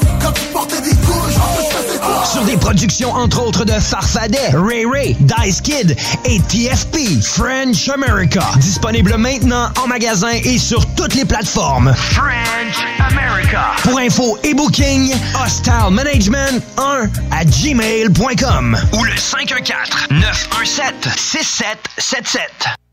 Sur 2.32 2.44
des 2.46 2.58
productions 2.58 3.12
entre 3.12 3.42
autres 3.42 3.66
de 3.66 3.74
Farfadet, 3.74 4.52
Ray 4.54 4.86
Ray, 4.86 5.16
Dice 5.20 5.62
Kid 5.62 5.96
et 6.26 6.40
TFP. 6.42 7.22
French 7.22 7.88
America. 7.90 8.42
Disponible 8.58 9.16
maintenant 9.18 9.70
en 9.82 9.88
magasin 9.88 10.32
et 10.44 10.58
sur 10.58 10.86
toutes 10.96 11.14
les 11.14 11.26
plateformes. 11.26 11.94
French 11.96 12.84
America. 13.00 13.72
Pour 13.84 14.00
info 14.00 14.38
et 14.44 14.54
booking, 14.54 15.14
Hostile 15.44 15.92
Management 15.92 16.64
1 16.78 17.10
à 17.32 17.46
gmail.com 17.46 18.78
ou 18.94 19.04
le 19.04 19.16
514 19.16 20.08
917 20.12 21.10
6777. 21.16 22.85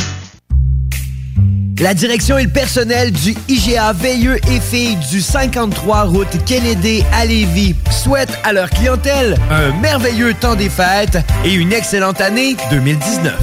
La 1.81 1.95
direction 1.95 2.37
et 2.37 2.43
le 2.43 2.49
personnel 2.49 3.11
du 3.11 3.35
IGA 3.47 3.91
Veilleux 3.93 4.37
et 4.47 4.59
Filles 4.59 4.97
du 5.09 5.19
53 5.19 6.03
route 6.03 6.45
Kennedy 6.45 7.03
à 7.11 7.25
Lévis 7.25 7.73
souhaitent 8.03 8.37
à 8.43 8.53
leur 8.53 8.69
clientèle 8.69 9.35
un 9.49 9.71
merveilleux 9.79 10.35
temps 10.35 10.53
des 10.53 10.69
fêtes 10.69 11.17
et 11.43 11.51
une 11.51 11.73
excellente 11.73 12.21
année 12.21 12.55
2019. 12.69 13.33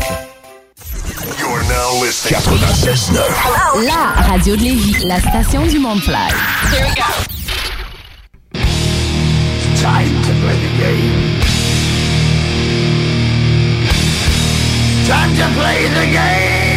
You're 1.41 1.65
now 1.65 2.05
listening. 2.05 2.39
96.9. 2.39 3.85
La 3.85 4.23
radio 4.29 4.55
de 4.55 4.63
Lévis, 4.63 5.05
la 5.05 5.19
station 5.19 5.67
du 5.67 5.81
Mont-Fly. 5.81 6.15
Here 6.73 6.87
we 6.87 6.95
go. 6.95 7.03
Time 9.81 10.23
to 10.23 10.33
play 10.45 10.55
the 10.55 10.79
game. 10.79 11.41
Time 15.09 15.35
to 15.35 15.61
play 15.61 15.89
the 15.89 16.13
game. 16.13 16.68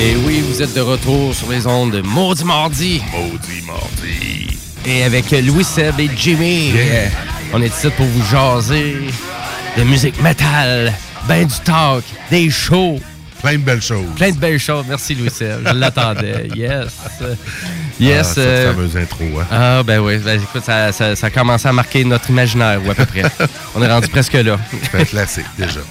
Et 0.00 0.14
oui, 0.24 0.44
vous 0.48 0.62
êtes 0.62 0.74
de 0.74 0.80
retour 0.80 1.34
sur 1.34 1.50
les 1.50 1.66
ondes 1.66 1.90
de 1.90 2.00
Maudit 2.02 2.44
Mardi. 2.44 3.02
Maudit 3.12 3.62
Mardi. 3.66 4.58
Et 4.86 5.02
avec 5.02 5.30
Louis 5.30 5.64
Seb 5.64 5.98
et 5.98 6.08
Jimmy. 6.16 6.70
Yeah. 6.70 7.10
On 7.52 7.60
est 7.62 7.66
ici 7.66 7.88
pour 7.96 8.06
vous 8.06 8.24
jaser 8.30 8.96
de 9.76 9.82
musique 9.82 10.20
métal, 10.22 10.92
ben 11.26 11.46
du 11.46 11.54
talk, 11.64 12.04
des 12.30 12.48
shows. 12.48 13.00
Plein 13.40 13.52
de 13.52 13.62
belles 13.62 13.82
choses. 13.82 14.06
Plein 14.16 14.32
de 14.32 14.38
belles 14.38 14.58
choses. 14.58 14.84
Merci, 14.88 15.14
louis 15.14 15.30
Je 15.38 15.72
l'attendais. 15.74 16.48
Yes. 16.54 16.86
Yes. 18.00 18.18
Ah, 18.20 18.24
cette 18.24 18.38
euh, 18.38 18.72
fameuse 18.74 18.96
intro, 18.96 19.24
hein. 19.40 19.46
Ah, 19.50 19.82
ben 19.82 20.00
oui. 20.00 20.18
Ben, 20.18 20.40
écoute, 20.40 20.64
ça, 20.64 20.92
ça, 20.92 21.16
ça 21.16 21.26
a 21.26 21.30
commencé 21.30 21.68
à 21.68 21.72
marquer 21.72 22.04
notre 22.04 22.30
imaginaire, 22.30 22.80
ou 22.84 22.90
à 22.90 22.94
peu 22.94 23.06
près. 23.06 23.22
On 23.74 23.82
est 23.82 23.92
rendu 23.92 24.08
presque 24.08 24.34
là. 24.34 24.58
C'est 24.90 25.00
un 25.00 25.04
classique, 25.04 25.46
déjà. 25.58 25.80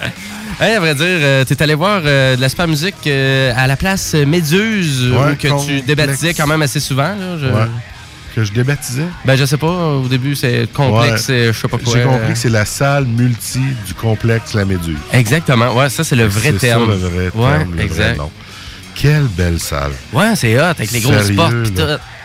Hey, 0.60 0.74
à 0.74 0.80
vrai 0.80 0.92
dire, 0.96 1.06
euh, 1.06 1.44
t'es 1.44 1.62
allé 1.62 1.74
voir 1.76 2.02
euh, 2.04 2.34
de 2.34 2.40
la 2.40 2.48
super 2.48 2.66
musique 2.66 2.96
euh, 3.06 3.52
à 3.56 3.68
la 3.68 3.76
place 3.76 4.14
Méduse, 4.14 5.12
Ouais, 5.12 5.36
que 5.36 5.64
tu 5.64 5.82
débaptisais 5.82 6.34
quand 6.34 6.48
même 6.48 6.62
assez 6.62 6.80
souvent. 6.80 7.14
Là, 7.14 7.38
je... 7.40 7.46
Ouais. 7.46 7.68
Que 8.38 8.44
je 8.44 8.52
débaptisais? 8.52 9.02
Ben, 9.24 9.34
je 9.34 9.44
sais 9.44 9.56
pas. 9.56 9.66
Au 9.96 10.06
début, 10.06 10.36
c'est 10.36 10.72
complexe, 10.72 11.26
Ouais. 11.28 11.34
euh, 11.34 11.52
je 11.52 11.58
sais 11.58 11.66
pas 11.66 11.76
quoi. 11.76 11.92
J'ai 11.92 12.04
compris 12.04 12.28
euh, 12.28 12.32
que 12.32 12.38
c'est 12.38 12.48
la 12.48 12.64
salle 12.64 13.04
multi 13.04 13.58
du 13.84 13.94
complexe 13.94 14.54
La 14.54 14.64
Méduse. 14.64 14.96
Exactement. 15.12 15.74
Ouais, 15.76 15.90
ça, 15.90 16.04
c'est 16.04 16.14
le 16.14 16.26
vrai 16.26 16.52
C'est 16.52 16.58
terme. 16.58 16.86
ça, 16.86 16.92
le 16.92 16.98
vrai 16.98 17.30
Ouais, 17.34 17.58
terme, 17.58 17.72
vrai 17.74 17.84
exact. 17.84 18.18
nom. 18.18 18.30
Quelle 18.94 19.24
belle 19.24 19.58
salle. 19.58 19.90
Ouais, 20.12 20.36
c'est 20.36 20.56
hot, 20.56 20.62
avec 20.66 20.92
les 20.92 21.00
grosses 21.00 21.32
portes 21.32 21.62
pis 21.64 21.72
tout. 21.72 21.82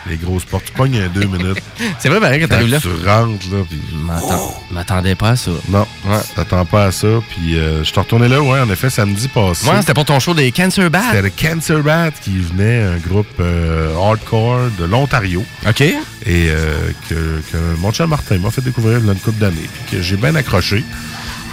Les 0.10 0.18
grosses 0.18 0.44
portes. 0.46 0.66
Tu 0.66 0.74
pognes 0.74 0.98
un 0.98 1.08
deux 1.08 1.26
minutes. 1.26 1.62
C'est 2.00 2.10
vrai, 2.10 2.20
pareil, 2.20 2.42
quand 2.42 2.48
t'arrives 2.48 2.70
là. 2.70 2.80
Tu 2.80 2.90
rentres, 2.90 3.46
là. 3.52 3.60
M'attends- 4.06 4.62
M'attendais 4.72 5.16
pas 5.16 5.30
à 5.30 5.36
ça. 5.36 5.52
Non, 5.70 5.88
t'attends 6.36 6.66
pas 6.66 6.86
à 6.86 6.92
ça. 6.92 7.08
Puis 7.30 7.58
euh, 7.58 7.80
je 7.84 7.90
suis 7.90 8.00
retourné 8.00 8.28
là, 8.28 8.42
ouais, 8.42 8.60
en 8.60 8.70
effet, 8.70 8.90
samedi 8.90 9.28
passé. 9.30 9.66
Ouais, 9.68 9.80
c'était 9.80 9.94
pour 9.94 10.06
ton 10.06 10.20
show 10.20 10.34
des 10.34 10.52
Cancer 10.52 10.90
Bats. 10.90 11.02
C'était 11.12 11.22
le 11.22 11.30
Cancer 11.30 11.80
Bat 11.82 12.12
qui 12.22 12.38
venait, 12.40 12.84
un 12.84 12.98
groupe 12.98 13.28
euh, 13.40 13.96
hardcore 13.96 14.70
de 14.78 14.84
l'Ontario. 14.86 15.44
OK. 15.68 15.82
Et 15.82 15.96
euh, 16.28 16.90
que, 17.10 17.42
que 17.52 17.58
mon 17.80 17.92
cher 17.94 18.08
Martin 18.08 18.38
m'a 18.40 18.52
fait 18.52 18.62
découvrir 18.62 19.00
il 19.00 19.06
y 19.06 19.10
a 19.10 19.14
une 19.14 19.20
couple 19.20 19.40
d'années. 19.40 19.70
Puis 19.88 19.98
que 19.98 20.04
j'ai 20.04 20.18
bien 20.18 20.36
accroché. 20.36 20.84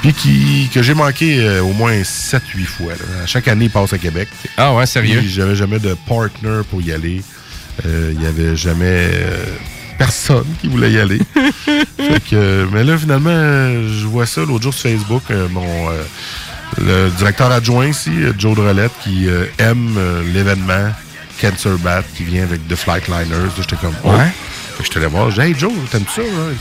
Puis 0.03 0.13
qui, 0.15 0.71
que 0.73 0.83
j'ai 0.83 0.95
manqué 0.95 1.61
au 1.61 1.73
moins 1.75 1.93
7-8 2.01 2.65
fois. 2.65 2.93
là. 2.95 3.23
À 3.23 3.27
chaque 3.27 3.47
année, 3.49 3.67
il 3.67 3.71
passe 3.71 3.93
à 3.93 3.99
Québec. 3.99 4.29
Ah 4.57 4.73
ouais, 4.75 4.87
sérieux? 4.87 5.19
Puis 5.21 5.29
J'avais 5.31 5.55
jamais 5.55 5.79
de 5.79 5.95
partner 6.09 6.63
pour 6.71 6.81
y 6.81 6.91
aller. 6.91 7.23
Euh, 7.87 8.13
Il 8.15 8.23
y 8.23 8.27
avait 8.27 8.57
jamais 8.57 9.09
euh, 9.13 9.45
personne 9.99 10.47
qui 10.61 10.69
voulait 10.69 10.93
y 10.93 10.99
aller. 10.99 11.21
Fait 11.97 12.23
que, 12.31 12.67
mais 12.73 12.85
là, 12.85 12.97
finalement, 12.99 13.31
je 13.31 14.07
vois 14.07 14.27
ça 14.27 14.41
l'autre 14.43 14.63
jour 14.65 14.75
sur 14.75 14.91
Facebook. 14.91 15.23
euh, 15.31 15.49
mon, 15.49 15.65
le 16.79 17.11
directeur 17.11 17.51
adjoint 17.51 17.89
ici, 17.89 18.11
Joe 18.39 18.55
Drolette, 18.55 18.93
qui 19.03 19.29
euh, 19.29 19.45
aime 19.59 19.95
euh, 19.99 20.23
l'événement 20.33 20.93
Cancer 21.41 21.77
Bat 21.79 22.03
qui 22.17 22.25
vient 22.25 22.45
avec 22.45 22.67
The 22.69 22.77
Flatliners. 22.77 23.29
Là, 23.31 23.51
J'étais 23.57 23.77
comme, 23.77 23.95
oh. 24.05 24.11
Ouais. 24.13 24.29
Fait 24.77 24.83
que 24.83 24.85
je 24.85 24.91
te 24.91 24.99
allé 24.99 25.09
voir. 25.09 25.31
J'ai 25.31 25.43
dit, 25.43 25.49
hey 25.49 25.59
Joe, 25.59 25.73
t'aimes 25.91 26.05
ça? 26.15 26.23
Hein? 26.23 26.55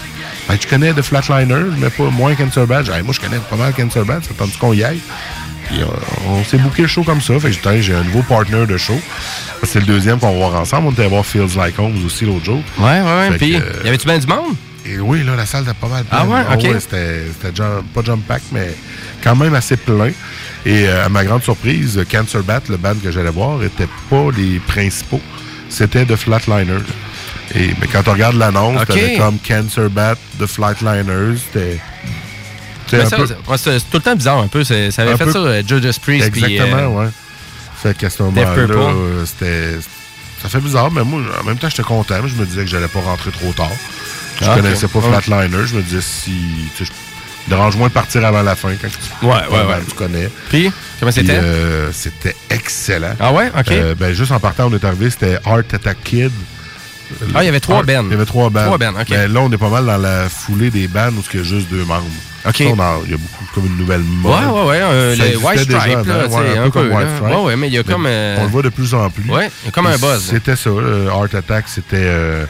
Ben, 0.47 0.57
tu 0.57 0.67
connais 0.67 0.93
The 0.93 1.01
Flatliners, 1.01 1.71
mais 1.77 1.89
pas 1.89 2.09
moins 2.09 2.33
Cancer 2.35 2.65
Bat. 2.65 2.83
J'ai 2.83 2.93
Hey, 2.93 3.03
moi, 3.03 3.13
je 3.13 3.19
connais 3.19 3.37
pas 3.49 3.55
mal 3.55 3.73
Cancer 3.73 4.03
Bat. 4.03 4.21
Ça 4.23 4.33
tente 4.37 4.57
qu'on 4.57 4.73
y 4.73 4.83
aille? 4.83 4.99
Puis, 5.69 5.81
euh, 5.81 5.85
on 6.27 6.43
s'est 6.43 6.57
booké 6.57 6.81
le 6.83 6.87
show 6.87 7.03
comme 7.03 7.21
ça. 7.21 7.39
Fait 7.39 7.51
que 7.51 7.81
j'ai 7.81 7.93
un 7.93 8.03
nouveau 8.03 8.23
partner 8.23 8.65
de 8.65 8.77
show. 8.77 8.99
C'est 9.63 9.79
le 9.79 9.85
deuxième 9.85 10.19
qu'on 10.19 10.31
va 10.31 10.37
voir 10.49 10.61
ensemble. 10.61 10.87
On 10.87 10.91
était 10.91 11.07
voir 11.07 11.25
Feels 11.25 11.55
Like 11.55 11.77
Home 11.79 12.03
aussi 12.05 12.25
l'autre 12.25 12.45
jour. 12.45 12.61
Ouais, 12.79 13.01
ouais, 13.01 13.29
ouais. 13.29 13.37
Puis, 13.37 13.51
que, 13.51 13.57
y 13.57 13.61
euh, 13.61 13.87
avait-tu 13.87 14.05
bien 14.07 14.17
du 14.17 14.27
monde? 14.27 14.55
et 14.85 14.97
oui, 14.99 15.23
là, 15.23 15.35
la 15.35 15.45
salle 15.45 15.63
était 15.63 15.73
pas 15.73 15.87
mal 15.87 16.03
pleine. 16.05 16.21
Ah 16.23 16.25
ouais, 16.25 16.41
ok. 16.71 16.81
c'était 16.81 17.23
c'était 17.39 17.55
jump- 17.55 17.85
pas 17.93 18.01
jump 18.03 18.25
pack, 18.27 18.41
mais 18.51 18.73
quand 19.23 19.35
même 19.35 19.53
assez 19.53 19.77
plein. 19.77 20.11
Et 20.65 20.87
euh, 20.87 21.05
à 21.05 21.09
ma 21.09 21.23
grande 21.23 21.43
surprise, 21.43 22.03
Cancer 22.11 22.41
Bat, 22.41 22.61
le 22.69 22.77
band 22.77 22.95
que 23.03 23.11
j'allais 23.11 23.29
voir, 23.29 23.61
était 23.63 23.87
pas 24.09 24.27
les 24.35 24.59
principaux. 24.59 25.21
C'était 25.69 26.05
The 26.05 26.15
Flatliners. 26.15 26.83
Et 27.53 27.67
mais 27.79 27.87
quand 27.91 28.07
on 28.07 28.13
regarde 28.13 28.35
l'annonce, 28.37 28.85
t'avais 28.87 29.17
comme 29.17 29.37
Cancer 29.47 29.89
Bat, 29.89 30.15
The 30.39 30.47
Flatliners, 30.47 31.37
c'était. 31.37 31.77
Peu- 32.89 33.57
c'est- 33.57 33.79
tout 33.89 33.97
le 33.97 33.99
temps 34.01 34.15
bizarre 34.15 34.39
un 34.39 34.47
peu. 34.47 34.63
Ça 34.63 34.73
avait 34.75 35.11
un 35.11 35.17
fait 35.17 35.25
peu- 35.25 35.31
ça, 35.31 35.39
euh, 35.39 35.63
Judas 35.67 35.97
Priest. 36.01 36.31
puis, 36.31 36.43
Exactement, 36.43 36.77
euh, 36.77 36.87
ouais. 37.05 37.09
Fait 37.81 37.97
qu'à 37.97 38.09
ce 38.09 38.21
moment-là, 38.23 38.47
euh, 38.57 39.25
c'était. 39.25 39.79
Ça 40.41 40.47
fait 40.49 40.59
bizarre, 40.59 40.89
mais 40.91 41.03
moi, 41.03 41.21
en 41.41 41.43
même 41.43 41.57
temps, 41.57 41.69
j'étais 41.69 41.83
content. 41.83 42.15
Je 42.25 42.35
me 42.35 42.45
disais 42.45 42.61
que 42.63 42.69
j'allais 42.69 42.87
pas 42.87 43.01
rentrer 43.01 43.31
trop 43.31 43.51
tard. 43.53 43.71
Je 44.41 44.45
Ah, 44.49 44.55
connaissais 44.55 44.87
pas 44.87 44.99
Ouais. 44.99 45.21
Flatliner. 45.21 45.65
Je 45.67 45.75
me 45.75 45.81
disais 45.81 46.01
si. 46.01 46.31
Dérange 47.47 47.75
moins 47.77 47.87
de 47.87 47.93
partir 47.93 48.23
avant 48.25 48.41
la 48.43 48.55
fin 48.55 48.69
quand 48.79 48.87
tu, 48.87 49.25
Ouais, 49.25 49.33
ouais, 49.33 49.75
tu 49.87 49.95
connais. 49.95 50.29
Puis, 50.49 50.71
comment 50.99 51.11
Puis, 51.11 51.21
c'était? 51.21 51.39
euh, 51.39 51.89
c'était 51.91 52.35
excellent. 52.49 53.15
Ah 53.19 53.31
ouais? 53.33 53.49
OK. 53.57 53.71
Euh, 53.71 53.95
ben, 53.95 54.13
juste 54.13 54.31
en 54.31 54.39
partant, 54.39 54.67
on 54.69 54.73
est 54.75 54.85
arrivé, 54.85 55.09
c'était 55.09 55.37
Art 55.45 55.59
Attack 55.73 55.97
Kid. 56.03 56.31
Ah, 57.33 57.41
il 57.43 57.45
y 57.47 57.49
avait 57.49 57.59
trois 57.59 57.81
bands. 57.81 58.03
Il 58.05 58.11
y 58.11 58.13
avait 58.13 58.25
trois 58.25 58.49
bands. 58.51 58.65
Trois 58.65 58.77
bands, 58.77 58.93
OK. 59.01 59.09
Ben, 59.09 59.33
là, 59.33 59.39
on 59.41 59.51
est 59.51 59.57
pas 59.57 59.69
mal 59.69 59.85
dans 59.85 59.97
la 59.97 60.29
foulée 60.29 60.69
des 60.69 60.87
bands 60.87 61.09
où 61.09 61.23
il 61.33 61.39
y 61.39 61.41
a 61.41 61.43
juste 61.43 61.69
deux 61.69 61.83
membres. 61.85 62.05
OK. 62.47 62.59
Il 62.61 62.67
y 62.67 62.71
a 62.71 63.17
beaucoup 63.17 63.45
comme 63.53 63.65
une 63.65 63.77
nouvelle 63.77 64.01
mode. 64.01 64.31
Ouais, 64.33 64.61
ouais, 64.61 64.67
ouais. 64.69 64.77
euh, 64.81 65.15
Ça 65.15 65.23
le 65.23 65.29
existait 65.29 65.47
White 65.47 65.59
Stripe, 65.59 66.07
là, 66.07 66.27
ouais, 66.27 66.57
un, 66.57 66.69
peu. 66.69 66.89
White 66.89 67.07
Stripe. 67.15 67.35
Ouais, 67.35 67.43
ouais, 67.43 67.55
mais 67.55 67.67
il 67.67 67.73
y 67.73 67.77
a 67.77 67.83
comme. 67.83 68.05
euh, 68.07 68.37
On 68.39 68.43
le 68.43 68.49
voit 68.49 68.61
de 68.61 68.69
plus 68.69 68.93
en 68.93 69.09
plus. 69.09 69.29
Ouais, 69.29 69.49
il 69.63 69.65
y 69.65 69.69
a 69.69 69.71
comme 69.71 69.87
un 69.87 69.97
buzz. 69.97 70.21
C'était 70.29 70.55
ça. 70.55 70.69
le 70.69 71.07
Art 71.09 71.33
Attack, 71.33 71.65
c'était 71.67 71.97
euh, 71.99 72.45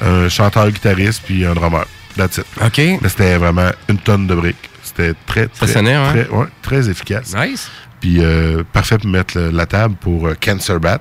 un 0.00 0.28
chanteur-guitariste 0.28 1.22
puis 1.26 1.44
un 1.44 1.54
drummer. 1.54 1.84
That's 2.16 2.38
it. 2.38 2.46
OK. 2.64 2.78
Mais 3.02 3.08
c'était 3.08 3.36
vraiment 3.36 3.70
une 3.88 3.98
tonne 3.98 4.26
de 4.26 4.34
briques. 4.34 4.70
C'était 4.82 5.12
très, 5.26 5.48
très, 5.48 5.66
ouais. 5.66 5.82
très, 5.82 6.28
ouais, 6.28 6.46
très 6.62 6.88
efficace. 6.88 7.34
Nice. 7.36 7.68
Puis 8.00 8.16
euh, 8.20 8.62
parfait 8.72 8.96
pour 8.98 9.08
mettre 9.10 9.38
la 9.38 9.66
table 9.66 9.96
pour 10.00 10.28
euh, 10.28 10.34
Cancer 10.40 10.78
Bat, 10.80 11.00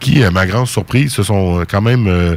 qui, 0.00 0.24
à 0.24 0.30
ma 0.30 0.46
grande 0.46 0.66
surprise, 0.66 1.12
se 1.12 1.22
sont 1.22 1.64
quand 1.70 1.82
même... 1.82 2.06
euh, 2.08 2.36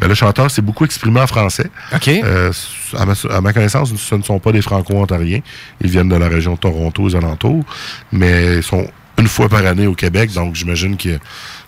ben, 0.00 0.08
le 0.08 0.14
chanteur 0.14 0.50
s'est 0.50 0.62
beaucoup 0.62 0.84
exprimé 0.84 1.20
en 1.20 1.26
français. 1.26 1.70
OK. 1.94 2.08
Euh, 2.08 2.52
à, 2.96 3.04
ma, 3.04 3.12
à 3.30 3.40
ma 3.40 3.52
connaissance, 3.52 3.94
ce 3.94 4.14
ne 4.14 4.22
sont 4.22 4.38
pas 4.38 4.50
des 4.50 4.62
Franco-Ontariens. 4.62 5.40
Ils 5.82 5.90
viennent 5.90 6.08
de 6.08 6.16
la 6.16 6.28
région 6.28 6.54
de 6.54 6.58
Toronto, 6.58 7.02
aux 7.02 7.16
alentours, 7.16 7.64
mais 8.10 8.56
ils 8.56 8.62
sont 8.62 8.86
une 9.18 9.28
fois 9.28 9.50
par 9.50 9.66
année 9.66 9.86
au 9.86 9.94
Québec, 9.94 10.32
donc 10.32 10.54
j'imagine 10.54 10.96
qu'il 10.96 11.20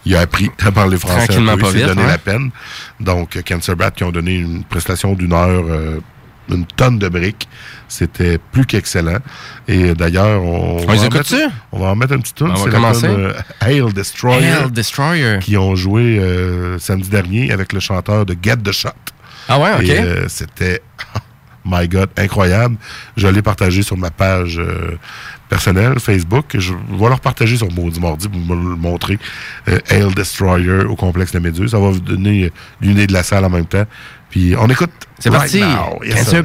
il 0.06 0.16
a 0.16 0.20
appris 0.20 0.50
à 0.64 0.72
parler 0.72 0.96
français 0.96 1.24
un 1.24 1.26
Tranquillement 1.26 1.56
peu, 1.56 1.60
pas 1.60 1.70
il 1.72 1.80
s'est 1.80 1.86
donné 1.86 2.02
hein. 2.02 2.06
la 2.06 2.18
peine. 2.18 2.50
Donc, 2.98 3.38
Cancer 3.46 3.76
Bat 3.76 3.90
qui 3.90 4.04
ont 4.04 4.10
donné 4.10 4.36
une 4.36 4.64
prestation 4.64 5.12
d'une 5.12 5.34
heure, 5.34 5.64
euh, 5.68 6.00
une 6.50 6.66
tonne 6.66 6.98
de 6.98 7.08
briques. 7.08 7.48
C'était 7.88 8.38
plus 8.38 8.64
qu'excellent. 8.64 9.18
Et 9.68 9.94
d'ailleurs, 9.94 10.42
on, 10.42 10.78
On 10.82 10.86
va 10.86 10.94
en 10.94 11.10
mettre- 11.10 11.50
On 11.72 11.78
va 11.78 11.86
en 11.88 11.96
mettre 11.96 12.14
un 12.14 12.18
petit 12.20 12.32
tour. 12.34 12.48
On 12.50 12.54
va 12.54 12.64
C'est 12.64 12.70
commencer. 12.70 13.06
euh, 13.06 13.32
Hail 13.60 13.82
Destroyer. 13.94 14.48
Hail 14.48 14.70
Destroyer. 14.70 15.38
Qui 15.40 15.56
ont 15.58 15.74
joué 15.76 16.18
euh, 16.18 16.78
samedi 16.78 17.08
dernier 17.10 17.52
avec 17.52 17.72
le 17.72 17.80
chanteur 17.80 18.24
de 18.26 18.34
Get 18.42 18.56
the 18.58 18.72
Shot. 18.72 18.90
Ah 19.48 19.58
ouais, 19.58 19.72
OK. 19.76 19.82
Et, 19.88 19.98
euh, 20.00 20.28
c'était, 20.28 20.80
my 21.64 21.86
God, 21.86 22.08
incroyable. 22.16 22.76
Je 23.16 23.28
l'ai 23.28 23.42
partagé 23.42 23.82
sur 23.82 23.96
ma 23.98 24.10
page 24.10 24.58
euh, 24.58 24.96
personnelle, 25.50 26.00
Facebook. 26.00 26.46
Je 26.58 26.72
vais 26.72 27.08
leur 27.08 27.20
partager 27.20 27.56
sur 27.58 27.70
Maudit 27.72 28.00
Mardi 28.00 28.26
pour 28.28 28.40
me 28.40 28.70
le 28.70 28.76
montrer. 28.76 29.18
Hail 29.90 30.14
Destroyer 30.14 30.84
au 30.88 30.96
complexe 30.96 31.32
de 31.32 31.38
Méduse. 31.40 31.72
Ça 31.72 31.78
va 31.78 31.90
vous 31.90 32.00
donner 32.00 32.50
une 32.80 32.90
idée 32.92 33.06
de 33.06 33.12
la 33.12 33.22
salle 33.22 33.44
en 33.44 33.50
même 33.50 33.66
temps. 33.66 33.84
Puis 34.32 34.56
on 34.58 34.66
écoute. 34.68 34.90
C'est 35.18 35.28
right 35.28 35.40
parti. 35.42 35.60
now. 35.60 36.02
Yes, 36.02 36.24
Cancer 36.24 36.42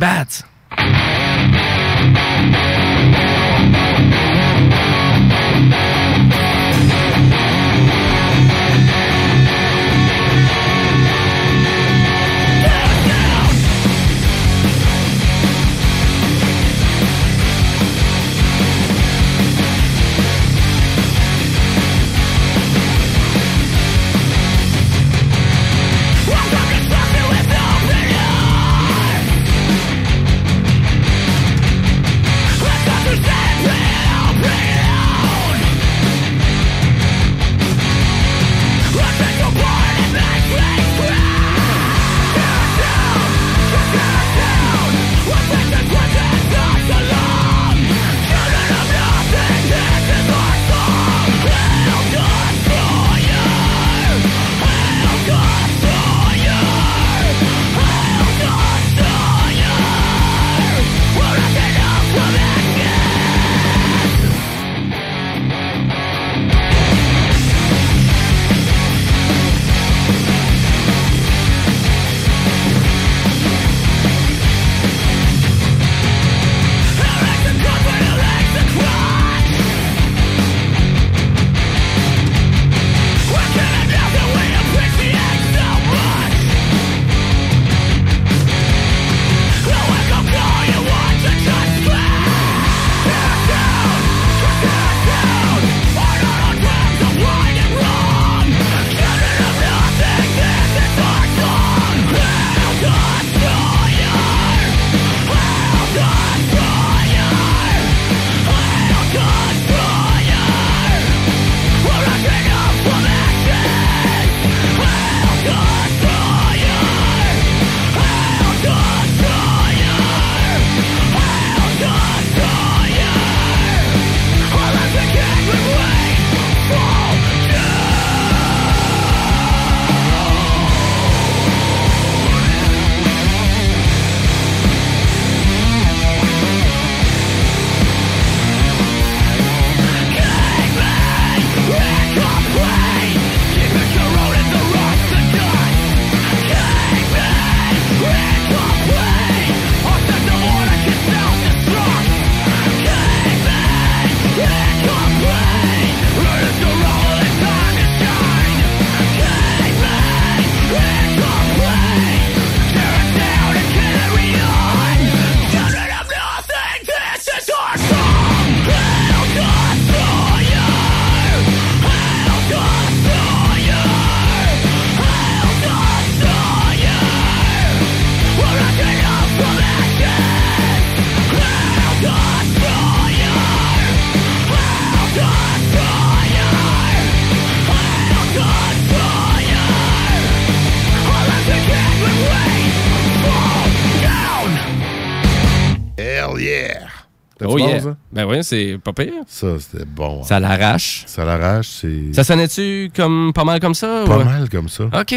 c'est 198.44 198.78
pas 198.84 198.94
pire. 198.94 199.14
Ça, 199.28 199.48
c'était 199.60 199.86
bon. 199.86 200.24
Ça 200.24 200.40
l'arrache. 200.40 201.04
Ça 201.08 201.24
l'arrache, 201.26 201.68
c'est 201.82 202.14
Ça 202.14 202.24
sonnait-tu 202.24 202.92
comme 202.96 203.32
pas 203.34 203.44
mal 203.44 203.60
comme 203.60 203.74
ça? 203.76 204.04
pas 204.06 204.18
ou- 204.18 204.24
mal 204.24 204.50
comme 204.50 204.70
ça. 204.70 204.86
OK. 204.86 205.16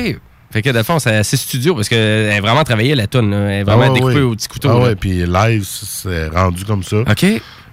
Fait 0.52 0.62
que, 0.62 0.70
de 0.70 0.82
fond, 0.82 0.98
c'est 0.98 1.14
assez 1.14 1.36
studio 1.36 1.74
parce 1.76 1.88
qu'elle 1.88 1.98
est 2.32 2.40
vraiment 2.40 2.64
travaillée, 2.64 2.94
la 2.96 3.06
toune. 3.06 3.30
là. 3.30 3.36
Elle 3.50 3.60
est 3.60 3.62
vraiment 3.64 3.84
Ah 3.88 3.94
découpée 3.94 4.20
au 4.20 4.34
petit 4.34 4.48
couteau. 4.48 4.68
Ah 4.70 4.74
là. 4.78 4.84
ouais, 4.86 4.94
puis 4.96 5.24
live, 5.24 5.64
c'est 5.64 6.26
rendu 6.28 6.64
comme 6.64 6.82
ça. 6.82 6.96
OK. 7.08 7.24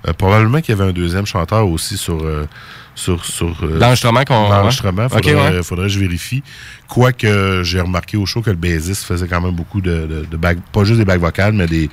Euh, 0.07 0.13
probablement 0.13 0.61
qu'il 0.61 0.75
y 0.77 0.79
avait 0.79 0.89
un 0.89 0.93
deuxième 0.93 1.25
chanteur 1.25 1.67
aussi 1.67 1.97
sur. 1.97 2.23
euh, 2.23 2.45
sur, 2.93 3.23
sur 3.25 3.55
euh, 3.63 3.77
L'enregistrement 3.79 4.23
qu'on- 4.23 4.49
L'enregistrement, 4.49 5.07
faudrait, 5.07 5.33
Ok, 5.35 5.39
ouais. 5.55 5.63
faudrait 5.63 5.85
que 5.85 5.91
je 5.93 5.99
vérifie. 5.99 6.41
Quoique 6.87 7.61
j'ai 7.63 7.79
remarqué 7.79 8.17
au 8.17 8.25
show 8.25 8.41
que 8.41 8.49
le 8.49 8.55
bassiste 8.55 9.03
faisait 9.05 9.27
quand 9.27 9.39
même 9.41 9.51
beaucoup 9.55 9.81
de, 9.81 10.07
de, 10.07 10.25
de 10.29 10.37
back- 10.37 10.57
pas 10.71 10.83
juste 10.83 10.97
des 10.99 11.05
bacs 11.05 11.19
vocales, 11.19 11.53
mais 11.53 11.67
des, 11.67 11.91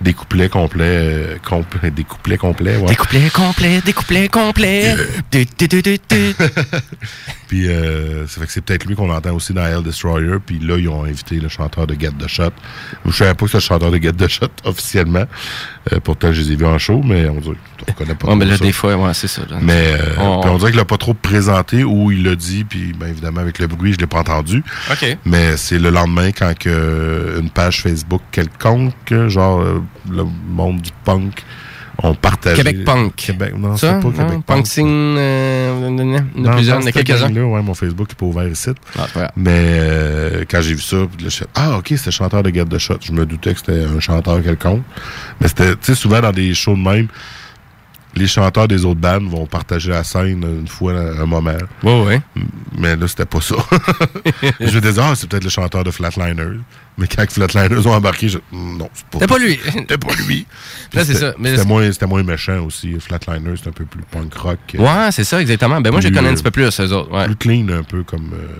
des 0.00 0.14
couplets 0.14 0.48
complets. 0.48 0.84
euh, 0.84 1.38
des 1.90 2.04
couplets 2.08 2.38
complets, 2.38 2.76
ouais. 2.76 2.86
Des 2.88 2.96
couplets 2.96 3.30
complets, 3.30 3.80
des 3.80 3.92
couplets 3.92 4.28
complets. 4.28 4.94
Du, 5.30 5.44
du, 5.44 5.68
du, 5.68 5.82
du. 5.82 5.98
Puis 7.48 7.68
euh, 7.68 8.26
ça 8.26 8.40
fait 8.40 8.46
que 8.46 8.52
c'est 8.52 8.60
peut-être 8.60 8.84
lui 8.86 8.94
qu'on 8.96 9.10
entend 9.10 9.32
aussi 9.32 9.52
dans 9.52 9.64
Hell 9.64 9.82
Destroyer. 9.82 10.36
Puis 10.44 10.58
là, 10.58 10.76
ils 10.78 10.88
ont 10.88 11.04
invité 11.04 11.36
le 11.36 11.48
chanteur 11.48 11.86
de 11.86 11.94
Get 11.98 12.10
the 12.18 12.26
Shot. 12.28 12.50
Je 13.04 13.12
savais 13.12 13.34
pas 13.34 13.46
que 13.46 13.46
c'était 13.46 13.58
le 13.58 13.62
chanteur 13.62 13.90
de 13.90 13.98
Get 13.98 14.12
the 14.14 14.28
Shot 14.28 14.46
officiellement. 14.64 15.24
Euh, 15.92 16.00
pourtant, 16.02 16.32
je 16.32 16.40
les 16.42 16.52
ai 16.52 16.56
vus 16.56 16.66
en 16.66 16.78
show, 16.78 17.00
mais 17.04 17.28
on 17.28 17.38
dirait 17.40 17.56
on 17.88 17.92
connaît 17.92 18.14
pas 18.16 18.28
Ouais, 18.28 18.36
mais 18.36 18.44
là, 18.46 18.56
ça. 18.56 18.64
des 18.64 18.72
fois, 18.72 18.96
ouais, 18.96 19.14
c'est 19.14 19.28
ça. 19.28 19.42
là. 19.48 19.58
Mais 19.62 19.94
euh, 19.94 20.14
On- 20.18 20.40
puis 20.40 20.50
on 20.50 20.58
dirait 20.58 20.70
qu'il 20.72 20.78
l'a 20.78 20.84
pas 20.84 20.96
trop 20.96 21.14
présenté 21.14 21.84
ou 21.84 22.10
il 22.10 22.24
l'a 22.24 22.34
dit, 22.34 22.64
puis 22.64 22.92
ben, 22.98 23.08
évidemment 23.08 23.40
avec 23.40 23.58
le 23.60 23.66
bruit, 23.68 23.92
je 23.92 23.98
l'ai 23.98 24.06
pas 24.06 24.18
entendu. 24.18 24.64
OK. 24.90 25.16
Mais 25.24 25.56
c'est 25.56 25.78
le 25.78 25.90
lendemain 25.90 26.32
quand 26.32 26.52
que, 26.58 27.38
une 27.40 27.50
page 27.50 27.82
Facebook 27.82 28.22
quelconque, 28.32 28.94
genre 29.28 29.60
euh, 29.60 29.82
le 30.10 30.24
monde 30.48 30.80
du 30.80 30.90
punk, 31.04 31.44
ont 32.02 32.14
partagé. 32.14 32.56
Québec 32.56 32.84
Punk. 32.84 33.14
Québec, 33.16 33.54
non, 33.56 33.76
c'est 33.76 33.88
pas 33.88 33.94
non? 34.00 34.10
Québec 34.10 34.40
Punk 34.46 34.66
euh, 34.78 36.24
il 36.36 36.42
y 36.42 36.48
en 36.48 36.50
a 36.50 36.54
plusieurs, 36.54 36.80
il 36.80 36.82
y 36.82 36.84
en 36.84 36.86
a 36.86 36.92
quelques-uns. 36.92 37.32
ouais, 37.32 37.62
mon 37.62 37.74
Facebook 37.74 38.08
n'est 38.08 38.14
pas 38.14 38.26
ouvert 38.26 38.48
ici. 38.48 38.70
Ah, 38.98 39.06
c'est. 39.12 39.28
Mais 39.36 39.50
euh, 39.54 40.44
quand 40.48 40.60
j'ai 40.60 40.74
vu 40.74 40.80
ça, 40.80 40.96
je 41.18 41.28
fais, 41.28 41.46
ah, 41.54 41.78
ok, 41.78 41.86
c'était 41.88 42.06
le 42.06 42.10
chanteur 42.10 42.42
de 42.42 42.50
Get 42.50 42.66
the 42.66 42.78
Shot. 42.78 42.98
Je 43.02 43.12
me 43.12 43.24
doutais 43.26 43.54
que 43.54 43.60
c'était 43.60 43.84
un 43.84 44.00
chanteur 44.00 44.42
quelconque. 44.42 44.82
Mais 45.40 45.48
c'était, 45.48 45.72
tu 45.76 45.78
sais, 45.82 45.94
souvent 45.94 46.20
dans 46.20 46.32
des 46.32 46.54
shows 46.54 46.76
de 46.76 46.82
même, 46.82 47.08
les 48.16 48.26
chanteurs 48.26 48.66
des 48.66 48.84
autres 48.84 49.00
bandes 49.00 49.28
vont 49.28 49.46
partager 49.46 49.90
la 49.90 50.02
scène 50.04 50.42
une 50.42 50.66
fois 50.66 50.92
un 50.92 51.26
moment. 51.26 51.56
Ouais, 51.82 52.02
ouais. 52.04 52.20
Mais 52.78 52.96
là, 52.96 53.06
c'était 53.06 53.26
pas 53.26 53.40
ça. 53.40 53.56
je 54.60 54.74
me 54.76 54.80
disais, 54.80 55.00
ah, 55.02 55.12
c'est 55.14 55.28
peut-être 55.28 55.44
le 55.44 55.50
chanteur 55.50 55.84
de 55.84 55.90
Flatliners. 55.90 56.58
Mais 56.98 57.06
quand 57.06 57.30
Flatliners 57.30 57.86
ont 57.86 57.92
embarqué, 57.92 58.28
je, 58.28 58.38
non, 58.52 58.88
c'est 58.94 59.06
pas 59.06 59.18
C'était 59.20 59.26
pas 59.26 59.38
lui. 59.38 59.60
C'était 59.70 59.98
pas 59.98 60.14
lui. 60.26 60.46
Là, 60.94 61.04
c'est 61.04 61.12
C'était- 61.14 61.18
ça. 61.20 61.34
C'était 61.44 61.64
moins, 61.66 61.90
moins 62.08 62.22
méchant 62.22 62.60
aussi. 62.64 62.98
Flatliners, 63.00 63.56
c'est 63.62 63.68
un 63.68 63.72
peu 63.72 63.84
plus 63.84 64.02
punk 64.10 64.34
rock. 64.34 64.58
Ouais, 64.78 65.08
c'est 65.12 65.24
ça, 65.24 65.40
exactement. 65.40 65.80
Ben 65.80 65.90
moi, 65.90 66.00
je 66.00 66.08
connais 66.08 66.28
un 66.28 66.34
petit 66.34 66.42
peu 66.42 66.50
plus, 66.50 66.80
eux 66.80 66.92
autres. 66.92 67.12
Ouais. 67.12 67.26
Plus 67.26 67.36
clean 67.36 67.68
un 67.68 67.82
peu 67.82 68.02
comme, 68.02 68.30
euh, 68.32 68.56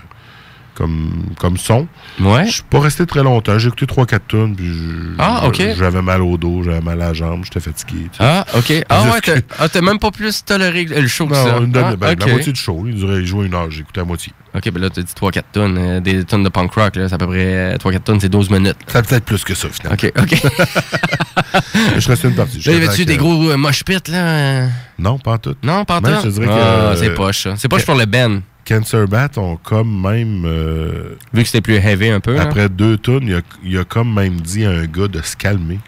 comme, 0.77 1.23
comme 1.39 1.57
son. 1.57 1.87
Ouais. 2.19 2.45
Je 2.45 2.51
suis 2.51 2.63
pas 2.63 2.79
resté 2.79 3.05
très 3.05 3.23
longtemps. 3.23 3.57
J'ai 3.57 3.67
écouté 3.69 3.85
3-4 3.87 4.19
tonnes. 4.27 4.55
Puis 4.55 4.71
Ah, 5.17 5.47
ok. 5.47 5.61
J'avais 5.77 6.01
mal 6.01 6.21
au 6.21 6.37
dos, 6.37 6.61
j'avais 6.63 6.81
mal 6.81 7.01
à 7.01 7.07
la 7.07 7.13
jambe, 7.13 7.43
j'étais 7.43 7.59
fatigué. 7.59 8.03
tu 8.11 8.17
sais. 8.17 8.23
Ah, 8.23 8.45
OK. 8.55 8.71
Ah, 8.89 9.03
ouais, 9.11 9.21
t'as 9.21 9.33
ah, 9.59 9.81
même 9.81 9.99
pas 9.99 10.11
plus 10.11 10.43
toléré 10.45 10.85
le 10.85 11.07
show 11.07 11.27
que 11.27 11.35
ça. 11.35 11.57
une 11.57 11.75
Ah, 11.75 11.95
ben, 11.95 12.15
la 12.19 12.25
moitié 12.27 12.53
du 12.53 12.59
show. 12.59 12.83
Il 12.87 12.95
durait, 12.95 13.19
il 13.21 13.25
jouait 13.25 13.47
une 13.47 13.53
heure, 13.55 13.69
j'ai 13.71 13.81
écouté 13.81 13.99
la 13.99 14.05
moitié. 14.05 14.33
OK, 14.55 14.71
ben 14.71 14.81
là, 14.81 14.89
t'as 14.89 15.01
dit 15.01 15.13
3-4 15.13 15.41
tonnes. 15.51 15.77
euh, 15.77 15.99
des 15.99 16.23
tonnes 16.23 16.43
de 16.43 16.49
punk 16.49 16.71
rock, 16.73 16.95
là, 16.95 17.07
c'est 17.09 17.15
à 17.15 17.17
peu 17.17 17.27
près 17.27 17.75
3-4 17.77 17.99
tonnes, 17.99 18.19
c'est 18.19 18.29
12 18.29 18.49
minutes. 18.49 18.77
Ça 18.87 19.01
peut-être 19.01 19.25
plus 19.25 19.43
que 19.43 19.53
ça, 19.53 19.67
finalement. 19.69 19.97
OK, 20.01 20.11
OK. 20.19 20.41
je 21.97 22.07
resté 22.07 22.27
une 22.27 22.35
partie. 22.35 22.59
Là, 22.65 22.73
y 22.73 22.75
avait-tu 22.75 23.05
des 23.05 23.15
que- 23.15 23.21
gros 23.21 23.49
euh, 23.51 23.57
mosh 23.57 23.83
pits, 23.83 23.95
là? 24.11 24.17
euh? 24.17 24.67
Non, 24.99 25.17
pas 25.19 25.33
en 25.33 25.37
tout. 25.37 25.55
Non, 25.63 25.85
pas 25.85 25.97
en 25.97 26.01
tout? 26.01 26.07
je 26.07 26.41
Ah, 26.49 26.91
que- 26.93 26.99
c'est 26.99 27.13
poche, 27.13 27.43
ça. 27.43 27.53
C'est 27.57 27.67
poche 27.67 27.81
que- 27.81 27.85
pour 27.87 27.95
le 27.95 28.05
Ben. 28.05 28.41
Cancer 28.67 29.07
Bat 29.07 29.29
ont 29.37 29.57
comme 29.57 30.01
même. 30.01 30.43
euh, 30.45 31.15
Vu 31.33 31.41
que 31.43 31.47
c'était 31.47 31.61
plus 31.61 31.75
heavy 31.75 32.09
un 32.09 32.19
peu. 32.19 32.35
là. 32.35 32.41
après 32.43 32.67
deux 32.69 32.97
tonnes, 32.97 33.41
il 33.63 33.77
a, 33.77 33.83
comme 33.83 34.13
même 34.13 34.41
dit 34.41 34.65
à 34.65 34.71
un 34.71 34.85
gars 34.85 35.07
de 35.07 35.21
se 35.21 35.35
calmer. 35.37 35.79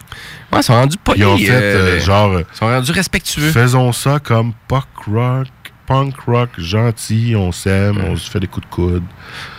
Ouais, 0.52 0.60
ils 0.60 0.62
sont 0.62 0.74
rendus 0.74 0.96
polis. 1.02 1.20
Ils 1.22 1.26
ont 1.26 1.36
fait 1.38 1.50
euh, 1.50 1.98
euh, 1.98 2.00
genre. 2.00 2.40
Ils 2.40 2.56
sont 2.56 2.66
rendus 2.66 2.92
respectueux. 2.92 3.50
Faisons 3.50 3.92
ça 3.92 4.18
comme 4.18 4.52
punk 4.68 4.84
rock, 5.06 5.46
punk 5.86 6.14
rock 6.26 6.50
gentil, 6.58 7.34
on 7.36 7.52
s'aime, 7.52 7.98
on 8.06 8.16
se 8.16 8.30
fait 8.30 8.40
des 8.40 8.46
coups 8.46 8.66
de 8.66 8.72
coude. 8.72 9.02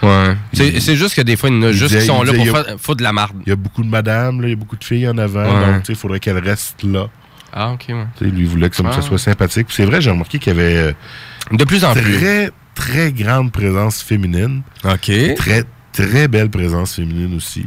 Ouais. 0.02 0.36
C'est 0.54 0.96
juste 0.96 1.16
que 1.16 1.22
des 1.22 1.36
fois, 1.36 1.50
il 1.50 1.56
y 1.56 1.60
en 1.60 1.64
a 1.64 1.68
il 1.68 1.74
juste 1.74 1.90
disait- 1.94 2.00
qui 2.02 2.08
sont 2.08 2.24
là 2.24 2.34
pour 2.34 2.56
a- 2.56 2.64
faire 2.64 2.76
foutre 2.80 2.98
de 2.98 3.04
la 3.04 3.14
marde. 3.14 3.36
Il 3.46 3.50
y 3.50 3.54
a 3.54 3.56
beaucoup 3.56 3.84
de 3.84 3.90
madames, 3.90 4.42
là, 4.42 4.48
il 4.48 4.52
y 4.52 4.54
a 4.54 4.58
beaucoup 4.58 4.78
de 4.78 4.84
filles 4.84 5.08
en 5.08 5.18
avant, 5.18 5.44
Ouais. 5.44 5.74
donc 5.74 5.88
il 5.90 5.96
faudrait 5.96 6.20
qu'elles 6.20 6.40
restent 6.40 6.84
là. 6.84 7.08
Ah, 7.54 7.72
OK, 7.74 7.86
ouais. 7.90 8.06
Lui 8.30 8.46
voulait 8.46 8.70
que 8.70 8.76
ça, 8.78 8.84
Ah. 8.88 8.94
ça 8.94 9.02
soit 9.02 9.18
sympathique. 9.18 9.68
C'est 9.70 9.84
vrai, 9.86 10.00
j'ai 10.02 10.10
remarqué 10.10 10.40
qu'il 10.40 10.54
y 10.56 10.60
avait 10.60 10.96
De 11.52 11.64
plus 11.66 11.84
en 11.84 11.94
plus. 11.94 12.50
Très, 12.76 13.12
grande 13.12 13.52
présence 13.52 14.02
féminine. 14.02 14.62
OK. 14.86 15.12
Très, 15.36 15.64
très 15.92 16.28
belle 16.28 16.50
présence 16.50 16.96
féminine 16.96 17.36
aussi. 17.36 17.66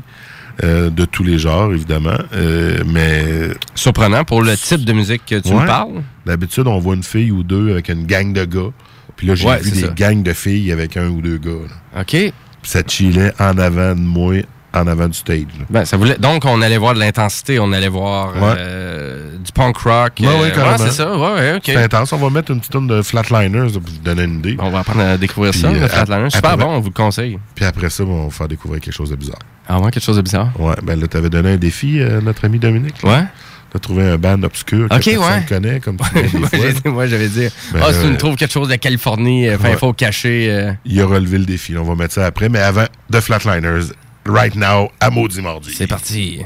euh, 0.62 0.88
de 0.88 1.04
tous 1.04 1.24
les 1.24 1.36
genres, 1.36 1.72
évidemment. 1.72 2.16
Euh, 2.32 2.78
mais. 2.86 3.48
Surprenant 3.74 4.24
pour 4.24 4.40
le 4.40 4.56
type 4.56 4.84
de 4.84 4.92
musique 4.92 5.22
que 5.26 5.40
tu 5.40 5.48
Ouais. 5.48 5.62
me 5.62 5.66
parles. 5.66 6.02
D'habitude, 6.24 6.68
on 6.68 6.78
voit 6.78 6.94
une 6.94 7.02
fille 7.02 7.32
ou 7.32 7.42
deux 7.42 7.72
avec 7.72 7.88
une 7.88 8.06
gang 8.06 8.32
de 8.32 8.44
gars. 8.44 8.70
Puis 9.16 9.26
là, 9.26 9.34
j'ai 9.34 9.48
Ouais, 9.48 9.58
vu 9.60 9.72
des 9.72 9.80
ça. 9.80 9.88
gangs 9.88 10.22
de 10.22 10.32
filles 10.32 10.70
avec 10.70 10.96
un 10.96 11.08
ou 11.08 11.20
deux 11.20 11.38
gars. 11.38 11.50
là. 11.94 12.00
OK. 12.02 12.06
Puis 12.10 12.32
ça 12.62 12.82
chillait 12.86 13.32
en 13.40 13.58
avant 13.58 13.96
de 13.96 14.00
moi, 14.00 14.34
en 14.74 14.86
avant 14.86 15.06
du 15.08 15.14
stage. 15.16 15.44
Ben, 15.70 15.84
ça 15.84 15.96
voulait... 15.96 16.16
Donc, 16.18 16.44
on 16.44 16.60
allait 16.62 16.78
voir 16.78 16.94
de 16.94 16.98
l'intensité, 17.00 17.58
on 17.58 17.72
allait 17.72 17.88
voir 17.88 18.34
Ouais. 18.36 18.54
euh, 18.58 19.36
du 19.38 19.52
punk 19.52 19.76
rock. 19.78 20.12
Ouais, 20.20 20.26
ouais, 20.26 20.34
euh, 20.44 20.50
carrément. 20.50 20.78
c'est 20.78 20.90
ça. 20.90 21.16
Ouais, 21.16 21.32
ouais, 21.34 21.54
OK. 21.56 21.62
C'est 21.66 21.76
intense. 21.76 22.12
On 22.12 22.16
va 22.18 22.30
mettre 22.30 22.50
une 22.50 22.58
petite 22.58 22.72
tonne 22.72 22.86
de 22.86 23.02
Flatliners 23.02 23.72
pour 23.72 23.82
vous 23.82 23.98
donner 24.02 24.24
une 24.24 24.38
idée. 24.38 24.56
On 24.58 24.70
va 24.70 24.80
apprendre 24.80 25.00
à 25.02 25.16
découvrir 25.16 25.52
Puis, 25.52 25.60
ça, 25.60 25.70
le 25.70 25.82
euh, 25.82 25.88
Flatliner. 25.88 26.24
ap- 26.26 26.32
Super 26.32 26.50
après- 26.52 26.64
bon, 26.64 26.72
on 26.72 26.80
vous 26.80 26.88
le 26.88 26.92
conseille. 26.94 27.38
Puis 27.54 27.64
après 27.64 27.90
ça, 27.90 28.04
on 28.04 28.24
va 28.26 28.30
faire 28.30 28.48
découvrir 28.48 28.80
quelque 28.80 28.94
chose 28.94 29.10
de 29.10 29.16
bizarre. 29.16 29.38
Ah 29.68 29.78
ouais, 29.80 29.90
quelque 29.90 30.02
chose 30.04 30.16
de 30.16 30.22
bizarre? 30.22 30.50
Ouais, 30.58 30.74
ben 30.82 30.98
là, 31.00 31.06
t'avais 31.06 31.30
donné 31.30 31.52
un 31.52 31.56
défi, 31.56 32.00
euh, 32.00 32.20
notre 32.20 32.44
ami 32.44 32.58
Dominique. 32.58 33.02
là. 33.02 33.10
Ouais. 33.10 33.24
T'as 33.72 33.80
trouvé 33.80 34.04
un 34.08 34.18
band 34.18 34.40
obscur 34.44 34.88
que 34.88 34.94
Ok, 34.94 35.02
personne 35.04 35.18
ouais. 35.20 35.44
connaît, 35.48 35.80
comme 35.80 35.96
tu 35.96 36.22
dis 36.22 36.36
Moi, 36.38 36.48
Moi, 36.92 37.06
j'avais 37.08 37.26
dit, 37.28 37.48
Ben, 37.72 37.80
ah, 37.82 37.92
si 37.92 38.02
tu 38.02 38.06
me 38.06 38.16
trouves 38.16 38.36
quelque 38.36 38.52
chose 38.52 38.68
de 38.68 38.76
Californie, 38.76 39.48
ouais. 39.50 39.76
faux 39.76 39.92
caché. 39.92 40.46
euh, 40.48 40.72
Il 40.84 41.00
a 41.00 41.06
relevé 41.06 41.38
le 41.38 41.44
défi. 41.44 41.76
On 41.76 41.82
va 41.82 41.96
mettre 41.96 42.14
ça 42.14 42.24
après. 42.24 42.48
Mais 42.48 42.60
avant, 42.60 42.84
The 43.10 43.18
Flatliners, 43.20 43.86
right 44.26 44.54
now, 44.54 44.90
à 45.00 45.10
Maudit 45.10 45.42
Mardi. 45.42 45.74
C'est 45.74 45.86
parti. 45.86 46.40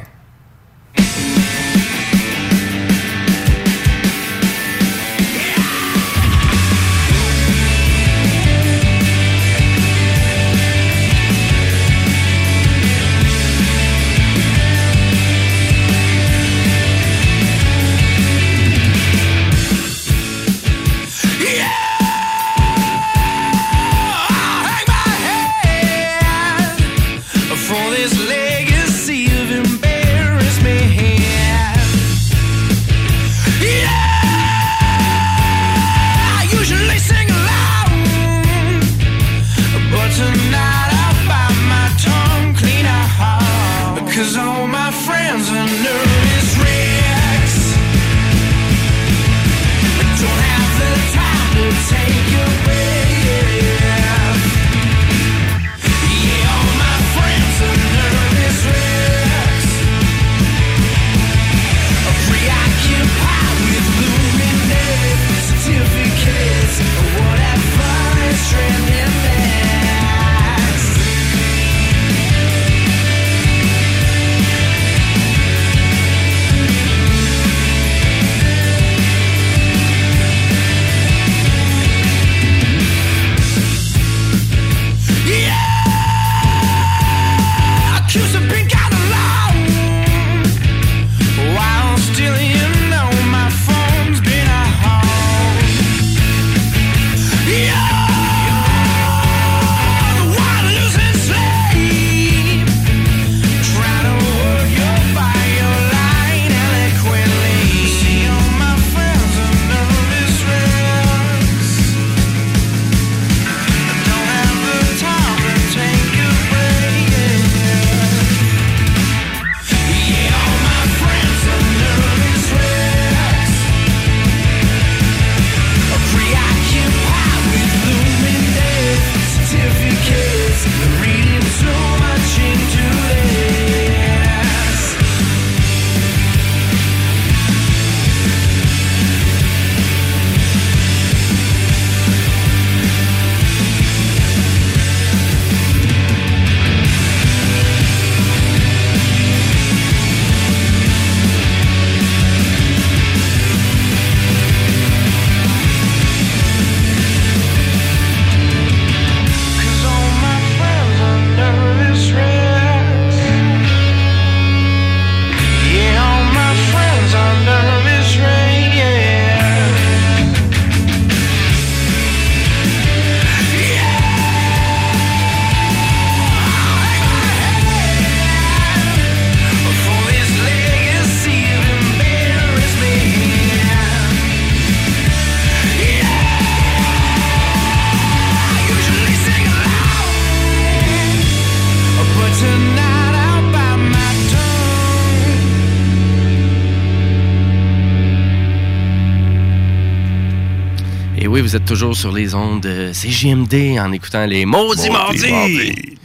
Vous 201.48 201.56
êtes 201.56 201.64
toujours 201.64 201.96
sur 201.96 202.12
les 202.12 202.34
ondes 202.34 202.60
de 202.60 202.92
CJMD 202.92 203.78
en 203.80 203.90
écoutant 203.92 204.26
les 204.26 204.44
Maudits. 204.44 204.90
Mardis. 204.90 205.96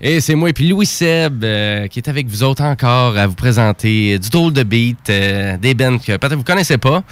Et 0.00 0.20
c'est 0.20 0.36
moi 0.36 0.50
et 0.50 0.52
puis 0.52 0.68
Louis 0.68 0.86
Seb 0.86 1.42
euh, 1.42 1.88
qui 1.88 1.98
est 1.98 2.08
avec 2.08 2.28
vous 2.28 2.44
autres 2.44 2.62
encore 2.62 3.18
à 3.18 3.26
vous 3.26 3.34
présenter 3.34 4.16
du 4.20 4.30
drôle 4.30 4.52
de 4.52 4.62
beat, 4.62 5.10
euh, 5.10 5.56
des 5.56 5.74
bands 5.74 5.98
que 5.98 6.16
peut-être 6.16 6.36
vous 6.36 6.44
connaissez 6.44 6.78
pas, 6.78 7.02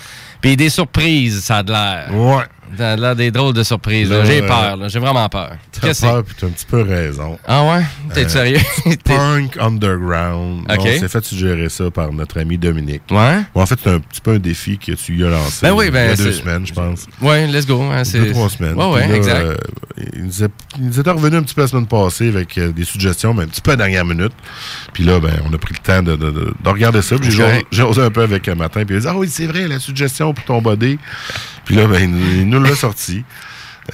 puis 0.45 0.57
des 0.59 0.69
surprises, 0.69 1.41
ça 1.43 1.57
a 1.59 1.63
de 1.63 1.73
l'air. 1.73 2.09
Ouais. 2.15 2.45
Ça 2.77 2.93
a 2.93 2.97
de 2.97 3.01
l'air 3.03 3.15
des 3.15 3.31
drôles 3.31 3.55
de 3.55 3.63
surprises. 3.63 4.13
J'ai 4.25 4.43
euh, 4.43 4.47
peur, 4.49 4.77
là. 4.77 4.89
j'ai 4.89 4.99
vraiment 4.99 5.29
peur. 5.29 5.53
T'as 5.81 5.95
peur, 5.95 6.25
puis 6.25 6.35
t'as 6.41 6.47
un 6.47 6.51
petit 6.51 6.67
peu 6.67 6.83
raison. 6.83 7.39
Ah 7.47 7.63
ouais? 7.63 7.83
T'es 8.13 8.25
Euh, 8.25 8.29
sérieux? 8.29 8.59
Punk 9.05 9.57
Underground. 9.61 10.63
Ok. 10.69 10.79
On 10.81 10.85
s'est 10.99 11.09
fait 11.09 11.25
suggérer 11.25 11.69
ça 11.69 11.91
par 11.91 12.13
notre 12.13 12.41
ami 12.41 12.59
Dominique. 12.59 13.03
Ouais? 13.11 13.43
Bon, 13.55 13.61
en 13.63 13.67
fait, 13.67 13.79
c'est 13.83 13.91
un 13.91 14.01
petit 14.01 14.21
peu 14.21 14.33
un 14.33 14.39
défi 14.39 14.77
que 14.79 14.93
tu 14.93 15.13
lui 15.13 15.25
as 15.25 15.31
lancé. 15.31 15.59
Ben 15.63 15.73
oui, 15.73 15.91
ben, 15.91 16.07
Il 16.07 16.11
y 16.11 16.13
a 16.21 16.25
deux 16.25 16.33
semaines, 16.33 16.67
je 16.67 16.73
pense. 16.75 17.07
Ouais, 17.23 17.47
let's 17.47 17.67
go. 17.67 17.81
hein, 17.83 18.03
Deux, 18.13 18.33
trois 18.33 18.49
semaines. 18.49 18.75
Ouais, 18.75 18.91
ouais, 18.93 19.09
là, 19.09 19.15
exact. 19.17 19.45
euh, 19.45 19.57
il, 20.15 20.25
nous 20.25 20.43
est- 20.45 20.49
il 20.79 20.87
nous 20.87 20.99
était 21.01 21.11
revenu 21.11 21.37
un 21.37 21.43
petit 21.43 21.55
peu 21.55 21.61
la 21.63 21.69
semaine 21.69 21.87
passée 21.87 22.27
avec 22.29 22.59
euh, 22.59 22.73
des 22.73 22.85
suggestions, 22.85 23.35
mais 23.35 23.45
un 23.45 23.49
petit 23.49 23.61
peu 23.61 23.71
à 23.73 23.77
la 23.77 23.85
dernière 23.85 24.05
minute. 24.05 24.33
Puis 24.93 25.05
là, 25.05 25.21
ben, 25.21 25.35
on 25.49 25.55
a 25.55 25.59
pris 25.59 25.75
le 25.75 25.81
temps 25.81 26.03
de, 26.03 26.17
de- 26.17 26.31
de- 26.33 26.55
de 26.61 26.69
regarder 26.69 27.03
ça. 27.03 27.17
Puis 27.19 27.31
j'ai 27.71 27.83
osé 27.85 28.03
un 28.03 28.11
peu 28.11 28.23
avec 28.23 28.49
un 28.49 28.57
matin. 28.57 28.85
Puis 28.85 28.97
il 28.97 28.99
a 28.99 29.01
dit 29.03 29.07
Ah 29.09 29.15
oui, 29.17 29.29
c'est 29.31 29.47
vrai, 29.47 29.69
la 29.69 29.79
suggestion 29.79 30.34
pour 30.35 30.45
ton 30.45 30.61
body. 30.63 30.99
Puis 31.65 31.75
là, 31.77 31.87
ben, 31.87 32.01
il, 32.03 32.11
nous- 32.11 32.35
il 32.41 32.49
nous 32.49 32.63
l'a 32.63 32.75
sorti. 32.75 33.25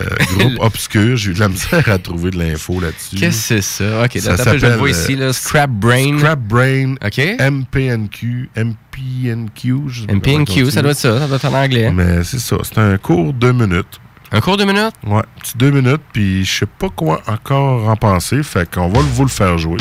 Euh, 0.00 0.06
groupe 0.38 0.52
obscur. 0.60 1.16
J'ai 1.16 1.30
eu 1.30 1.34
de 1.34 1.40
la 1.40 1.48
misère 1.48 1.88
à 1.88 1.98
trouver 1.98 2.30
de 2.30 2.38
l'info 2.38 2.78
là-dessus. 2.80 3.16
Qu'est-ce 3.16 3.48
que 3.54 3.60
c'est 3.60 3.62
ça? 3.62 4.04
Ok, 4.04 4.18
Ça 4.20 4.34
attends, 4.34 4.56
je 4.56 4.66
le 4.66 4.76
vois 4.76 4.92
s'appelle, 4.92 5.04
ici, 5.04 5.16
là. 5.16 5.26
euh, 5.26 5.32
Scrap 5.32 5.70
Brain. 5.70 6.18
Scrap 6.18 6.38
Brain. 6.40 6.94
OK. 7.04 7.20
MPNQ. 7.40 8.50
MPNQ. 8.56 9.74
je 9.88 10.00
sais 10.02 10.06
pas 10.06 10.12
MPNQ, 10.14 10.70
ça 10.70 10.82
doit 10.82 10.92
être 10.92 10.96
ça, 10.98 11.18
ça 11.18 11.26
doit 11.26 11.36
être 11.36 11.44
en 11.46 11.54
anglais. 11.54 11.90
Mais 11.92 12.22
c'est 12.22 12.38
ça. 12.38 12.56
C'est 12.62 12.78
un 12.78 12.96
cours 12.98 13.32
deux 13.32 13.52
minutes. 13.52 14.00
Un 14.32 14.40
cours 14.40 14.56
de 14.56 14.64
minutes? 14.64 14.94
Ouais, 15.04 15.22
petit 15.42 15.56
deux 15.56 15.72
minutes, 15.72 16.02
puis 16.12 16.44
je 16.44 16.58
sais 16.60 16.66
pas 16.66 16.88
quoi 16.88 17.20
encore 17.26 17.88
en 17.88 17.96
penser, 17.96 18.44
fait 18.44 18.70
qu'on 18.72 18.88
va 18.88 19.00
vous 19.00 19.24
le 19.24 19.28
faire 19.28 19.58
jouer. 19.58 19.78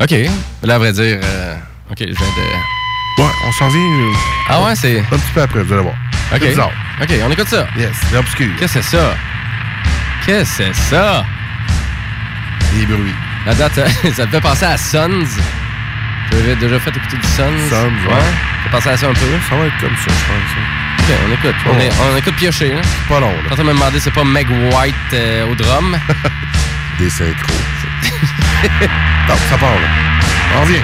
OK. 0.00 0.14
Là, 0.62 0.76
à 0.76 0.78
vrai 0.78 0.92
dire, 0.94 1.20
euh, 1.22 1.56
OK, 1.90 1.98
je 1.98 2.04
viens 2.06 2.14
de... 2.14 2.81
Ouais, 3.18 3.24
on 3.46 3.52
s'en 3.52 3.68
vient 3.68 3.80
euh, 3.80 4.12
Ah 4.48 4.62
ouais, 4.62 4.74
c'est... 4.74 5.00
un 5.00 5.02
petit 5.16 5.30
peu 5.34 5.42
après, 5.42 5.62
vous 5.62 5.72
allez 5.72 5.82
voir. 5.82 5.94
OK. 6.32 6.38
C'est 6.40 6.48
bizarre. 6.48 6.70
OK, 7.00 7.10
on 7.26 7.30
écoute 7.30 7.48
ça. 7.48 7.66
Yes, 7.76 7.90
c'est 8.10 8.16
obscur. 8.16 8.48
Qu'est-ce 8.58 8.74
que 8.74 8.82
c'est 8.82 8.96
ça? 8.96 9.14
Qu'est-ce 10.24 10.58
que 10.58 10.64
c'est 10.64 10.74
ça? 10.96 11.24
Des 12.74 12.86
bruits. 12.86 13.14
La 13.46 13.54
date, 13.54 13.74
ça, 14.14 14.26
me 14.26 14.30
fait 14.30 14.40
penser 14.40 14.64
à 14.64 14.76
Sons. 14.76 15.24
Tu 16.30 16.36
avais 16.38 16.54
déjà 16.56 16.78
fait 16.80 16.90
écouter 16.96 17.16
du 17.18 17.26
Sons? 17.28 17.50
Sons, 17.68 17.76
ouais. 18.08 18.14
ouais. 18.14 18.20
Ça 18.64 18.70
pensé 18.70 18.88
à 18.90 18.96
ça 18.96 19.06
un 19.08 19.12
peu? 19.12 19.26
Ça 19.48 19.56
va 19.56 19.66
être 19.66 19.78
comme 19.80 19.96
ça, 19.96 20.06
je 20.06 20.08
pense. 20.08 20.52
hein. 20.56 21.00
OK, 21.00 21.14
on 21.28 21.32
écoute. 21.32 21.56
On, 21.66 21.78
est- 21.80 21.92
on 22.12 22.16
écoute 22.16 22.36
piocher, 22.36 22.72
là. 22.74 22.80
Pas 23.08 23.20
long, 23.20 23.30
là. 23.32 23.48
Quand 23.50 23.58
on 23.58 23.64
m'a 23.64 23.72
demandé, 23.72 24.00
c'est 24.00 24.12
pas 24.12 24.24
Meg 24.24 24.48
White 24.50 24.94
euh, 25.12 25.46
au 25.50 25.54
drum? 25.54 25.96
Des 26.98 27.10
synchros. 27.10 27.52
Attends, 28.64 29.36
ça 29.50 29.58
part, 29.58 29.70
là. 29.74 29.88
On 30.56 30.60
revient. 30.62 30.82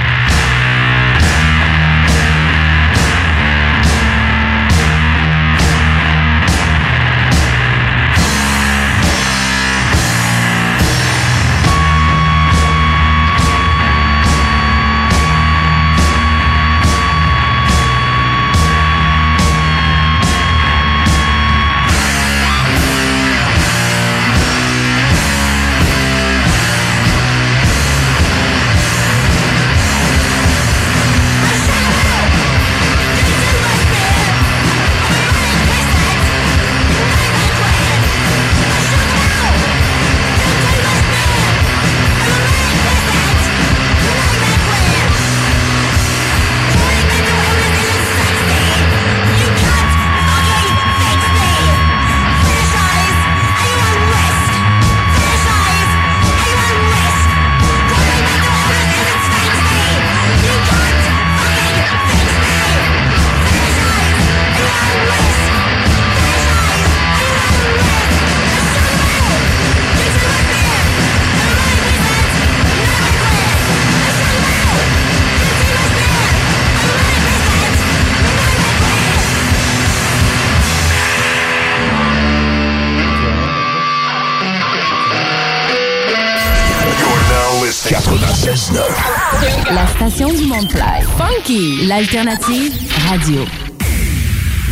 La 89.71 89.87
station 89.87 90.29
du 90.33 90.47
Mont-Clair. 90.47 91.03
Funky, 91.19 91.87
l'alternative 91.87 92.73
radio. 93.09 93.45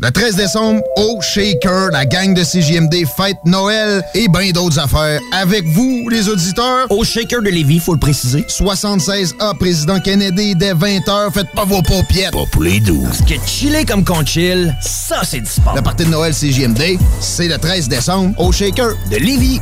Le 0.00 0.12
13 0.12 0.36
décembre, 0.36 0.80
au 0.96 1.20
Shaker, 1.20 1.90
la 1.90 2.06
gang 2.06 2.32
de 2.32 2.44
CJMD 2.44 3.04
fête 3.16 3.38
Noël 3.44 4.00
et 4.14 4.28
bien 4.28 4.52
d'autres 4.52 4.78
affaires. 4.78 5.18
Avec 5.32 5.64
vous, 5.66 6.08
les 6.08 6.28
auditeurs. 6.28 6.86
Au 6.90 7.02
Shaker 7.02 7.42
de 7.42 7.50
Lévis, 7.50 7.80
faut 7.80 7.94
le 7.94 7.98
préciser. 7.98 8.42
76A, 8.42 9.58
Président 9.58 9.98
Kennedy, 9.98 10.54
dès 10.54 10.72
20h. 10.72 11.32
Faites 11.32 11.50
pas 11.52 11.64
vos 11.64 11.82
paupiètes. 11.82 12.30
Pas 12.30 12.46
pour 12.52 12.62
les 12.62 12.78
doux. 12.78 13.08
Ce 13.12 13.24
qui 13.24 13.34
est 13.34 13.44
chillé 13.44 13.84
comme 13.84 14.04
qu'on 14.04 14.24
chill, 14.24 14.72
ça 14.80 15.22
c'est 15.24 15.40
du 15.40 15.50
sport. 15.50 15.74
Le 15.74 15.82
party 15.82 16.04
de 16.04 16.10
Noël 16.10 16.32
CJMD, 16.32 16.96
c'est 17.18 17.48
le 17.48 17.58
13 17.58 17.88
décembre, 17.88 18.38
au 18.38 18.52
Shaker 18.52 18.90
de 19.10 19.16
Lévis. 19.16 19.58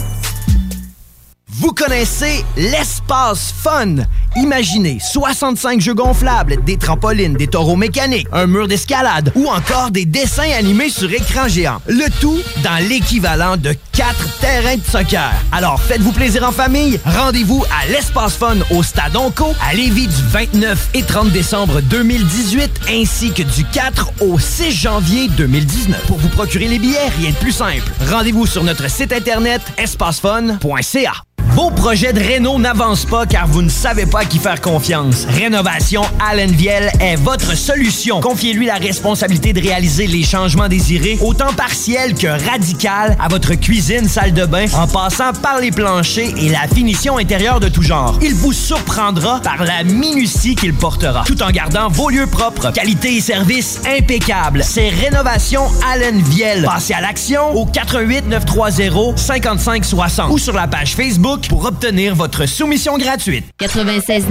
Vous 1.59 1.73
connaissez 1.73 2.45
l'espace 2.59 3.55
fun. 3.63 3.95
Imaginez 4.37 4.99
65 5.01 5.81
jeux 5.81 5.95
gonflables, 5.95 6.63
des 6.65 6.77
trampolines, 6.77 7.33
des 7.33 7.47
taureaux 7.47 7.77
mécaniques, 7.77 8.27
un 8.31 8.47
mur 8.47 8.69
d'escalade 8.69 9.33
ou 9.35 9.47
encore 9.49 9.91
des 9.91 10.05
dessins 10.05 10.51
animés 10.59 10.91
sur 10.91 11.11
écran 11.11 11.49
géant. 11.49 11.81
Le 11.87 12.11
tout 12.21 12.39
dans 12.63 12.77
l'équivalent 12.87 13.57
de 13.57 13.75
4 13.93 14.39
terrains 14.39 14.77
de 14.77 14.85
soccer. 14.85 15.33
Alors 15.51 15.81
faites-vous 15.81 16.13
plaisir 16.13 16.47
en 16.47 16.53
famille. 16.53 17.01
Rendez-vous 17.07 17.65
à 17.71 17.87
l'espace 17.91 18.37
fun 18.37 18.57
au 18.71 18.83
Stade 18.83 19.17
Onco 19.17 19.55
à 19.67 19.73
Lévis 19.73 20.09
du 20.09 20.23
29 20.29 20.91
et 20.93 21.05
30 21.05 21.31
décembre 21.31 21.81
2018 21.81 22.71
ainsi 22.91 23.33
que 23.33 23.43
du 23.43 23.65
4 23.65 24.11
au 24.21 24.39
6 24.39 24.73
janvier 24.73 25.29
2019. 25.29 26.05
Pour 26.07 26.19
vous 26.19 26.29
procurer 26.29 26.69
les 26.69 26.79
billets, 26.79 27.09
rien 27.19 27.31
de 27.31 27.37
plus 27.37 27.53
simple. 27.53 27.91
Rendez-vous 28.11 28.45
sur 28.45 28.63
notre 28.63 28.91
site 28.91 29.15
internet 29.15 29.63
espacefun.ca. 29.79 31.26
Vos 31.51 31.71
projets 31.71 32.13
de 32.13 32.21
réno 32.21 32.59
n'avancent 32.59 33.07
pas 33.07 33.27
car 33.27 33.47
vous 33.47 33.63
ne 33.63 33.69
savez 33.69 34.07
pas 34.07 34.21
à 34.21 34.25
qui 34.25 34.39
faire 34.39 34.61
confiance. 34.61 35.27
Rénovation 35.29 36.03
Allen 36.21 36.51
Viel 36.51 36.91
est 37.01 37.17
votre 37.17 37.57
solution. 37.57 38.21
Confiez-lui 38.21 38.67
la 38.67 38.75
responsabilité 38.75 39.53
de 39.53 39.61
réaliser 39.61 40.07
les 40.07 40.23
changements 40.23 40.69
désirés, 40.69 41.19
autant 41.23 41.53
partiels 41.55 42.15
que 42.15 42.27
radical, 42.27 43.17
à 43.21 43.29
votre 43.29 43.55
cuisine, 43.55 44.09
salle 44.09 44.33
de 44.33 44.45
bain, 44.45 44.67
en 44.75 44.87
passant 44.87 45.33
par 45.33 45.61
les 45.61 45.71
planchers 45.71 46.33
et 46.37 46.49
la 46.49 46.67
finition 46.67 47.19
intérieure 47.19 47.61
de 47.61 47.69
tout 47.69 47.83
genre. 47.83 48.19
Il 48.23 48.35
vous 48.35 48.53
surprendra 48.53 49.41
par 49.41 49.65
la 49.65 49.85
minutie 49.85 50.55
qu'il 50.55 50.75
portera, 50.75 51.25
tout 51.27 51.43
en 51.43 51.51
gardant 51.51 51.89
vos 51.89 52.11
lieux 52.11 52.27
propres. 52.27 52.73
Qualité 52.73 53.17
et 53.17 53.21
service 53.21 53.81
impeccable. 53.87 54.63
C'est 54.65 54.89
Rénovation 54.89 55.63
Allen 55.93 56.21
Viel. 56.23 56.65
Passez 56.65 56.95
à 56.95 57.01
l'action 57.01 57.55
au 57.55 57.67
88 57.67 58.29
930 58.29 59.19
5560 59.19 60.31
ou 60.31 60.39
sur 60.39 60.53
la 60.53 60.67
page 60.67 60.95
Facebook 60.95 61.36
pour 61.49 61.65
obtenir 61.67 62.15
votre 62.15 62.47
soumission 62.47 62.99
gratuite. 62.99 63.45
96.9 63.61 64.25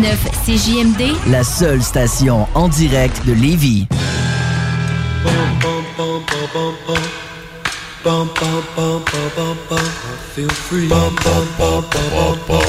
CJMD, 0.46 1.16
La 1.30 1.44
seule 1.44 1.82
station 1.82 2.48
en 2.56 2.68
direct 2.68 3.26
de 3.26 3.34
Lévis. 3.34 3.88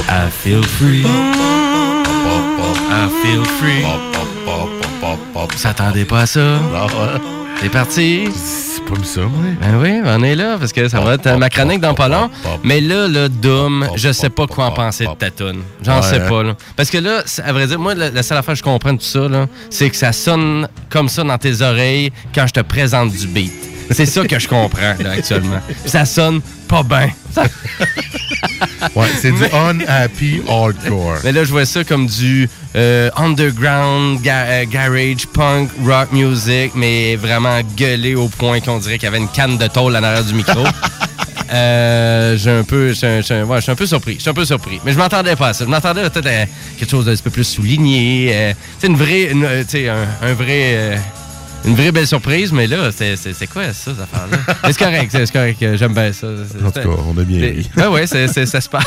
I 0.09 0.29
feel 0.31 0.63
free. 0.63 1.03
I 2.89 3.09
feel 3.21 3.43
free. 3.43 3.83
Vous 5.51 5.57
s'attendez 5.57 6.05
pas 6.05 6.21
à 6.21 6.25
ça? 6.25 6.59
C'est 7.61 7.69
parti? 7.69 8.27
C'est 8.33 8.83
pas 8.85 9.03
ça, 9.03 9.21
moi. 9.21 9.43
Ben 9.59 9.79
oui, 9.81 10.01
on 10.05 10.23
est 10.23 10.35
là, 10.35 10.57
parce 10.59 10.71
que 10.71 10.87
ça 10.87 10.99
va 11.01 11.15
être 11.15 11.37
ma 11.37 11.49
chronique 11.49 11.81
dans 11.81 11.93
pas 11.93 12.07
long. 12.07 12.29
Mais 12.63 12.79
là, 12.81 13.07
le 13.07 13.27
Doom, 13.29 13.87
je 13.95 14.11
sais 14.11 14.29
pas 14.29 14.45
quoi 14.47 14.65
en 14.65 14.71
penser 14.71 15.05
de 15.05 15.13
ta 15.13 15.31
toune. 15.31 15.61
J'en 15.83 16.01
sais 16.01 16.19
pas, 16.19 16.43
là. 16.43 16.55
Parce 16.75 16.89
que 16.89 16.99
là, 16.99 17.23
à 17.43 17.53
vrai 17.53 17.67
dire, 17.67 17.79
moi, 17.79 17.95
la, 17.95 18.09
la 18.11 18.23
seule 18.23 18.37
affaire 18.37 18.53
que 18.53 18.59
je 18.59 18.63
comprends 18.63 18.93
de 18.93 18.99
tout 18.99 19.05
ça, 19.05 19.27
là, 19.27 19.47
c'est 19.69 19.89
que 19.89 19.95
ça 19.95 20.11
sonne 20.13 20.67
comme 20.89 21.09
ça 21.09 21.23
dans 21.23 21.37
tes 21.37 21.61
oreilles 21.61 22.11
quand 22.33 22.45
je 22.47 22.53
te 22.53 22.61
présente 22.61 23.11
du 23.11 23.27
beat. 23.27 23.51
C'est 23.91 24.05
ça 24.05 24.25
que 24.25 24.37
je 24.39 24.47
comprends, 24.47 24.95
là, 24.99 25.11
actuellement. 25.11 25.59
Ça 25.85 26.05
sonne 26.05 26.41
pas 26.67 26.83
bien. 26.83 27.09
Ouais, 28.95 29.07
c'est 29.19 29.31
du 29.31 29.43
unhappy 29.53 30.41
hardcore. 30.47 31.17
Mais 31.23 31.31
là, 31.31 31.43
je 31.43 31.49
vois 31.51 31.65
ça 31.65 31.83
comme 31.83 32.05
du 32.07 32.47
euh, 32.75 33.09
underground, 33.15 34.21
ga- 34.21 34.45
euh, 34.47 34.65
garage, 34.69 35.25
punk, 35.33 35.69
rock 35.85 36.11
music, 36.11 36.71
mais 36.75 37.15
vraiment 37.15 37.59
gueulé 37.75 38.15
au 38.15 38.27
point 38.27 38.59
qu'on 38.59 38.77
dirait 38.79 38.95
qu'il 38.97 39.05
y 39.05 39.07
avait 39.07 39.17
une 39.17 39.29
canne 39.29 39.57
de 39.57 39.67
tôle 39.67 39.95
en 39.95 40.03
arrière 40.03 40.23
du 40.23 40.33
micro. 40.33 40.63
Euh, 41.49 42.35
j'ai 42.37 42.51
un 42.51 42.63
peu, 42.63 42.91
j'ai- 42.91 43.21
j'ai- 43.25 43.41
ouais, 43.41 43.55
je 43.57 43.61
suis 43.61 43.71
un 43.71 43.75
peu 43.75 43.85
surpris. 43.85 44.15
Je 44.15 44.19
suis 44.19 44.29
un 44.29 44.33
peu 44.33 44.43
surpris. 44.43 44.81
Mais 44.83 44.91
je 44.91 44.97
m'attendais 44.97 45.33
pas 45.37 45.47
à 45.49 45.53
ça. 45.53 45.63
Je 45.63 45.69
m'attendais 45.69 46.01
peut-être 46.09 46.27
à 46.27 46.45
quelque 46.77 46.89
chose 46.91 47.05
d'un 47.05 47.13
petit 47.13 47.23
peu 47.23 47.29
plus 47.29 47.45
souligné. 47.45 48.31
euh, 48.33 48.53
sais, 48.79 48.87
une 48.87 48.97
vraie, 48.97 49.31
une, 49.31 49.45
euh, 49.45 49.63
tu 49.63 49.69
sais, 49.77 49.87
un, 49.87 50.05
un 50.21 50.33
vrai, 50.33 50.73
euh, 50.75 50.97
une 51.65 51.75
vraie 51.75 51.91
belle 51.91 52.07
surprise. 52.07 52.51
Mais 52.51 52.67
là, 52.67 52.89
c'est 52.91 53.47
quoi 53.51 53.65
ça, 53.73 53.73
cette 53.91 53.99
affaire-là? 54.01 54.37
C'est 54.71 54.77
correct, 54.77 55.09
c'est 55.11 55.31
correct. 55.31 55.61
euh, 55.63 55.77
J'aime 55.77 55.93
bien 55.93 56.11
ça. 56.13 56.27
En 56.65 56.71
tout 56.71 56.79
cas, 56.79 57.01
on 57.07 57.17
a 57.19 57.23
bien 57.23 57.41
ri. 57.41 57.69
Ben 57.75 58.05
c'est- 58.07 58.45
ça 58.45 58.61
se 58.61 58.69
passe. 58.69 58.83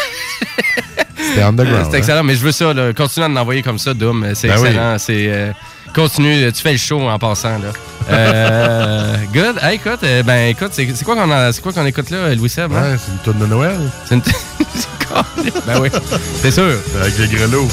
C'était 1.16 1.42
underground. 1.42 1.86
C'est 1.90 1.98
excellent, 1.98 2.24
mais 2.24 2.34
je 2.34 2.40
veux 2.40 2.52
ça. 2.52 2.72
Là. 2.72 2.92
Continue 2.92 3.26
à 3.26 3.28
en 3.28 3.36
envoyer 3.36 3.62
comme 3.62 3.78
ça, 3.78 3.94
Doom. 3.94 4.26
C'est 4.34 4.48
Ben 4.48 4.58
oui. 4.58 4.68
excellent. 4.68 4.98
C'est 4.98 5.26
euh, 5.28 5.52
continue. 5.94 6.50
Tu 6.52 6.62
fais 6.62 6.72
le 6.72 6.78
show 6.78 7.00
en 7.08 7.18
passant. 7.18 7.58
Là. 7.58 7.72
Euh, 8.10 9.16
good. 9.32 9.56
Hey, 9.62 9.76
écoute, 9.76 10.00
ben 10.24 10.48
écoute, 10.48 10.70
c'est 10.72 11.04
quoi 11.04 11.14
qu'on 11.16 11.86
écoute 11.86 12.10
là, 12.10 12.34
Louis 12.34 12.48
Seb? 12.48 12.72
hein? 12.72 12.92
Ouais, 12.92 12.96
c'est 12.98 13.12
une 13.12 13.18
tourne 13.18 13.38
de 13.38 13.46
Noël. 13.46 13.78
C'est 14.06 14.14
une. 14.16 14.22
ben 15.66 15.80
oui, 15.80 15.88
c'est 16.40 16.50
sûr. 16.50 16.72
Avec 17.00 17.18
les 17.18 17.26
grelots. 17.28 17.68